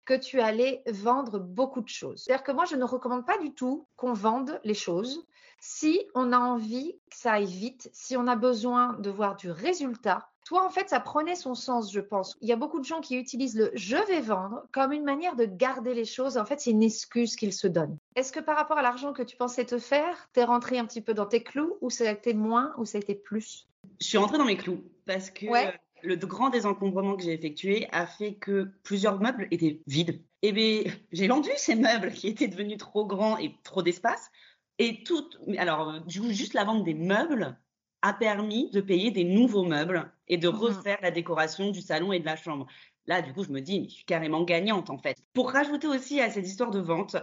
que 0.06 0.13
tu 0.13 0.39
allais 0.39 0.82
vendre 0.88 1.38
beaucoup 1.38 1.82
de 1.82 1.89
choses. 1.89 2.23
C'est-à-dire 2.23 2.43
que 2.43 2.53
moi, 2.53 2.65
je 2.65 2.75
ne 2.77 2.86
recommande 2.86 3.25
pas 3.25 3.38
du 3.38 3.53
tout 3.53 3.86
qu'on 3.97 4.13
vende 4.13 4.60
les 4.63 4.73
choses 4.73 5.27
si 5.60 6.08
on 6.15 6.32
a 6.32 6.38
envie 6.38 6.93
que 7.10 7.17
ça 7.17 7.34
aille 7.34 7.45
vite, 7.45 7.89
si 7.93 8.15
on 8.15 8.27
a 8.27 8.36
besoin 8.36 8.93
de 8.99 9.10
voir 9.10 9.36
du 9.36 9.51
résultat. 9.51 10.30
Toi, 10.45 10.63
en 10.65 10.69
fait, 10.69 10.88
ça 10.89 10.99
prenait 10.99 11.36
son 11.36 11.56
sens, 11.56 11.91
je 11.91 11.99
pense. 11.99 12.38
Il 12.41 12.47
y 12.47 12.53
a 12.53 12.56
beaucoup 12.56 12.80
de 12.80 12.86
gens 12.86 13.01
qui 13.01 13.17
utilisent 13.17 13.58
le 13.58 13.71
je 13.73 13.97
vais 14.08 14.21
vendre 14.21 14.65
comme 14.71 14.93
une 14.93 15.03
manière 15.03 15.36
de 15.36 15.45
garder 15.45 15.93
les 15.93 16.06
choses. 16.06 16.38
En 16.38 16.45
fait, 16.45 16.62
c'est 16.62 16.71
une 16.71 16.84
excuse 16.84 17.36
qu'ils 17.36 17.53
se 17.53 17.67
donnent. 17.67 17.97
Est-ce 18.17 18.32
que 18.32 18.39
par 18.39 18.58
rapport 18.58 18.80
à 18.80 18.82
l'argent 18.82 19.13
que 19.13 19.21
tu 19.21 19.38
pensais 19.38 19.63
te 19.63 19.77
faire, 19.77 20.27
tu 20.34 20.39
es 20.39 20.43
rentré 20.43 20.80
un 20.80 20.88
petit 20.88 21.01
peu 21.01 21.13
dans 21.13 21.27
tes 21.27 21.43
clous 21.43 21.77
ou 21.82 21.91
ça 21.91 22.10
a 22.10 22.12
été 22.13 22.34
moins 22.34 22.73
ou 22.80 22.84
ça 22.84 22.97
a 22.97 23.01
été 23.01 23.13
plus? 23.13 23.67
Je 24.01 24.08
suis 24.08 24.17
rentrée 24.17 24.39
dans 24.39 24.45
mes 24.45 24.58
clous 24.58 24.84
parce 25.06 25.30
que 25.30 25.45
ouais. 25.45 25.71
le 26.01 26.15
grand 26.15 26.49
désencombrement 26.49 27.15
que 27.15 27.21
j'ai 27.21 27.34
effectué 27.34 27.88
a 27.91 28.08
fait 28.08 28.34
que 28.34 28.71
plusieurs 28.82 29.19
meubles 29.19 29.47
étaient 29.51 29.84
vides. 29.86 30.19
Et 30.41 30.51
bien, 30.51 30.91
j'ai 31.12 31.27
vendu 31.27 31.51
ces 31.58 31.75
meubles 31.75 32.12
qui 32.12 32.27
étaient 32.27 32.47
devenus 32.47 32.80
trop 32.80 33.06
grands 33.06 33.38
et 33.38 33.56
trop 33.62 33.84
d'espace. 33.84 34.32
Et 34.80 35.03
tout, 35.03 35.30
alors, 35.60 36.01
du 36.01 36.19
coup, 36.19 36.32
juste 36.32 36.56
la 36.56 36.63
vente 36.63 36.84
des 36.86 36.95
meubles 36.95 37.56
a 38.01 38.13
permis 38.13 38.71
de 38.71 38.82
payer 38.82 39.12
des 39.12 39.25
nouveaux 39.25 39.63
meubles 39.63 40.12
et 40.27 40.38
de 40.38 40.47
refaire 40.47 40.97
mmh. 41.01 41.03
la 41.03 41.12
décoration 41.12 41.69
du 41.69 41.82
salon 41.82 42.12
et 42.13 42.19
de 42.19 42.25
la 42.25 42.36
chambre. 42.36 42.65
Là, 43.06 43.21
du 43.21 43.32
coup, 43.32 43.43
je 43.43 43.51
me 43.51 43.62
dis, 43.62 43.80
mais 43.80 43.89
je 43.89 43.93
suis 43.93 44.06
carrément 44.06 44.43
gagnante 44.43 44.89
en 44.89 44.97
fait. 44.97 45.17
Pour 45.34 45.51
rajouter 45.51 45.88
aussi 45.88 46.19
à 46.19 46.32
cette 46.32 46.47
histoire 46.47 46.71
de 46.71 46.80
vente, 46.80 47.15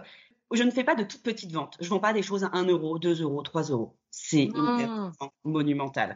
je 0.53 0.63
ne 0.63 0.71
fais 0.71 0.83
pas 0.83 0.95
de 0.95 1.03
toutes 1.03 1.23
petites 1.23 1.51
ventes. 1.51 1.75
Je 1.79 1.85
ne 1.85 1.89
vends 1.89 1.99
pas 1.99 2.13
des 2.13 2.21
choses 2.21 2.43
à 2.43 2.49
1 2.53 2.65
euro, 2.65 2.99
2 2.99 3.21
euros, 3.21 3.41
3 3.41 3.63
euros. 3.63 3.97
C'est 4.11 4.47
mmh. 4.47 5.11
monumental. 5.43 6.15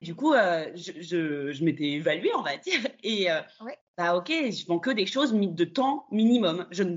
Du 0.00 0.14
coup, 0.14 0.32
euh, 0.32 0.70
je, 0.74 0.92
je, 1.00 1.52
je 1.52 1.64
m'étais 1.64 1.90
évaluée, 1.90 2.30
on 2.34 2.42
va 2.42 2.56
dire. 2.56 2.80
Et 3.02 3.30
euh, 3.30 3.40
ouais. 3.60 3.78
bah, 3.96 4.16
ok, 4.16 4.28
je 4.28 4.66
vends 4.66 4.78
que 4.78 4.90
des 4.90 5.06
choses 5.06 5.34
de 5.34 5.64
temps 5.64 6.06
minimum. 6.10 6.66
Je 6.70 6.82
ne 6.82 6.96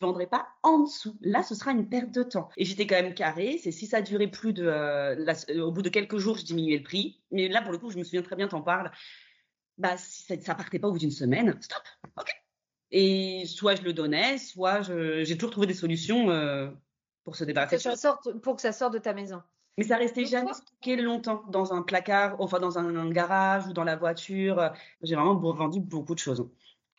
vendrai 0.00 0.26
pas 0.26 0.48
en 0.62 0.80
dessous. 0.80 1.16
Là, 1.22 1.42
ce 1.42 1.54
sera 1.54 1.72
une 1.72 1.88
perte 1.88 2.10
de 2.10 2.22
temps. 2.22 2.50
Et 2.56 2.64
j'étais 2.64 2.86
quand 2.86 3.00
même 3.00 3.14
carré. 3.14 3.58
C'est 3.62 3.72
si 3.72 3.86
ça 3.86 4.02
durait 4.02 4.30
plus 4.30 4.52
de, 4.52 4.66
euh, 4.66 5.14
la, 5.18 5.34
au 5.64 5.72
bout 5.72 5.82
de 5.82 5.88
quelques 5.88 6.18
jours, 6.18 6.36
je 6.36 6.44
diminuais 6.44 6.78
le 6.78 6.82
prix. 6.82 7.22
Mais 7.30 7.48
là, 7.48 7.62
pour 7.62 7.72
le 7.72 7.78
coup, 7.78 7.90
je 7.90 7.98
me 7.98 8.04
souviens 8.04 8.22
très 8.22 8.36
bien, 8.36 8.48
t'en 8.48 8.62
parles. 8.62 8.90
Bah, 9.78 9.96
si 9.96 10.24
ça, 10.24 10.40
ça 10.40 10.54
partait 10.54 10.78
pas 10.78 10.88
au 10.88 10.92
bout 10.92 10.98
d'une 10.98 11.10
semaine, 11.10 11.56
stop. 11.60 11.82
Ok. 12.18 12.43
Et 12.90 13.44
soit 13.46 13.74
je 13.74 13.82
le 13.82 13.92
donnais, 13.92 14.38
soit 14.38 14.82
j'ai 14.82 15.36
toujours 15.36 15.50
trouvé 15.50 15.66
des 15.66 15.74
solutions 15.74 16.30
euh, 16.30 16.70
pour 17.24 17.36
se 17.36 17.44
débarrasser. 17.44 17.76
Que 17.76 17.82
ça 17.82 17.96
sorte, 17.96 18.32
pour 18.40 18.56
que 18.56 18.62
ça 18.62 18.72
sorte 18.72 18.94
de 18.94 18.98
ta 18.98 19.12
maison. 19.12 19.42
Mais 19.76 19.84
ça 19.84 19.96
restait 19.96 20.24
jamais 20.24 20.52
stocké 20.52 20.96
longtemps 20.96 21.42
dans 21.48 21.72
un 21.72 21.82
placard, 21.82 22.36
enfin 22.38 22.60
dans 22.60 22.78
un, 22.78 22.94
un 22.94 23.10
garage 23.10 23.66
ou 23.66 23.72
dans 23.72 23.82
la 23.82 23.96
voiture. 23.96 24.70
J'ai 25.02 25.16
vraiment 25.16 25.34
vendu 25.34 25.80
beaucoup 25.80 26.14
de 26.14 26.20
choses. 26.20 26.46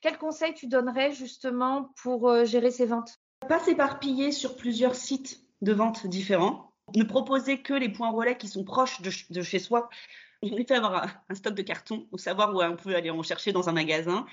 Quel 0.05 0.19
conseil 0.19 0.53
tu 0.53 0.67
donnerais 0.67 1.13
justement 1.13 1.93
pour 2.03 2.29
euh, 2.29 2.45
gérer 2.45 2.69
ces 2.69 2.85
ventes? 2.85 3.19
Pas 3.47 3.59
s'éparpiller 3.59 4.31
sur 4.31 4.55
plusieurs 4.55 4.93
sites 4.93 5.41
de 5.61 5.73
vente 5.73 6.05
différents. 6.05 6.71
Ne 6.95 7.03
proposer 7.03 7.61
que 7.63 7.73
les 7.73 7.89
points 7.89 8.11
relais 8.11 8.37
qui 8.37 8.47
sont 8.47 8.63
proches 8.63 9.01
de, 9.01 9.09
de 9.31 9.41
chez 9.41 9.57
soi. 9.57 9.89
ai 10.43 10.63
fait 10.63 10.75
avoir 10.75 11.07
un, 11.27 11.33
stock 11.33 11.55
de 11.55 11.63
cartons, 11.63 12.07
ou 12.11 12.19
savoir 12.19 12.53
où 12.53 12.61
on 12.61 12.75
peut 12.75 12.95
aller 12.95 13.09
en 13.09 13.23
chercher 13.23 13.51
dans 13.51 13.67
un 13.67 13.71
magasin 13.71 14.27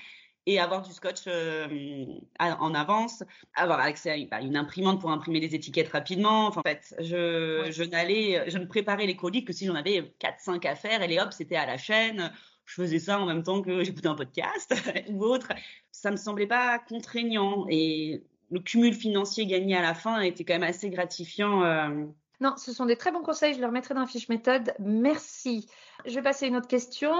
et 0.45 0.59
avoir 0.59 0.81
du 0.81 0.91
scotch 0.91 1.23
euh, 1.27 2.05
en 2.39 2.73
avance, 2.73 3.23
avoir 3.55 3.79
accès 3.79 4.11
à 4.11 4.17
bah, 4.29 4.41
une, 4.41 4.57
imprimante 4.57 4.99
pour 4.99 5.11
imprimer 5.11 5.39
les 5.39 5.55
étiquettes 5.55 5.89
rapidement. 5.89 6.47
Enfin, 6.47 6.61
en 6.61 6.69
fait, 6.69 6.95
je, 6.99 7.69
je 7.71 7.83
n'allais, 7.83 8.49
je 8.49 8.57
ne 8.57 8.65
préparais 8.65 9.05
les 9.05 9.15
colis 9.15 9.45
que 9.45 9.53
si 9.53 9.65
j'en 9.65 9.75
avais 9.75 10.13
4-5 10.19 10.67
à 10.67 10.75
faire 10.75 11.01
et 11.01 11.07
les 11.07 11.19
hop, 11.19 11.31
c'était 11.31 11.55
à 11.55 11.65
la 11.65 11.77
chaîne. 11.77 12.31
Je 12.65 12.75
faisais 12.75 12.99
ça 12.99 13.19
en 13.19 13.25
même 13.25 13.43
temps 13.43 13.61
que 13.61 13.83
j'écoutais 13.83 14.07
un 14.07 14.15
podcast 14.15 14.73
ou 15.09 15.23
autre. 15.23 15.49
Ça 15.91 16.11
me 16.11 16.17
semblait 16.17 16.47
pas 16.47 16.79
contraignant 16.79 17.65
et 17.69 18.23
le 18.51 18.59
cumul 18.59 18.93
financier 18.93 19.45
gagné 19.45 19.75
à 19.75 19.81
la 19.81 19.93
fin 19.93 20.19
était 20.21 20.43
quand 20.43 20.53
même 20.53 20.63
assez 20.63 20.89
gratifiant. 20.89 21.63
Euh. 21.63 22.05
Non, 22.39 22.55
ce 22.57 22.73
sont 22.73 22.85
des 22.85 22.97
très 22.97 23.11
bons 23.11 23.23
conseils. 23.23 23.53
Je 23.53 23.59
les 23.59 23.65
remettrai 23.65 23.93
dans 23.93 24.01
la 24.01 24.07
fiche 24.07 24.29
méthode. 24.29 24.73
Merci. 24.79 25.67
Je 26.05 26.15
vais 26.15 26.21
passer 26.21 26.45
à 26.45 26.47
une 26.47 26.55
autre 26.55 26.67
question. 26.67 27.13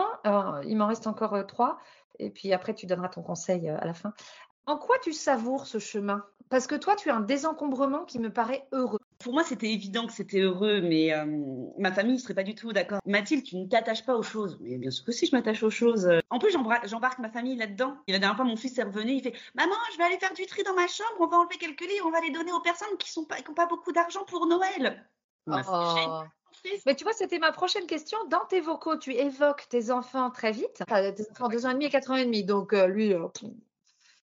il 0.66 0.76
m'en 0.78 0.88
reste 0.88 1.08
encore 1.08 1.34
euh, 1.34 1.44
trois. 1.44 1.80
Et 2.20 2.30
puis 2.30 2.54
après, 2.54 2.74
tu 2.74 2.86
donneras 2.86 3.10
ton 3.10 3.22
conseil 3.22 3.70
euh, 3.70 3.78
à 3.80 3.86
la 3.86 3.94
fin. 3.94 4.14
En 4.66 4.78
quoi 4.78 4.98
tu 5.04 5.14
savoures 5.14 5.66
ce 5.66 5.80
chemin? 5.80 6.24
Parce 6.50 6.68
que 6.68 6.76
toi, 6.76 6.96
tu 6.96 7.10
as 7.10 7.16
un 7.16 7.22
désencombrement 7.22 8.06
qui 8.06 8.20
me 8.20 8.32
paraît 8.32 8.68
heureux. 8.72 9.00
Pour 9.20 9.34
moi, 9.34 9.44
c'était 9.44 9.72
évident 9.72 10.06
que 10.06 10.14
c'était 10.14 10.42
heureux, 10.42 10.82
mais 10.82 11.14
euh, 11.14 11.26
ma 11.78 11.92
famille 11.92 12.14
ne 12.14 12.20
serait 12.20 12.34
pas 12.34 12.44
du 12.44 12.54
tout 12.56 12.72
d'accord. 12.74 13.00
Mathilde, 13.06 13.44
tu 13.44 13.58
ne 13.58 13.66
t'attaches 13.66 14.06
pas 14.06 14.16
aux 14.16 14.24
choses. 14.24 14.58
Mais 14.62 14.78
bien 14.78 14.92
sûr 14.92 15.06
que 15.06 15.12
si, 15.12 15.26
je 15.26 15.36
m'attache 15.36 15.64
aux 15.64 15.70
choses. 15.70 16.10
En 16.30 16.40
plus, 16.40 16.52
j'embarque 16.86 17.20
ma 17.20 17.30
famille 17.30 17.56
là-dedans. 17.56 17.96
Et 18.08 18.12
la 18.12 18.20
dernière 18.20 18.36
fois, 18.36 18.46
mon 18.46 18.56
fils 18.56 18.78
est 18.78 18.84
revenu, 18.84 19.14
il 19.14 19.24
fait 19.24 19.34
Maman, 19.56 19.74
je 19.94 19.98
vais 19.98 20.04
aller 20.04 20.20
faire 20.20 20.34
du 20.34 20.46
tri 20.46 20.64
dans 20.64 20.76
ma 20.76 20.88
chambre, 20.88 21.16
on 21.20 21.28
va 21.28 21.38
enlever 21.38 21.58
quelques 21.58 21.82
livres, 21.82 22.06
on 22.06 22.12
va 22.12 22.22
les 22.22 22.32
donner 22.32 22.52
aux 22.52 22.62
personnes 22.62 22.96
qui 23.00 23.18
n'ont 23.18 23.26
pas, 23.26 23.38
pas 23.56 23.66
beaucoup 23.66 23.92
d'argent 23.92 24.24
pour 24.26 24.46
Noël. 24.46 25.04
Oh. 25.48 26.24
Mais 26.86 26.96
tu 26.96 27.04
vois, 27.04 27.14
c'était 27.14 27.40
ma 27.40 27.52
prochaine 27.52 27.86
question. 27.86 28.18
Dans 28.30 28.46
tes 28.50 28.62
vocaux, 28.62 28.98
tu 28.98 29.14
évoques 29.14 29.68
tes 29.70 29.92
enfants 29.92 30.32
très 30.32 30.52
vite. 30.52 30.84
tes 30.88 31.32
enfants 31.32 31.50
2 31.50 31.66
ans 31.66 31.70
et 31.70 31.74
demi 31.74 31.86
et 31.86 31.90
4 31.90 32.12
ans 32.12 32.16
et 32.16 32.26
demi. 32.26 32.44
Donc, 32.44 32.74
euh, 32.74 32.88
lui, 32.88 33.14
euh, 33.14 33.28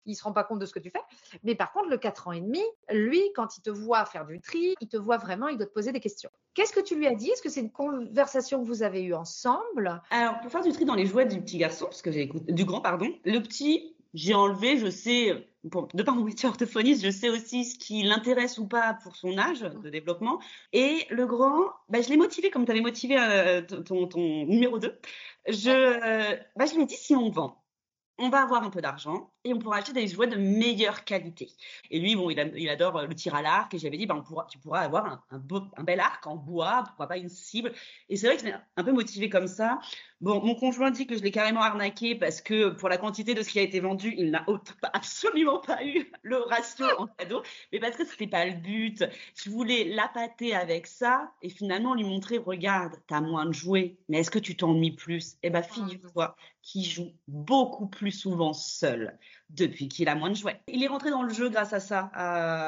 il 0.06 0.12
ne 0.12 0.16
se 0.16 0.24
rend 0.24 0.32
pas 0.32 0.44
compte 0.44 0.60
de 0.60 0.66
ce 0.66 0.74
que 0.74 0.80
tu 0.80 0.90
fais. 0.90 1.02
Mais 1.44 1.56
par 1.56 1.72
contre, 1.72 1.90
le 1.90 1.98
4 1.98 2.28
ans 2.28 2.32
et 2.32 2.42
demi, 2.42 2.64
lui, 2.92 3.22
quand 3.36 3.58
il 3.58 3.62
te 3.62 3.70
voit 3.70 4.06
faire 4.06 4.26
du 4.26 4.40
tri, 4.42 4.76
il 4.82 4.88
te 4.88 4.98
voit 4.98 5.18
vraiment, 5.18 5.48
il 5.48 5.58
doit 5.58 5.68
te 5.68 5.74
poser 5.74 5.92
des 5.92 6.00
questions. 6.00 6.30
Qu'est-ce 6.54 6.74
que 6.74 6.80
tu 6.80 6.96
lui 6.96 7.08
as 7.08 7.16
dit? 7.16 7.30
Est-ce 7.30 7.42
que 7.42 7.50
c'est 7.50 7.62
une 7.62 7.72
conversation 7.72 8.62
que 8.62 8.68
vous 8.68 8.84
avez 8.84 9.04
eue 9.04 9.14
ensemble? 9.14 10.02
Alors, 10.10 10.40
pour 10.40 10.52
faire 10.52 10.64
du 10.64 10.72
tri 10.72 10.86
dans 10.86 10.96
les 10.96 11.06
jouets 11.06 11.26
du 11.26 11.42
petit 11.42 11.58
garçon, 11.58 11.86
parce 11.86 12.02
que 12.02 12.12
j'ai 12.12 12.22
écouté, 12.22 12.52
du 12.52 12.66
grand, 12.66 12.82
pardon, 12.82 13.14
le 13.24 13.40
petit, 13.40 13.96
j'ai 14.14 14.34
enlevé, 14.34 14.78
je 14.78 14.90
sais, 14.90 15.50
de 15.64 16.04
par 16.04 16.16
mon 16.16 16.24
métier 16.24 16.48
orthophoniste, 16.50 17.04
je 17.04 17.12
sais 17.12 17.30
aussi 17.30 17.66
ce 17.66 17.78
qui 17.78 18.04
l'intéresse 18.04 18.58
ou 18.58 18.68
pas 18.68 18.96
pour 19.04 19.16
son 19.16 19.38
âge 19.38 19.62
de 19.62 19.90
développement. 19.90 20.40
Et 20.74 21.06
le 21.10 21.26
grand, 21.26 21.66
bah, 21.90 22.02
je 22.02 22.10
l'ai 22.10 22.18
motivé 22.18 22.50
comme 22.50 22.66
tu 22.66 22.72
avais 22.72 22.82
motivé 22.82 23.18
euh, 23.20 23.62
ton, 23.62 24.08
ton, 24.08 24.46
numéro 24.46 24.80
2. 24.80 25.00
Je, 25.48 25.70
euh, 25.70 26.38
bah, 26.56 26.66
je 26.66 26.76
lui 26.76 26.84
ai 26.84 26.86
dit 26.86 26.96
si 26.96 27.16
on 27.16 27.30
vend 27.30 27.60
on 28.20 28.30
va 28.30 28.42
avoir 28.42 28.64
un 28.64 28.70
peu 28.70 28.82
d'argent 28.82 29.32
et 29.46 29.54
on 29.54 29.60
pourra 29.60 29.78
acheter 29.78 29.94
des 29.94 30.08
jouets 30.08 30.28
de 30.28 30.36
meilleure 30.36 31.06
qualité. 31.06 31.50
Et 31.90 32.00
lui, 32.00 32.16
bon, 32.16 32.30
il, 32.30 32.70
adore 32.70 32.98
euh, 32.98 33.08
le 33.08 33.16
tir 33.16 33.36
à 33.36 33.42
l'arc 33.42 33.74
et 33.74 33.80
j'avais 33.80 33.98
dit, 33.98 34.06
ben, 34.06 34.24
on 34.30 34.44
tu 34.44 34.58
pourras 34.58 34.82
avoir 34.82 35.06
un, 35.06 35.24
un, 35.32 35.84
bel 35.84 36.00
arc 36.00 36.28
en 36.28 36.36
bois, 36.36 36.84
pourquoi 36.86 37.08
pas 37.08 37.18
une 37.18 37.30
cible. 37.30 37.72
Et 38.10 38.18
c'est 38.18 38.28
vrai 38.28 38.36
que 38.36 38.42
c'est 38.42 38.54
un 38.76 38.84
peu 38.84 38.92
motivé 38.92 39.30
comme 39.30 39.48
ça. 39.48 39.80
Bon, 40.22 40.44
mon 40.44 40.54
conjoint 40.56 40.92
dit 40.92 41.08
que 41.08 41.18
je 41.18 41.24
l'ai 41.24 41.32
carrément 41.32 41.62
arnaqué 41.62 42.14
parce 42.14 42.42
que 42.42 42.70
pour 42.70 42.90
la 42.90 42.98
quantité 42.98 43.34
de 43.34 43.42
ce 43.42 43.50
qui 43.50 43.60
a 43.60 43.62
été 43.62 43.80
vendu, 43.80 44.14
il 44.18 44.32
n'a 44.32 44.46
absolument 44.92 45.60
pas 45.60 45.86
eu 45.86 46.12
le 46.24 46.40
ratio 46.40 46.86
en 46.98 47.08
cadeau, 47.08 47.42
mais 47.72 47.80
parce 47.80 47.96
que 47.96 48.06
c'était 48.06 48.28
pas 48.28 48.46
le 48.46 48.56
but. 48.56 49.06
Je 49.36 49.50
voulais 49.50 49.86
l'appâter 49.86 50.54
avec 50.54 50.88
ça 50.88 51.32
et 51.42 51.48
finalement 51.48 51.96
lui 51.96 52.04
montrer, 52.04 52.38
regarde, 52.38 52.96
t'as 53.08 53.22
moins 53.22 53.46
de 53.46 53.54
jouets, 53.54 53.96
mais 54.10 54.20
est-ce 54.20 54.32
que 54.32 54.40
tu 54.40 54.58
t'ennuies 54.58 54.92
plus? 54.92 55.38
Eh 55.42 55.50
ben, 55.50 55.64
figure-toi 55.64 56.36
qu'il 56.62 56.84
joue 56.84 57.14
beaucoup 57.30 57.88
plus 57.88 58.12
souvent 58.12 58.52
seul 58.52 59.18
depuis 59.50 59.88
qu'il 59.88 60.10
a 60.10 60.16
moins 60.16 60.30
de 60.30 60.36
jouets. 60.36 60.60
Il 60.68 60.84
est 60.84 60.88
rentré 60.88 61.10
dans 61.10 61.24
le 61.24 61.34
jeu 61.34 61.50
grâce 61.50 61.74
à 61.74 61.80
ça, 61.80 62.12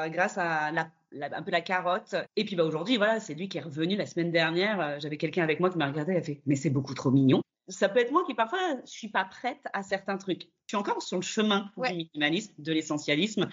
grâce 0.08 0.38
à 0.38 0.70
la 0.72 0.90
un 1.20 1.42
peu 1.42 1.50
la 1.50 1.60
carotte. 1.60 2.14
Et 2.36 2.44
puis 2.44 2.56
bah, 2.56 2.64
aujourd'hui, 2.64 2.96
voilà, 2.96 3.20
c'est 3.20 3.34
lui 3.34 3.48
qui 3.48 3.58
est 3.58 3.62
revenu 3.62 3.96
la 3.96 4.06
semaine 4.06 4.30
dernière. 4.30 4.80
Euh, 4.80 4.98
j'avais 4.98 5.16
quelqu'un 5.16 5.42
avec 5.42 5.60
moi 5.60 5.70
qui 5.70 5.78
m'a 5.78 5.86
regardé 5.86 6.12
et 6.12 6.16
a 6.16 6.22
fait 6.22 6.40
Mais 6.46 6.56
c'est 6.56 6.70
beaucoup 6.70 6.94
trop 6.94 7.10
mignon. 7.10 7.42
Ça 7.68 7.88
peut 7.88 8.00
être 8.00 8.10
moi 8.10 8.24
qui 8.26 8.34
parfois 8.34 8.58
je 8.84 8.90
suis 8.90 9.08
pas 9.08 9.24
prête 9.24 9.62
à 9.72 9.82
certains 9.82 10.16
trucs. 10.16 10.42
Je 10.66 10.68
suis 10.68 10.76
encore 10.76 11.02
sur 11.02 11.16
le 11.16 11.22
chemin 11.22 11.70
du 11.76 11.94
minimalisme, 11.94 12.54
de 12.58 12.72
l'essentialisme. 12.72 13.48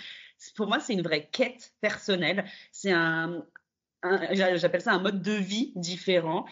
Pour 0.56 0.68
moi, 0.68 0.80
c'est 0.80 0.94
une 0.94 1.04
vraie 1.04 1.30
quête 1.32 1.74
personnelle. 1.80 2.46
C'est 2.72 2.92
un, 2.92 3.46
j'appelle 4.32 4.82
ça 4.82 4.94
un 4.94 5.00
mode 5.00 5.22
de 5.22 5.34
vie 5.34 5.74
différent. 5.76 6.46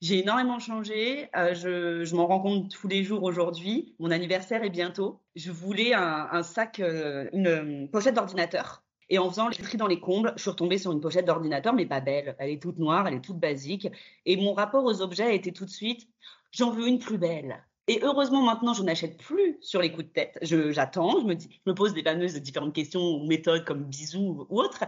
J'ai 0.00 0.20
énormément 0.20 0.58
changé. 0.58 1.28
Euh, 1.36 1.54
je, 1.54 2.04
je 2.04 2.16
m'en 2.16 2.26
rends 2.26 2.40
compte 2.40 2.70
tous 2.70 2.88
les 2.88 3.04
jours 3.04 3.22
aujourd'hui. 3.22 3.94
Mon 3.98 4.10
anniversaire 4.10 4.62
est 4.64 4.70
bientôt. 4.70 5.20
Je 5.36 5.52
voulais 5.52 5.92
un, 5.92 6.42
sac, 6.42 6.80
euh, 6.80 7.28
une 7.32 7.88
pochette 7.90 8.14
d'ordinateur 8.14 8.82
et 9.10 9.18
en 9.18 9.28
faisant 9.28 9.48
le 9.48 9.54
tri 9.54 9.76
dans 9.76 9.88
les 9.88 9.98
combles, 9.98 10.32
je 10.36 10.42
suis 10.42 10.50
retombée 10.50 10.78
sur 10.78 10.92
une 10.92 11.00
pochette 11.00 11.26
d'ordinateur, 11.26 11.74
mais 11.74 11.84
pas 11.84 12.00
belle. 12.00 12.36
Elle 12.38 12.50
est 12.50 12.62
toute 12.62 12.78
noire, 12.78 13.06
elle 13.08 13.14
est 13.14 13.20
toute 13.20 13.38
basique. 13.38 13.88
Et 14.24 14.36
mon 14.36 14.54
rapport 14.54 14.84
aux 14.84 15.02
objets 15.02 15.24
a 15.24 15.32
été 15.32 15.52
tout 15.52 15.64
de 15.64 15.70
suite, 15.70 16.08
j'en 16.52 16.70
veux 16.70 16.86
une 16.86 17.00
plus 17.00 17.18
belle. 17.18 17.62
Et 17.88 17.98
heureusement, 18.02 18.40
maintenant, 18.42 18.72
je 18.72 18.84
n'achète 18.84 19.18
plus 19.18 19.58
sur 19.60 19.82
les 19.82 19.90
coups 19.90 20.06
de 20.06 20.12
tête. 20.12 20.38
J'attends, 20.42 21.20
je, 21.20 21.26
me, 21.26 21.34
dis, 21.34 21.48
je 21.50 21.70
me 21.70 21.74
pose 21.74 21.92
des 21.92 22.04
fameuses 22.04 22.34
différentes 22.34 22.72
questions 22.72 23.00
ou 23.00 23.26
méthodes 23.26 23.64
comme 23.64 23.82
bisous 23.82 24.46
ou 24.48 24.60
autres. 24.60 24.84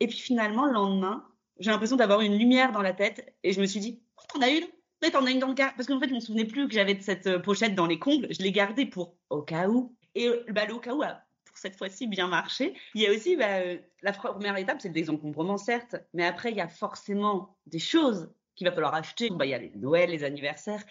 Et 0.00 0.08
puis 0.08 0.18
finalement, 0.18 0.66
le 0.66 0.72
lendemain, 0.72 1.24
j'ai 1.58 1.70
l'impression 1.70 1.96
d'avoir 1.96 2.20
une 2.20 2.36
lumière 2.36 2.70
dans 2.70 2.82
la 2.82 2.92
tête. 2.92 3.34
Et 3.44 3.52
je 3.52 3.62
me 3.62 3.66
suis 3.66 3.80
dit, 3.80 4.02
t'en 4.28 4.40
as 4.40 4.50
une? 4.50 4.64
Mais 5.02 5.10
t'en 5.10 5.24
as 5.26 5.30
une 5.30 5.38
dans 5.38 5.48
le 5.48 5.54
cas. 5.54 5.72
Parce 5.76 5.86
qu'en 5.86 6.00
fait, 6.00 6.08
je 6.08 6.14
me 6.14 6.20
souvenais 6.20 6.44
plus 6.44 6.66
que 6.66 6.74
j'avais 6.74 6.98
cette 7.00 7.26
euh, 7.26 7.38
pochette 7.38 7.74
dans 7.74 7.86
les 7.86 7.98
combles. 7.98 8.28
Je 8.30 8.42
l'ai 8.42 8.52
gardée 8.52 8.86
pour 8.86 9.16
au 9.30 9.42
cas 9.42 9.68
où. 9.68 9.94
Et 10.14 10.30
bah, 10.50 10.64
le 10.66 10.74
au 10.74 10.80
cas 10.80 10.94
où 10.94 11.02
cette 11.54 11.76
fois-ci 11.76 12.06
bien 12.06 12.28
marché. 12.28 12.74
Il 12.94 13.02
y 13.02 13.06
a 13.06 13.10
aussi 13.10 13.36
bah, 13.36 13.58
euh, 13.58 13.78
la 14.02 14.12
première 14.12 14.56
étape, 14.56 14.80
c'est 14.80 14.88
le 14.88 14.94
désencombrement, 14.94 15.56
certes, 15.56 15.96
mais 16.12 16.24
après, 16.24 16.50
il 16.50 16.56
y 16.56 16.60
a 16.60 16.68
forcément 16.68 17.56
des 17.66 17.78
choses 17.78 18.30
qu'il 18.54 18.66
va 18.66 18.72
falloir 18.72 18.94
acheter. 18.94 19.30
Bah, 19.30 19.46
il 19.46 19.50
y 19.50 19.54
a 19.54 19.58
les 19.58 19.72
Noël, 19.76 20.10
les 20.10 20.24
anniversaires. 20.24 20.82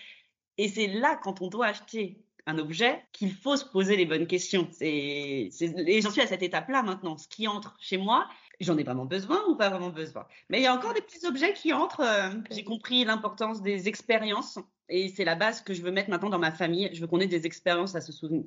Et 0.57 0.67
c'est 0.67 0.87
là, 0.87 1.19
quand 1.21 1.41
on 1.41 1.47
doit 1.47 1.67
acheter 1.67 2.17
un 2.45 2.57
objet, 2.57 3.01
qu'il 3.13 3.33
faut 3.33 3.55
se 3.55 3.63
poser 3.63 3.95
les 3.95 4.05
bonnes 4.05 4.27
questions. 4.27 4.67
C'est, 4.71 5.49
et 5.61 6.01
j'en 6.01 6.11
suis 6.11 6.21
à 6.21 6.27
cette 6.27 6.43
étape-là 6.43 6.83
maintenant. 6.83 7.17
Ce 7.17 7.27
qui 7.27 7.47
entre 7.47 7.75
chez 7.79 7.97
moi, 7.97 8.27
j'en 8.59 8.77
ai 8.77 8.83
vraiment 8.83 9.05
besoin 9.05 9.41
ou 9.47 9.55
pas 9.55 9.69
vraiment 9.69 9.89
besoin? 9.89 10.27
Mais 10.49 10.59
il 10.59 10.63
y 10.63 10.67
a 10.67 10.73
encore 10.73 10.93
des 10.93 11.01
petits 11.01 11.25
objets 11.25 11.53
qui 11.53 11.73
entrent. 11.73 12.01
Euh, 12.01 12.29
j'ai 12.51 12.63
compris 12.63 13.05
l'importance 13.05 13.61
des 13.61 13.87
expériences 13.87 14.59
et 14.89 15.09
c'est 15.09 15.25
la 15.25 15.35
base 15.35 15.61
que 15.61 15.73
je 15.73 15.81
veux 15.81 15.91
mettre 15.91 16.09
maintenant 16.09 16.29
dans 16.29 16.39
ma 16.39 16.51
famille. 16.51 16.89
Je 16.93 17.01
veux 17.01 17.07
qu'on 17.07 17.19
ait 17.19 17.27
des 17.27 17.45
expériences 17.45 17.95
à 17.95 18.01
se 18.01 18.11
souvenir 18.11 18.43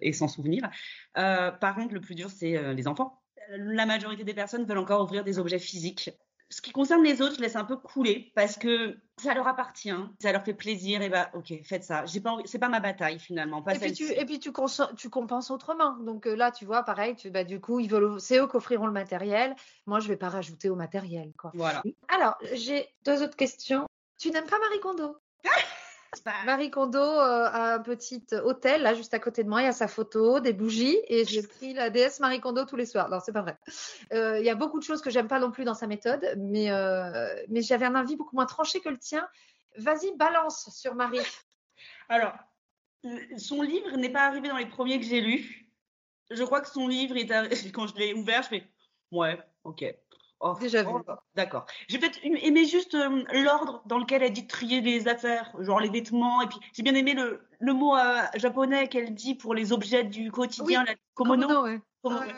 et 0.00 0.12
s'en 0.12 0.28
souvenir. 0.28 0.68
Euh, 1.18 1.50
par 1.50 1.74
contre, 1.74 1.94
le 1.94 2.00
plus 2.00 2.14
dur, 2.14 2.30
c'est 2.30 2.56
euh, 2.56 2.72
les 2.72 2.88
enfants. 2.88 3.22
La 3.50 3.86
majorité 3.86 4.24
des 4.24 4.34
personnes 4.34 4.64
veulent 4.64 4.78
encore 4.78 5.02
ouvrir 5.02 5.22
des 5.22 5.38
objets 5.38 5.58
physiques. 5.58 6.10
Ce 6.48 6.60
qui 6.60 6.70
concerne 6.70 7.02
les 7.02 7.22
autres, 7.22 7.36
je 7.36 7.40
laisse 7.40 7.56
un 7.56 7.64
peu 7.64 7.76
couler 7.76 8.30
parce 8.34 8.56
que 8.56 8.96
ça 9.20 9.34
leur 9.34 9.48
appartient, 9.48 9.90
ça 10.20 10.30
leur 10.30 10.44
fait 10.44 10.54
plaisir. 10.54 11.02
Et 11.02 11.08
bah, 11.08 11.30
ok, 11.34 11.52
faites 11.64 11.82
ça. 11.82 12.06
J'ai 12.06 12.20
pas, 12.20 12.36
c'est 12.44 12.58
pas 12.58 12.68
ma 12.68 12.80
bataille 12.80 13.18
finalement. 13.18 13.64
et, 13.68 13.78
puis 13.78 13.92
tu, 13.92 14.12
et 14.12 14.24
puis 14.24 14.38
tu, 14.38 14.52
tu 14.96 15.10
compenses 15.10 15.50
autrement. 15.50 15.96
Donc 15.96 16.26
euh, 16.26 16.36
là, 16.36 16.52
tu 16.52 16.64
vois, 16.64 16.84
pareil, 16.84 17.16
tu, 17.16 17.30
bah, 17.30 17.44
du 17.44 17.60
coup, 17.60 17.80
ils 17.80 17.90
veulent, 17.90 18.20
c'est 18.20 18.38
eux 18.38 18.46
qui 18.46 18.56
offriront 18.56 18.86
le 18.86 18.92
matériel. 18.92 19.56
Moi, 19.86 19.98
je 19.98 20.08
vais 20.08 20.16
pas 20.16 20.28
rajouter 20.28 20.70
au 20.70 20.76
matériel, 20.76 21.32
quoi. 21.36 21.50
Voilà. 21.54 21.82
Alors, 22.08 22.36
j'ai 22.52 22.88
deux 23.04 23.22
autres 23.22 23.36
questions. 23.36 23.86
Tu 24.18 24.30
n'aimes 24.30 24.46
pas 24.46 24.58
Marie 24.58 24.80
Kondo? 24.80 25.16
Marie 26.44 26.70
Kondo 26.70 26.98
euh, 26.98 27.46
a 27.46 27.74
un 27.74 27.78
petit 27.80 28.24
hôtel 28.32 28.82
là 28.82 28.94
juste 28.94 29.14
à 29.14 29.18
côté 29.18 29.44
de 29.44 29.48
moi. 29.48 29.62
Il 29.62 29.64
y 29.64 29.68
a 29.68 29.72
sa 29.72 29.88
photo, 29.88 30.40
des 30.40 30.52
bougies 30.52 30.98
et 31.08 31.24
j'ai 31.24 31.42
pris 31.46 31.74
la 31.74 31.90
déesse 31.90 32.20
Marie 32.20 32.40
Kondo 32.40 32.64
tous 32.64 32.76
les 32.76 32.86
soirs. 32.86 33.08
Non, 33.08 33.18
c'est 33.24 33.32
pas 33.32 33.42
vrai. 33.42 33.58
Euh, 34.12 34.38
il 34.38 34.44
y 34.44 34.50
a 34.50 34.54
beaucoup 34.54 34.78
de 34.78 34.84
choses 34.84 35.02
que 35.02 35.10
j'aime 35.10 35.28
pas 35.28 35.38
non 35.38 35.50
plus 35.50 35.64
dans 35.64 35.74
sa 35.74 35.86
méthode, 35.86 36.34
mais 36.38 36.70
euh, 36.70 37.34
mais 37.48 37.62
j'avais 37.62 37.86
un 37.86 37.94
avis 37.94 38.16
beaucoup 38.16 38.36
moins 38.36 38.46
tranché 38.46 38.80
que 38.80 38.88
le 38.88 38.98
tien. 38.98 39.28
Vas-y, 39.78 40.16
balance 40.16 40.70
sur 40.74 40.94
Marie. 40.94 41.20
Alors, 42.08 42.32
son 43.36 43.62
livre 43.62 43.96
n'est 43.96 44.12
pas 44.12 44.26
arrivé 44.26 44.48
dans 44.48 44.56
les 44.56 44.66
premiers 44.66 44.98
que 44.98 45.04
j'ai 45.04 45.20
lus. 45.20 45.70
Je 46.30 46.42
crois 46.42 46.60
que 46.60 46.68
son 46.68 46.88
livre 46.88 47.16
est 47.16 47.26
quand 47.72 47.86
je 47.86 47.94
l'ai 47.96 48.14
ouvert, 48.14 48.42
je 48.42 48.48
fais 48.48 48.70
ouais, 49.12 49.38
ok. 49.64 49.84
Oh, 50.40 50.54
Déjà 50.60 50.82
vu. 50.82 50.90
Oh, 50.92 51.02
d'accord. 51.34 51.64
J'ai 51.88 51.98
peut-être 51.98 52.18
aimé 52.22 52.66
juste 52.66 52.94
euh, 52.94 53.24
l'ordre 53.32 53.82
dans 53.86 53.98
lequel 53.98 54.22
elle 54.22 54.32
dit 54.32 54.46
trier 54.46 54.80
les 54.82 55.08
affaires, 55.08 55.50
genre 55.60 55.80
les 55.80 55.88
vêtements. 55.88 56.42
Et 56.42 56.46
puis 56.46 56.58
j'ai 56.74 56.82
bien 56.82 56.94
aimé 56.94 57.14
le, 57.14 57.40
le 57.58 57.72
mot 57.72 57.96
euh, 57.96 58.20
japonais 58.34 58.88
qu'elle 58.88 59.14
dit 59.14 59.34
pour 59.34 59.54
les 59.54 59.72
objets 59.72 60.04
du 60.04 60.30
quotidien, 60.30 60.84
la 60.84 60.94
komono. 61.14 61.46
komono 61.48 61.62
ouais. 61.62 61.80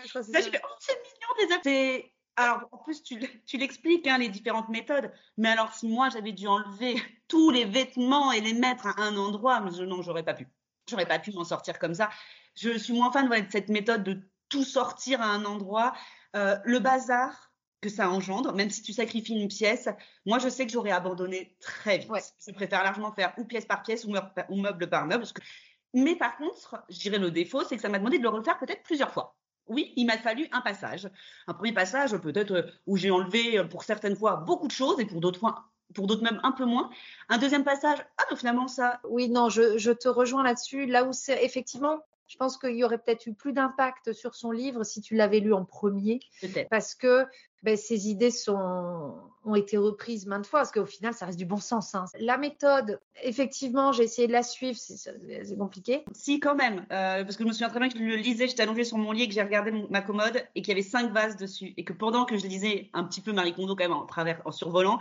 ça, 0.07 0.23
j'ai 0.23 0.51
fait, 0.51 0.61
oh, 0.65 0.75
c'est 0.79 0.95
mignon 0.95 1.49
des 1.49 1.55
affaires. 1.55 2.03
Alors, 2.37 2.69
en 2.71 2.79
plus, 2.79 3.03
tu, 3.03 3.19
tu 3.47 3.57
l'expliques, 3.57 4.07
hein, 4.07 4.19
les 4.19 4.29
différentes 4.29 4.69
méthodes. 4.69 5.11
Mais 5.37 5.49
alors, 5.49 5.75
si 5.75 5.89
moi, 5.89 6.09
j'avais 6.09 6.31
dû 6.31 6.47
enlever 6.47 6.95
tous 7.29 7.51
les 7.51 7.65
vêtements 7.65 8.31
et 8.31 8.41
les 8.41 8.53
mettre 8.53 8.87
à 8.87 8.95
un 9.03 9.17
endroit, 9.17 9.65
je, 9.77 9.83
non, 9.83 10.03
j'aurais 10.03 10.23
pas 10.23 10.35
pu. 10.35 10.47
J'aurais 10.89 11.07
pas 11.07 11.19
pu 11.19 11.33
m'en 11.33 11.43
sortir 11.43 11.81
comme 11.81 11.95
ça. 11.95 12.11
Je 12.55 12.79
suis 12.79 12.93
moins 12.93 13.11
fan 13.11 13.29
de 13.29 13.51
cette 13.51 13.69
méthode 13.69 14.05
de 14.05 14.21
tout 14.49 14.63
sortir 14.63 15.21
à 15.21 15.27
un 15.27 15.45
endroit. 15.45 15.95
Euh, 16.37 16.57
le 16.65 16.79
bazar, 16.79 17.48
que 17.81 17.89
ça 17.89 18.11
engendre, 18.11 18.53
même 18.55 18.71
si 18.71 18.83
tu 18.83 18.93
sacrifies 18.93 19.35
une 19.35 19.49
pièce, 19.49 19.89
moi 20.27 20.39
je 20.39 20.49
sais 20.49 20.67
que 20.67 20.73
j'aurais 20.73 20.91
abandonné 20.91 21.57
très 21.61 21.99
vite. 21.99 22.11
Je 22.47 22.53
préfère 22.53 22.83
largement 22.83 23.13
faire 23.13 23.33
ou 23.39 23.45
pièce 23.45 23.67
par 23.67 23.83
pièce 23.83 24.05
ou 24.05 24.57
meuble 24.57 24.89
par 24.89 25.07
meuble. 25.07 25.25
Mais 25.95 26.17
par 26.17 26.37
contre, 26.37 26.83
je 26.89 26.99
dirais 26.99 27.19
le 27.19 27.31
défaut, 27.31 27.65
c'est 27.65 27.77
que 27.77 27.83
ça 27.83 27.89
m'a 27.89 27.99
demandé 27.99 28.19
de 28.19 28.23
le 28.23 28.29
refaire 28.29 28.59
peut-être 28.59 28.83
plusieurs 28.83 29.13
fois. 29.13 29.37
Oui, 29.67 29.93
il 29.97 30.07
m'a 30.07 30.19
fallu 30.19 30.49
un 30.53 30.61
passage. 30.61 31.09
Un 31.47 31.55
premier 31.55 31.73
passage 31.73 32.17
peut-être 32.17 32.53
euh, 32.53 32.63
où 32.87 32.97
j'ai 32.97 33.11
enlevé 33.11 33.59
euh, 33.59 33.65
pour 33.65 33.85
certaines 33.85 34.17
fois 34.17 34.37
beaucoup 34.37 34.67
de 34.67 34.73
choses 34.73 34.99
et 34.99 35.05
pour 35.05 35.21
d'autres 35.21 35.41
fois 35.41 35.67
pour 35.95 36.07
d'autres 36.07 36.23
même 36.23 36.41
un 36.43 36.53
peu 36.53 36.65
moins. 36.65 36.91
Un 37.29 37.39
deuxième 37.39 37.65
passage, 37.65 37.99
ah 38.19 38.25
mais 38.31 38.37
finalement 38.37 38.69
ça. 38.69 39.01
Oui, 39.09 39.29
non, 39.29 39.49
je, 39.49 39.79
je 39.79 39.91
te 39.91 40.09
rejoins 40.09 40.43
là-dessus. 40.43 40.87
Là 40.87 41.05
où 41.05 41.13
c'est 41.13 41.43
effectivement, 41.45 42.01
je 42.29 42.37
pense 42.37 42.59
qu'il 42.59 42.77
y 42.77 42.85
aurait 42.85 42.99
peut-être 42.99 43.27
eu 43.27 43.33
plus 43.33 43.53
d'impact 43.53 44.13
sur 44.13 44.35
son 44.35 44.51
livre 44.51 44.85
si 44.85 45.01
tu 45.01 45.15
l'avais 45.17 45.41
lu 45.41 45.55
en 45.55 45.65
premier. 45.65 46.21
Parce 46.71 46.95
que 46.95 47.25
ben, 47.63 47.77
ces 47.77 48.09
idées 48.09 48.31
sont, 48.31 49.15
ont 49.45 49.55
été 49.55 49.77
reprises 49.77 50.27
maintes 50.27 50.47
fois, 50.47 50.61
parce 50.61 50.71
qu'au 50.71 50.87
final, 50.87 51.15
ça 51.15 51.27
reste 51.27 51.39
du 51.39 51.47
bon 51.47 51.57
sens. 51.57 51.95
Hein. 51.95 52.05
La 52.21 52.39
méthode, 52.39 53.01
effectivement, 53.23 53.93
j'ai 53.93 54.05
essayé 54.05 54.29
de 54.29 54.33
la 54.33 54.43
suivre, 54.43 54.79
c'est 54.79 55.59
compliqué. 55.59 56.05
Si, 56.13 56.39
quand 56.39 56.55
même, 56.55 56.87
euh, 56.93 57.25
parce 57.25 57.37
que 57.37 57.43
je 57.43 57.49
me 57.49 57.53
souviens 57.53 57.71
très 57.71 57.81
bien 57.81 57.89
que 57.89 57.99
je 57.99 58.05
le 58.05 58.17
lisais, 58.17 58.47
j'étais 58.47 58.63
allongée 58.63 58.85
sur 58.85 58.99
mon 58.99 59.11
lit 59.11 59.23
et 59.23 59.29
que 59.29 59.35
j'ai 59.35 59.43
regardé 59.43 59.73
ma 59.91 60.03
commode 60.03 60.45
et 60.55 60.63
qu'il 60.63 60.69
y 60.69 60.73
avait 60.73 60.83
cinq 60.83 61.13
vases 61.13 61.37
dessus. 61.37 61.75
Et 61.77 61.85
que 61.85 61.93
pendant 61.93 62.27
que 62.27 62.37
je 62.37 62.47
lisais 62.47 62.91
un 62.93 63.05
petit 63.05 63.21
peu 63.21 63.33
Marie 63.33 63.55
Kondo, 63.55 63.75
quand 63.75 63.85
même, 63.85 63.93
en, 63.93 64.07
travers, 64.07 64.41
en 64.45 64.53
survolant, 64.53 65.01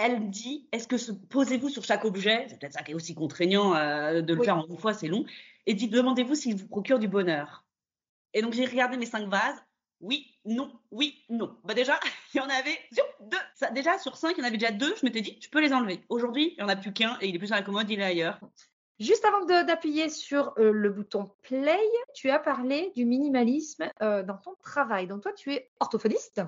elle 0.00 0.20
me 0.20 0.28
dit 0.28 0.68
est-ce 0.72 0.88
que 0.88 1.12
posez-vous 1.28 1.68
sur 1.68 1.84
chaque 1.84 2.04
objet? 2.04 2.46
C'est 2.48 2.58
peut-être 2.58 2.72
ça 2.72 2.82
qui 2.82 2.92
est 2.92 2.94
aussi 2.94 3.14
contraignant 3.14 3.74
euh, 3.74 4.22
de 4.22 4.34
le 4.34 4.42
faire 4.42 4.56
en 4.56 4.66
une 4.66 4.78
fois, 4.78 4.94
c'est 4.94 5.08
long 5.08 5.24
et 5.66 5.74
dit 5.74 5.88
demandez-vous 5.88 6.34
s'il 6.34 6.56
vous 6.56 6.66
procure 6.66 6.98
du 6.98 7.08
bonheur. 7.08 7.64
Et 8.34 8.42
donc 8.42 8.52
j'ai 8.52 8.64
regardé 8.64 8.96
mes 8.96 9.06
cinq 9.06 9.28
vases. 9.28 9.62
Oui, 10.00 10.38
non, 10.46 10.72
oui, 10.90 11.22
non. 11.28 11.56
Bah 11.64 11.74
déjà, 11.74 12.00
il 12.34 12.38
y 12.38 12.40
en 12.40 12.48
avait 12.48 12.78
deux. 13.20 13.36
Ça, 13.54 13.70
déjà, 13.70 13.98
sur 13.98 14.16
cinq, 14.16 14.34
il 14.36 14.40
y 14.40 14.42
en 14.42 14.46
avait 14.46 14.56
déjà 14.56 14.72
deux. 14.72 14.94
Je 14.98 15.04
m'étais 15.04 15.20
dit, 15.20 15.36
je 15.42 15.48
peux 15.50 15.60
les 15.60 15.74
enlever. 15.74 16.02
Aujourd'hui, 16.08 16.54
il 16.56 16.56
n'y 16.56 16.62
en 16.62 16.68
a 16.68 16.76
plus 16.76 16.92
qu'un 16.92 17.18
et 17.20 17.28
il 17.28 17.36
est 17.36 17.38
plus 17.38 17.50
dans 17.50 17.56
la 17.56 17.62
commode, 17.62 17.90
il 17.90 18.00
est 18.00 18.04
ailleurs. 18.04 18.40
Juste 19.00 19.24
avant 19.24 19.46
d'appuyer 19.46 20.10
sur 20.10 20.52
euh, 20.58 20.72
le 20.72 20.90
bouton 20.90 21.30
play, 21.42 21.80
tu 22.14 22.28
as 22.28 22.38
parlé 22.38 22.92
du 22.94 23.06
minimalisme 23.06 23.90
euh, 24.02 24.22
dans 24.22 24.36
ton 24.36 24.54
travail. 24.62 25.06
Donc 25.06 25.22
toi, 25.22 25.32
tu 25.32 25.54
es 25.54 25.70
orthophoniste, 25.80 26.42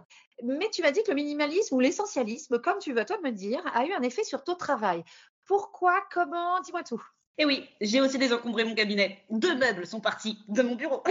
mais 0.44 0.68
tu 0.68 0.82
m'as 0.82 0.90
dit 0.90 1.02
que 1.02 1.08
le 1.08 1.14
minimalisme 1.14 1.74
ou 1.74 1.80
l'essentialisme, 1.80 2.60
comme 2.60 2.78
tu 2.78 2.92
vas 2.92 3.06
toi 3.06 3.16
me 3.24 3.30
dire, 3.30 3.62
a 3.74 3.86
eu 3.86 3.94
un 3.94 4.02
effet 4.02 4.22
sur 4.22 4.44
ton 4.44 4.54
travail. 4.54 5.02
Pourquoi? 5.46 6.02
Comment? 6.12 6.60
Dis-moi 6.60 6.82
tout. 6.82 7.02
Et 7.38 7.46
oui, 7.46 7.66
j'ai 7.80 8.00
aussi 8.00 8.18
désencombré 8.18 8.64
mon 8.64 8.74
cabinet. 8.74 9.24
Deux 9.30 9.56
meubles 9.56 9.86
sont 9.86 10.00
partis 10.00 10.38
de 10.48 10.62
mon 10.62 10.74
bureau. 10.74 11.02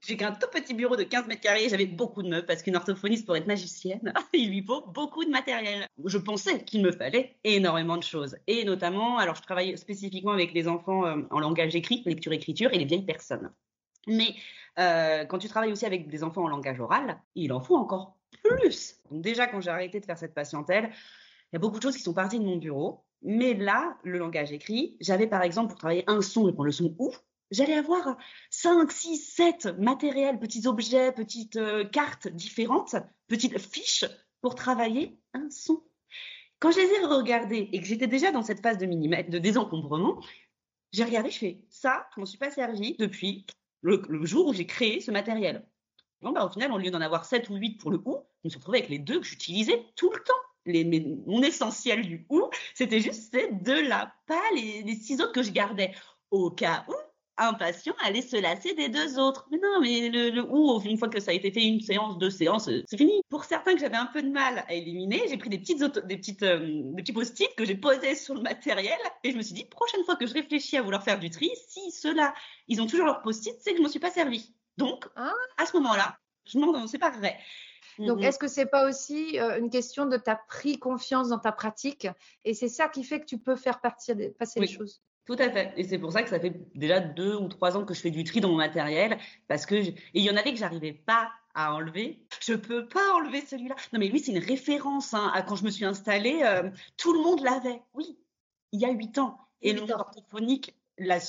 J'ai 0.00 0.16
qu'un 0.16 0.32
tout 0.32 0.48
petit 0.50 0.72
bureau 0.72 0.96
de 0.96 1.02
15 1.02 1.26
mètres 1.26 1.42
carrés. 1.42 1.68
J'avais 1.68 1.86
beaucoup 1.86 2.22
de 2.22 2.28
meubles 2.28 2.46
parce 2.46 2.62
qu'une 2.62 2.76
orthophoniste, 2.76 3.26
pour 3.26 3.36
être 3.36 3.46
magicienne, 3.46 4.12
il 4.32 4.48
lui 4.48 4.64
faut 4.64 4.86
beaucoup 4.86 5.24
de 5.24 5.30
matériel. 5.30 5.86
Je 6.04 6.16
pensais 6.16 6.64
qu'il 6.64 6.82
me 6.82 6.90
fallait 6.90 7.36
énormément 7.44 7.98
de 7.98 8.02
choses. 8.02 8.36
Et 8.46 8.64
notamment, 8.64 9.18
alors 9.18 9.34
je 9.34 9.42
travaille 9.42 9.76
spécifiquement 9.76 10.32
avec 10.32 10.54
les 10.54 10.68
enfants 10.68 11.04
euh, 11.04 11.22
en 11.30 11.38
langage 11.38 11.76
écrit, 11.76 12.02
lecture-écriture 12.06 12.72
et 12.72 12.78
les 12.78 12.86
vieilles 12.86 13.04
personnes. 13.04 13.52
Mais 14.06 14.34
euh, 14.78 15.26
quand 15.26 15.38
tu 15.38 15.48
travailles 15.48 15.72
aussi 15.72 15.84
avec 15.84 16.08
des 16.08 16.24
enfants 16.24 16.44
en 16.44 16.48
langage 16.48 16.80
oral, 16.80 17.20
il 17.34 17.52
en 17.52 17.60
faut 17.60 17.76
encore 17.76 18.16
plus. 18.42 18.96
Donc 19.10 19.20
déjà, 19.20 19.46
quand 19.46 19.60
j'ai 19.60 19.70
arrêté 19.70 20.00
de 20.00 20.06
faire 20.06 20.18
cette 20.18 20.34
patientèle, 20.34 20.90
il 21.52 21.54
y 21.54 21.56
a 21.56 21.58
beaucoup 21.58 21.78
de 21.78 21.82
choses 21.82 21.96
qui 21.96 22.02
sont 22.02 22.14
parties 22.14 22.38
de 22.38 22.44
mon 22.44 22.56
bureau. 22.56 23.04
Mais 23.22 23.54
là, 23.54 23.98
le 24.04 24.18
langage 24.18 24.52
écrit, 24.52 24.96
j'avais 25.00 25.26
par 25.26 25.42
exemple 25.42 25.70
pour 25.70 25.78
travailler 25.78 26.04
un 26.06 26.20
son 26.20 26.48
et 26.48 26.52
pour 26.52 26.64
le 26.64 26.72
son 26.72 26.94
ou, 26.98 27.12
j'allais 27.50 27.74
avoir 27.74 28.16
5, 28.50 28.90
6, 28.90 29.16
7 29.16 29.66
matériels, 29.78 30.38
petits 30.38 30.66
objets, 30.66 31.12
petites 31.12 31.56
euh, 31.56 31.84
cartes 31.84 32.28
différentes, 32.28 32.94
petites 33.26 33.58
fiches 33.58 34.04
pour 34.40 34.54
travailler 34.54 35.18
un 35.34 35.50
son. 35.50 35.82
Quand 36.60 36.70
je 36.70 36.78
les 36.78 36.86
ai 36.86 37.04
regardés 37.06 37.68
et 37.72 37.80
que 37.80 37.86
j'étais 37.86 38.06
déjà 38.06 38.30
dans 38.32 38.42
cette 38.42 38.62
phase 38.62 38.78
de, 38.78 38.86
de 38.86 39.38
désencombrement, 39.38 40.20
j'ai 40.92 41.04
regardé, 41.04 41.30
je 41.30 41.38
fais 41.38 41.64
ça, 41.68 42.08
je 42.14 42.20
m'en 42.20 42.26
suis 42.26 42.38
pas 42.38 42.50
servi 42.50 42.96
depuis 42.98 43.46
le, 43.82 44.02
jour 44.24 44.48
où 44.48 44.52
j'ai 44.52 44.66
créé 44.66 45.00
ce 45.00 45.10
matériel. 45.10 45.66
Bon, 46.20 46.32
bah, 46.32 46.44
au 46.44 46.48
final, 46.48 46.72
au 46.72 46.78
lieu 46.78 46.90
d'en 46.90 47.00
avoir 47.00 47.24
7 47.24 47.48
ou 47.50 47.56
8 47.56 47.78
pour 47.78 47.90
le 47.90 47.98
ou, 48.04 48.18
je 48.42 48.48
me 48.48 48.50
suis 48.50 48.58
retrouvée 48.58 48.78
avec 48.78 48.90
les 48.90 48.98
deux 48.98 49.20
que 49.20 49.26
j'utilisais 49.26 49.84
tout 49.94 50.10
le 50.10 50.20
temps 50.22 50.47
mon 51.26 51.42
essentiel 51.42 52.02
du 52.02 52.26
ou, 52.28 52.48
c'était 52.74 53.00
juste 53.00 53.32
ces 53.32 53.50
deux-là, 53.52 54.12
pas 54.26 54.42
les, 54.54 54.94
six 54.94 55.20
autres 55.20 55.32
que 55.32 55.42
je 55.42 55.50
gardais. 55.50 55.92
Au 56.30 56.50
cas 56.50 56.84
où 56.88 56.94
un 57.38 57.54
patient 57.54 57.94
allait 58.04 58.22
se 58.22 58.36
lasser 58.36 58.74
des 58.74 58.88
deux 58.88 59.18
autres. 59.18 59.46
Mais 59.50 59.58
non, 59.58 59.80
mais 59.80 60.08
le, 60.08 60.42
ou, 60.42 60.80
une 60.82 60.98
fois 60.98 61.08
que 61.08 61.20
ça 61.20 61.30
a 61.30 61.34
été 61.34 61.50
fait 61.50 61.64
une 61.64 61.80
séance, 61.80 62.18
deux 62.18 62.30
séances, 62.30 62.68
c'est 62.86 62.96
fini. 62.96 63.22
Pour 63.28 63.44
certains 63.44 63.74
que 63.74 63.80
j'avais 63.80 63.96
un 63.96 64.06
peu 64.06 64.22
de 64.22 64.28
mal 64.28 64.64
à 64.68 64.74
éliminer, 64.74 65.22
j'ai 65.28 65.36
pris 65.36 65.48
des 65.48 65.58
petites 65.58 65.82
des 66.06 66.16
petites 66.16 66.42
euh, 66.42 66.82
des 66.94 67.02
petits 67.02 67.12
post-it 67.12 67.54
que 67.56 67.64
j'ai 67.64 67.76
posés 67.76 68.14
sur 68.14 68.34
le 68.34 68.42
matériel 68.42 68.98
et 69.24 69.30
je 69.30 69.36
me 69.36 69.42
suis 69.42 69.54
dit 69.54 69.64
prochaine 69.64 70.04
fois 70.04 70.16
que 70.16 70.26
je 70.26 70.34
réfléchis 70.34 70.76
à 70.76 70.82
vouloir 70.82 71.02
faire 71.02 71.18
du 71.18 71.30
tri, 71.30 71.50
si 71.68 71.90
ceux-là, 71.92 72.34
ils 72.66 72.82
ont 72.82 72.86
toujours 72.86 73.06
leur 73.06 73.22
post-it, 73.22 73.56
c'est 73.60 73.70
que 73.72 73.78
je 73.78 73.82
m'en 73.82 73.88
suis 73.88 74.00
pas 74.00 74.10
servi. 74.10 74.52
Donc, 74.76 75.06
ah. 75.16 75.32
à 75.56 75.66
ce 75.66 75.76
moment-là, 75.76 76.18
je 76.46 76.58
m'en 76.58 76.86
séparerai. 76.86 77.36
Donc, 77.98 78.20
mmh 78.20 78.24
est-ce 78.24 78.38
que 78.38 78.48
c'est 78.48 78.66
pas 78.66 78.88
aussi 78.88 79.38
euh, 79.38 79.58
une 79.58 79.70
question 79.70 80.06
de 80.06 80.16
ta 80.16 80.36
pris 80.36 80.78
confiance 80.78 81.28
dans 81.28 81.38
ta 81.38 81.52
pratique 81.52 82.06
Et 82.44 82.54
c'est 82.54 82.68
ça 82.68 82.88
qui 82.88 83.04
fait 83.04 83.20
que 83.20 83.26
tu 83.26 83.38
peux 83.38 83.56
faire 83.56 83.80
partir, 83.80 84.16
passer 84.38 84.60
les 84.60 84.66
choses? 84.66 85.02
Tout 85.24 85.36
à 85.38 85.50
fait. 85.50 85.74
Et 85.76 85.84
c'est 85.84 85.98
pour 85.98 86.12
ça 86.12 86.22
que 86.22 86.30
ça 86.30 86.40
fait 86.40 86.54
déjà 86.74 87.00
deux 87.00 87.34
ou 87.34 87.48
trois 87.48 87.76
ans 87.76 87.84
que 87.84 87.92
je 87.92 88.00
fais 88.00 88.10
du 88.10 88.24
tri 88.24 88.40
dans 88.40 88.48
mon 88.48 88.56
matériel. 88.56 89.18
Parce 89.46 89.66
que 89.66 89.74
et 89.74 89.94
il 90.14 90.22
y 90.22 90.30
en 90.30 90.36
avait 90.36 90.52
que 90.52 90.58
j'arrivais 90.58 90.94
pas 90.94 91.28
à 91.54 91.74
enlever. 91.74 92.24
Je 92.40 92.54
peux 92.54 92.88
pas 92.88 93.14
enlever 93.14 93.42
celui-là. 93.42 93.74
Non, 93.92 93.98
mais 93.98 94.08
lui, 94.08 94.20
c'est 94.20 94.32
une 94.32 94.38
référence. 94.38 95.12
Hein, 95.12 95.30
à 95.34 95.42
quand 95.42 95.56
je 95.56 95.64
me 95.64 95.70
suis 95.70 95.84
installée, 95.84 96.40
euh, 96.44 96.70
tout 96.96 97.12
le 97.12 97.20
monde 97.20 97.42
l'avait. 97.42 97.82
Oui, 97.92 98.16
il 98.72 98.80
y 98.80 98.86
a 98.86 98.90
huit 98.90 99.18
ans. 99.18 99.38
Et 99.60 99.72
le 99.72 99.82
orthophonique, 99.90 100.74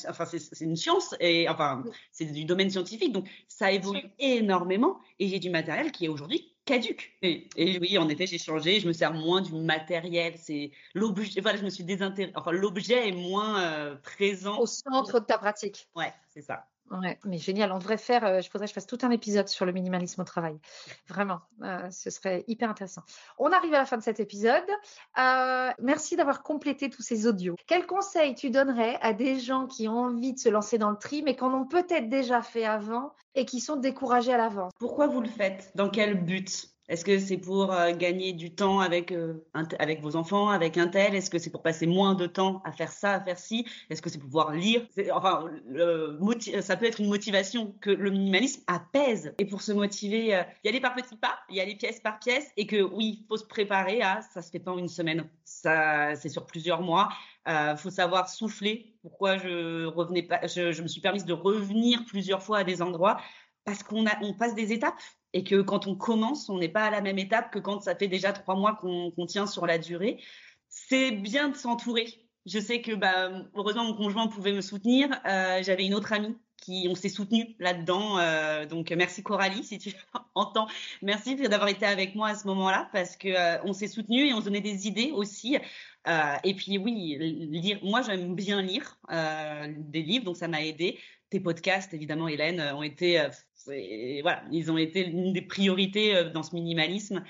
enfin, 0.07 0.25
c'est 0.25 0.61
une 0.61 0.75
science, 0.75 1.15
et 1.19 1.49
enfin, 1.49 1.83
c'est 2.11 2.25
du 2.25 2.45
domaine 2.45 2.69
scientifique, 2.69 3.11
donc 3.11 3.27
ça 3.47 3.71
évolue 3.71 4.03
énormément. 4.19 4.99
Et 5.17 5.27
j'ai 5.27 5.39
du 5.39 5.49
matériel 5.49 5.91
qui 5.91 6.05
est 6.05 6.09
aujourd'hui 6.09 6.48
caduque. 6.69 7.17
Et, 7.21 7.47
oui, 7.79 7.97
en 7.97 8.07
effet, 8.09 8.27
j'ai 8.27 8.37
changé. 8.37 8.79
Je 8.79 8.87
me 8.87 8.93
sers 8.93 9.13
moins 9.13 9.41
du 9.41 9.53
matériel. 9.53 10.35
C'est 10.37 10.71
l'objet. 10.93 11.41
Voilà, 11.41 11.57
je 11.57 11.65
me 11.65 11.69
suis 11.69 11.83
désintéressée. 11.83 12.33
Enfin, 12.35 12.51
l'objet 12.51 13.09
est 13.09 13.11
moins 13.11 13.61
euh, 13.61 13.95
présent 13.95 14.59
au 14.59 14.67
centre 14.67 15.19
de 15.19 15.25
ta 15.25 15.37
pratique. 15.37 15.89
Ouais, 15.95 16.13
c'est 16.29 16.41
ça. 16.41 16.67
Ouais, 16.91 17.19
mais 17.25 17.37
génial. 17.37 17.71
On 17.71 17.77
devrait 17.77 17.97
faire, 17.97 18.25
euh, 18.25 18.41
je 18.41 18.49
faudrait 18.49 18.65
que 18.65 18.69
je 18.69 18.73
fasse 18.73 18.87
tout 18.87 18.97
un 19.03 19.11
épisode 19.11 19.47
sur 19.47 19.65
le 19.65 19.71
minimalisme 19.71 20.21
au 20.21 20.23
travail. 20.23 20.57
Vraiment, 21.07 21.41
euh, 21.63 21.89
ce 21.91 22.09
serait 22.09 22.43
hyper 22.47 22.69
intéressant. 22.69 23.03
On 23.37 23.51
arrive 23.51 23.73
à 23.73 23.79
la 23.79 23.85
fin 23.85 23.97
de 23.97 24.03
cet 24.03 24.19
épisode. 24.19 24.69
merci 25.79 26.15
d'avoir 26.15 26.43
complété 26.43 26.89
tous 26.89 27.01
ces 27.01 27.27
audios. 27.27 27.55
Quels 27.67 27.85
conseils 27.85 28.35
tu 28.35 28.49
donnerais 28.49 28.97
à 29.01 29.13
des 29.13 29.39
gens 29.39 29.67
qui 29.67 29.87
ont 29.87 29.99
envie 29.99 30.33
de 30.33 30.39
se 30.39 30.49
lancer 30.49 30.77
dans 30.77 30.89
le 30.89 30.97
tri, 30.97 31.21
mais 31.21 31.35
qu'en 31.35 31.53
ont 31.53 31.65
peut-être 31.65 32.09
déjà 32.09 32.41
fait 32.41 32.65
avant 32.65 33.13
et 33.35 33.45
qui 33.45 33.59
sont 33.59 33.75
découragés 33.75 34.33
à 34.33 34.37
l'avance? 34.37 34.71
Pourquoi 34.79 35.07
vous 35.07 35.21
le 35.21 35.29
faites? 35.29 35.71
Dans 35.75 35.89
quel 35.89 36.23
but? 36.23 36.69
Est-ce 36.89 37.05
que 37.05 37.19
c'est 37.19 37.37
pour 37.37 37.71
euh, 37.71 37.91
gagner 37.91 38.33
du 38.33 38.53
temps 38.53 38.79
avec, 38.79 39.11
euh, 39.11 39.45
avec 39.77 40.01
vos 40.01 40.15
enfants, 40.15 40.49
avec 40.49 40.75
un 40.75 40.87
tel? 40.87 41.13
Est-ce 41.13 41.29
que 41.29 41.37
c'est 41.37 41.51
pour 41.51 41.61
passer 41.61 41.85
moins 41.85 42.15
de 42.15 42.25
temps 42.25 42.63
à 42.65 42.71
faire 42.71 42.91
ça, 42.91 43.13
à 43.13 43.21
faire 43.21 43.37
ci? 43.37 43.67
Est-ce 43.91 44.01
que 44.01 44.09
c'est 44.09 44.17
pour 44.17 44.27
pouvoir 44.27 44.51
lire? 44.53 44.85
Enfin, 45.13 45.45
ça 46.61 46.77
peut 46.77 46.87
être 46.87 46.99
une 46.99 47.07
motivation 47.07 47.75
que 47.79 47.91
le 47.91 48.09
minimalisme 48.09 48.63
apaise. 48.65 49.35
Et 49.37 49.45
pour 49.45 49.61
se 49.61 49.71
motiver, 49.71 50.35
euh, 50.35 50.41
y 50.63 50.69
aller 50.69 50.81
par 50.81 50.95
petits 50.95 51.15
pas, 51.15 51.37
y 51.51 51.59
aller 51.59 51.75
pièce 51.75 51.99
par 51.99 52.17
pièce, 52.17 52.47
et 52.57 52.65
que 52.65 52.81
oui, 52.81 53.19
il 53.21 53.27
faut 53.27 53.37
se 53.37 53.45
préparer 53.45 54.01
à 54.01 54.21
ça 54.33 54.41
se 54.41 54.49
fait 54.49 54.59
pas 54.59 54.71
en 54.71 54.79
une 54.79 54.87
semaine, 54.87 55.29
ça 55.45 56.15
c'est 56.15 56.29
sur 56.29 56.47
plusieurs 56.47 56.81
mois. 56.81 57.09
Il 57.47 57.75
faut 57.77 57.89
savoir 57.89 58.29
souffler. 58.29 58.93
Pourquoi 59.01 59.37
je 59.37 59.85
revenais 59.85 60.23
pas 60.23 60.45
je, 60.45 60.71
je 60.71 60.81
me 60.81 60.87
suis 60.87 61.01
permise 61.01 61.25
de 61.25 61.33
revenir 61.33 62.03
plusieurs 62.05 62.43
fois 62.43 62.59
à 62.59 62.63
des 62.63 62.81
endroits? 62.81 63.17
Parce 63.65 63.83
qu'on 63.83 64.05
on 64.21 64.33
passe 64.33 64.55
des 64.55 64.71
étapes 64.73 64.99
et 65.33 65.43
que 65.43 65.61
quand 65.61 65.87
on 65.87 65.95
commence, 65.95 66.49
on 66.49 66.57
n'est 66.57 66.69
pas 66.69 66.85
à 66.85 66.91
la 66.91 67.01
même 67.01 67.19
étape 67.19 67.51
que 67.51 67.59
quand 67.59 67.81
ça 67.81 67.95
fait 67.95 68.07
déjà 68.07 68.33
trois 68.33 68.55
mois 68.55 68.75
qu'on 68.75 69.25
tient 69.27 69.47
sur 69.47 69.65
la 69.65 69.77
durée. 69.77 70.21
C'est 70.69 71.11
bien 71.11 71.49
de 71.49 71.55
s'entourer. 71.55 72.07
Je 72.45 72.59
sais 72.59 72.81
que 72.81 72.93
bah, 72.93 73.31
heureusement 73.53 73.83
mon 73.83 73.95
conjoint 73.95 74.27
pouvait 74.27 74.53
me 74.53 74.61
soutenir. 74.61 75.09
Euh, 75.25 75.61
J'avais 75.61 75.85
une 75.85 75.93
autre 75.93 76.13
amie 76.13 76.35
qui 76.57 76.87
on 76.89 76.95
s'est 76.95 77.09
soutenu 77.09 77.55
là-dedans. 77.59 78.17
Euh, 78.17 78.65
donc 78.65 78.91
merci 78.91 79.23
Coralie 79.23 79.63
si 79.63 79.77
tu 79.77 79.93
entends. 80.35 80.67
Merci 81.01 81.35
d'avoir 81.35 81.69
été 81.69 81.85
avec 81.85 82.15
moi 82.15 82.29
à 82.29 82.35
ce 82.35 82.47
moment-là 82.47 82.89
parce 82.91 83.15
que 83.17 83.27
euh, 83.27 83.61
on 83.65 83.73
s'est 83.73 83.87
soutenu 83.87 84.27
et 84.27 84.33
on 84.33 84.39
se 84.39 84.45
donnait 84.45 84.61
des 84.61 84.87
idées 84.87 85.11
aussi. 85.13 85.57
Et 86.43 86.55
puis 86.55 86.79
oui. 86.79 87.77
Moi 87.83 88.01
j'aime 88.01 88.33
bien 88.33 88.63
lire 88.63 88.97
des 89.09 90.01
livres, 90.01 90.25
donc 90.25 90.37
ça 90.37 90.47
m'a 90.47 90.63
aidé. 90.63 90.97
Tes 91.29 91.39
podcasts, 91.39 91.93
évidemment, 91.93 92.27
Hélène, 92.27 92.59
ont 92.73 92.81
été 92.81 93.29
voilà, 94.21 94.41
ils 94.51 94.71
ont 94.71 94.77
été 94.77 95.05
une 95.05 95.33
des 95.33 95.41
priorités 95.41 96.15
euh, 96.15 96.29
dans 96.29 96.43
ce 96.43 96.55
minimalisme. 96.55 97.23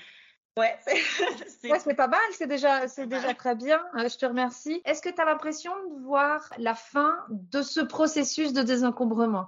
Ouais, 0.56 0.76
c'est 1.78 1.94
pas 1.94 2.08
mal, 2.08 2.20
c'est 2.32 2.46
déjà, 2.46 2.88
c'est 2.88 3.06
déjà 3.06 3.34
très 3.34 3.54
bien. 3.54 3.80
Euh, 3.96 4.08
je 4.08 4.16
te 4.16 4.26
remercie. 4.26 4.80
Est-ce 4.84 5.02
que 5.02 5.08
tu 5.08 5.20
as 5.20 5.24
l'impression 5.24 5.72
de 5.90 6.04
voir 6.04 6.52
la 6.58 6.74
fin 6.74 7.14
de 7.30 7.62
ce 7.62 7.80
processus 7.80 8.52
de 8.52 8.62
désencombrement? 8.62 9.46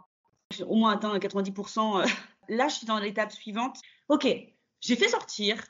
J'ai 0.52 0.64
au 0.64 0.74
moins 0.74 0.92
atteint 0.92 1.16
90%. 1.16 2.00
Euh, 2.00 2.06
là, 2.48 2.68
je 2.68 2.74
suis 2.74 2.86
dans 2.86 2.98
l'étape 2.98 3.32
suivante. 3.32 3.78
Ok, 4.08 4.26
j'ai 4.80 4.96
fait 4.96 5.08
sortir. 5.08 5.62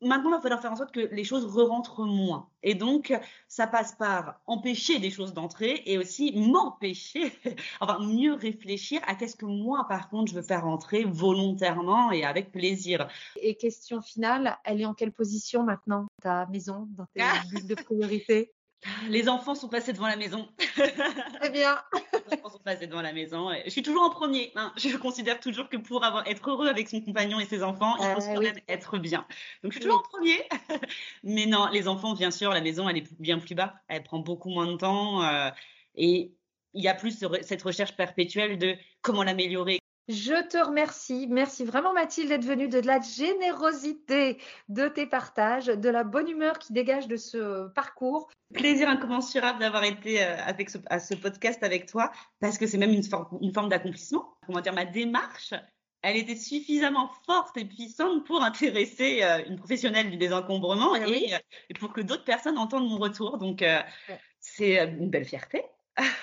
Maintenant, 0.00 0.30
il 0.30 0.34
va 0.34 0.40
falloir 0.40 0.60
faire 0.60 0.72
en 0.72 0.76
sorte 0.76 0.92
que 0.92 1.00
les 1.12 1.24
choses 1.24 1.44
re-rentrent 1.46 2.04
moins. 2.04 2.48
Et 2.62 2.74
donc, 2.74 3.12
ça 3.48 3.66
passe 3.66 3.92
par 3.92 4.40
empêcher 4.46 4.98
des 5.00 5.10
choses 5.10 5.32
d'entrer 5.34 5.82
et 5.86 5.98
aussi 5.98 6.32
m'empêcher, 6.36 7.32
enfin, 7.80 7.98
mieux 8.00 8.34
réfléchir 8.34 9.00
à 9.06 9.14
qu'est-ce 9.14 9.36
que 9.36 9.46
moi, 9.46 9.86
par 9.88 10.08
contre, 10.08 10.30
je 10.30 10.36
veux 10.36 10.42
faire 10.42 10.66
entrer 10.66 11.04
volontairement 11.04 12.12
et 12.12 12.24
avec 12.24 12.52
plaisir. 12.52 13.08
Et 13.40 13.56
question 13.56 14.00
finale, 14.00 14.56
elle 14.64 14.80
est 14.80 14.86
en 14.86 14.94
quelle 14.94 15.12
position 15.12 15.64
maintenant, 15.64 16.06
ta 16.22 16.46
maison, 16.46 16.88
dans 16.90 17.06
tes 17.06 17.22
bulles 17.50 17.66
de 17.66 17.74
priorité? 17.74 18.52
Les 19.08 19.28
enfants 19.28 19.54
sont 19.54 19.68
passés 19.68 19.92
devant 19.92 20.06
la 20.06 20.16
maison. 20.16 20.48
Très 20.74 21.50
bien. 21.50 21.78
Les 22.30 22.36
enfants 22.38 22.50
sont 22.50 22.58
passés 22.58 22.86
devant 22.86 23.02
la 23.02 23.12
maison. 23.12 23.50
Je 23.64 23.70
suis 23.70 23.82
toujours 23.82 24.02
en 24.02 24.10
premier. 24.10 24.52
Hein. 24.54 24.72
Je 24.76 24.96
considère 24.96 25.40
toujours 25.40 25.68
que 25.68 25.76
pour 25.76 26.04
avoir, 26.04 26.26
être 26.28 26.48
heureux 26.48 26.68
avec 26.68 26.88
son 26.88 27.00
compagnon 27.00 27.40
et 27.40 27.46
ses 27.46 27.62
enfants, 27.62 27.96
il 27.98 28.14
faut 28.14 28.34
quand 28.34 28.40
même 28.40 28.60
être 28.68 28.98
bien. 28.98 29.26
Donc 29.62 29.72
je 29.72 29.78
suis 29.78 29.80
toujours 29.80 29.98
en 29.98 30.16
premier. 30.16 30.44
Mais 31.24 31.46
non, 31.46 31.68
les 31.72 31.88
enfants, 31.88 32.14
bien 32.14 32.30
sûr, 32.30 32.50
la 32.50 32.60
maison, 32.60 32.88
elle 32.88 32.98
est 32.98 33.20
bien 33.20 33.38
plus 33.38 33.54
bas. 33.54 33.74
Elle 33.88 34.02
prend 34.02 34.20
beaucoup 34.20 34.50
moins 34.50 34.66
de 34.66 34.76
temps. 34.76 35.22
Euh, 35.22 35.50
et 35.94 36.32
il 36.74 36.84
y 36.84 36.88
a 36.88 36.94
plus 36.94 37.24
cette 37.42 37.62
recherche 37.62 37.96
perpétuelle 37.96 38.58
de 38.58 38.76
comment 39.00 39.24
l'améliorer, 39.24 39.77
je 40.08 40.48
te 40.48 40.56
remercie. 40.56 41.26
Merci 41.28 41.64
vraiment 41.64 41.92
Mathilde 41.92 42.30
d'être 42.30 42.44
venue, 42.44 42.68
de 42.68 42.80
la 42.80 43.00
générosité 43.00 44.38
de 44.68 44.88
tes 44.88 45.06
partages, 45.06 45.66
de 45.66 45.88
la 45.88 46.02
bonne 46.02 46.28
humeur 46.28 46.58
qui 46.58 46.72
dégage 46.72 47.08
de 47.08 47.16
ce 47.16 47.68
parcours. 47.68 48.28
Plaisir 48.54 48.88
incommensurable 48.88 49.58
d'avoir 49.58 49.84
été 49.84 50.22
euh, 50.22 50.36
avec 50.46 50.70
ce, 50.70 50.78
à 50.86 50.98
ce 50.98 51.14
podcast 51.14 51.62
avec 51.62 51.86
toi 51.86 52.10
parce 52.40 52.56
que 52.56 52.66
c'est 52.66 52.78
même 52.78 52.92
une, 52.92 53.02
une 53.42 53.52
forme 53.52 53.68
d'accomplissement. 53.68 54.34
Comment 54.46 54.60
dire, 54.60 54.72
ma 54.72 54.86
démarche, 54.86 55.52
elle 56.00 56.16
était 56.16 56.36
suffisamment 56.36 57.10
forte 57.26 57.58
et 57.58 57.66
puissante 57.66 58.24
pour 58.26 58.42
intéresser 58.42 59.22
euh, 59.22 59.44
une 59.46 59.56
professionnelle 59.56 60.10
du 60.10 60.16
désencombrement 60.16 60.96
et, 60.96 61.34
euh, 61.34 61.38
et, 61.68 61.74
pour 61.74 61.92
que 61.92 62.00
d'autres 62.00 62.24
personnes 62.24 62.56
entendent 62.56 62.88
mon 62.88 62.98
retour. 62.98 63.36
Donc, 63.36 63.62
c'est 64.40 64.82
une 64.82 65.10
belle 65.10 65.26
fierté. 65.26 65.64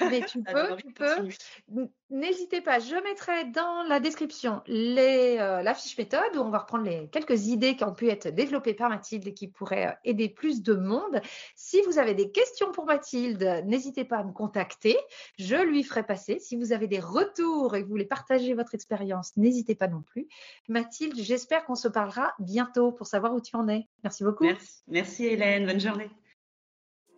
Mais 0.01 0.21
tu 0.21 0.41
peux, 0.43 0.75
tu 0.77 0.91
peux. 0.93 1.87
N'hésitez 2.11 2.61
pas, 2.61 2.79
je 2.79 2.95
mettrai 3.03 3.45
dans 3.45 3.83
la 3.83 3.99
description 3.99 4.61
les, 4.67 5.37
euh, 5.39 5.63
la 5.63 5.73
fiche 5.73 5.97
méthode 5.97 6.35
où 6.35 6.39
on 6.39 6.49
va 6.49 6.59
reprendre 6.59 6.83
les 6.83 7.07
quelques 7.09 7.47
idées 7.47 7.75
qui 7.75 7.83
ont 7.83 7.93
pu 7.93 8.09
être 8.09 8.27
développées 8.27 8.75
par 8.75 8.89
Mathilde 8.89 9.27
et 9.27 9.33
qui 9.33 9.47
pourraient 9.47 9.87
euh, 9.87 9.95
aider 10.03 10.29
plus 10.29 10.61
de 10.61 10.75
monde. 10.75 11.19
Si 11.55 11.81
vous 11.81 11.97
avez 11.97 12.13
des 12.13 12.31
questions 12.31 12.71
pour 12.71 12.85
Mathilde, 12.85 13.63
n'hésitez 13.65 14.05
pas 14.05 14.17
à 14.17 14.23
me 14.23 14.31
contacter. 14.31 14.97
Je 15.39 15.55
lui 15.55 15.83
ferai 15.83 16.03
passer. 16.03 16.39
Si 16.39 16.55
vous 16.55 16.73
avez 16.73 16.87
des 16.87 16.99
retours 16.99 17.75
et 17.75 17.79
que 17.79 17.85
vous 17.85 17.91
voulez 17.91 18.05
partager 18.05 18.53
votre 18.53 18.75
expérience, 18.75 19.35
n'hésitez 19.35 19.75
pas 19.75 19.87
non 19.87 20.03
plus. 20.03 20.27
Mathilde, 20.67 21.15
j'espère 21.17 21.65
qu'on 21.65 21.75
se 21.75 21.87
parlera 21.87 22.33
bientôt 22.39 22.91
pour 22.91 23.07
savoir 23.07 23.33
où 23.33 23.41
tu 23.41 23.55
en 23.55 23.67
es. 23.67 23.87
Merci 24.03 24.23
beaucoup. 24.23 24.43
Merci, 24.43 24.83
Merci 24.87 25.25
Hélène. 25.25 25.65
Bonne 25.65 25.79
journée. 25.79 26.09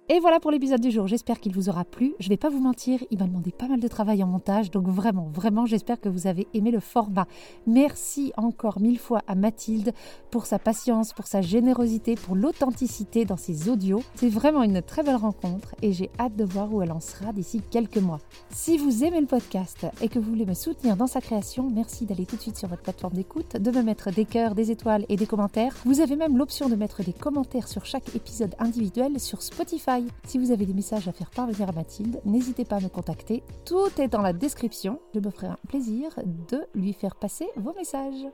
Et 0.10 0.22
voilà 0.22 0.39
pour 0.39 0.51
l'épisode 0.51 0.80
du 0.80 0.89
jour, 0.89 1.05
j'espère 1.05 1.41
qu'il 1.41 1.51
vous 1.53 1.68
aura 1.68 1.84
plu. 1.84 2.16
Je 2.22 2.30
vais 2.30 2.38
pas 2.38 2.47
vous 2.47 2.62
mentir, 2.62 3.03
il 3.12 3.20
m'a 3.20 3.28
demandé 3.28 3.51
pas 3.51 3.68
mal 3.68 3.82
de 3.82 3.88
travail 3.89 4.24
en 4.24 4.28
montage, 4.28 4.72
donc 4.72 4.88
vraiment, 4.88 5.30
vraiment, 5.34 5.66
j'espère 5.66 5.99
que 5.99 6.08
vous 6.08 6.28
avez 6.28 6.47
aimé 6.53 6.72
le 6.72 6.80
format. 6.80 7.28
Merci 7.66 8.32
encore 8.38 8.80
mille 8.80 8.99
fois 8.99 9.22
à 9.28 9.36
Mathilde 9.36 9.93
pour 10.32 10.45
sa 10.45 10.60
patience, 10.60 11.12
pour 11.12 11.28
sa 11.28 11.41
générosité, 11.41 12.16
pour 12.16 12.38
l'authenticité 12.38 13.26
dans 13.26 13.36
ses 13.36 13.68
audios. 13.68 14.01
C'est 14.16 14.30
vraiment 14.30 14.64
une 14.64 14.82
très 14.82 15.03
belle 15.03 15.18
rencontre 15.18 15.76
et 15.82 15.91
j'ai 15.91 16.10
hâte 16.18 16.38
de 16.38 16.45
voir 16.45 16.74
où 16.74 16.82
elle 16.82 16.93
en 16.93 17.01
sera 17.01 17.34
d'ici 17.34 17.62
quelques 17.70 17.97
mois. 17.97 18.22
Si 18.49 18.78
vous 18.78 19.03
aimez 19.03 19.20
le 19.20 19.28
podcast 19.28 19.88
et 19.99 20.08
que 20.08 20.20
vous 20.20 20.30
voulez 20.30 20.45
me 20.45 20.53
soutenir 20.53 20.95
dans 20.95 21.08
sa 21.08 21.20
création, 21.20 21.70
merci 21.70 22.05
d'aller 22.05 22.26
tout 22.26 22.38
de 22.38 22.41
suite 22.41 22.58
sur 22.58 22.70
votre 22.70 22.84
plateforme 22.84 23.16
d'écoute, 23.16 23.58
de 23.58 23.72
me 23.72 23.84
mettre 23.84 24.10
des 24.12 24.24
cœurs, 24.24 24.55
des 24.55 24.72
étoiles 24.72 25.05
et 25.10 25.18
des 25.18 25.28
commentaires. 25.28 25.76
Vous 25.84 25.99
avez 25.99 26.16
même 26.16 26.38
l'option 26.38 26.70
de 26.70 26.78
mettre 26.78 27.03
des 27.03 27.12
commentaires 27.12 27.68
sur 27.68 27.86
chaque 27.86 28.16
épisode 28.16 28.55
individuel 28.58 29.20
sur 29.20 29.41
Spotify 29.41 29.97
si 30.26 30.38
vous 30.38 30.52
avez 30.52 30.66
des 30.66 30.74
messages 30.74 31.08
à 31.08 31.12
faire 31.12 31.30
parvenir 31.30 31.70
à 31.70 31.72
Mathilde, 31.72 32.20
n'hésitez 32.26 32.66
pas 32.66 32.78
à 32.78 32.80
me 32.80 32.89
contacter. 32.89 33.43
Tout 33.66 33.89
est 34.00 34.08
dans 34.08 34.22
la 34.22 34.34
description. 34.34 35.00
Je 35.14 35.20
me 35.20 35.30
ferai 35.30 35.48
un 35.48 35.58
plaisir 35.68 36.20
de 36.50 36.66
lui 36.76 36.93
faire 36.93 37.16
passer 37.16 37.48
vos 37.56 37.74
messages. 37.74 38.28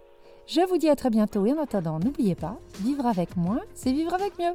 Je 0.45 0.61
vous 0.67 0.77
dis 0.77 0.89
à 0.89 0.95
très 0.95 1.09
bientôt 1.09 1.45
et 1.45 1.53
en 1.53 1.61
attendant, 1.61 1.99
n'oubliez 1.99 2.35
pas, 2.35 2.57
vivre 2.81 3.05
avec 3.05 3.37
moins, 3.37 3.61
c'est 3.73 3.91
vivre 3.91 4.13
avec 4.13 4.37
mieux. 4.37 4.53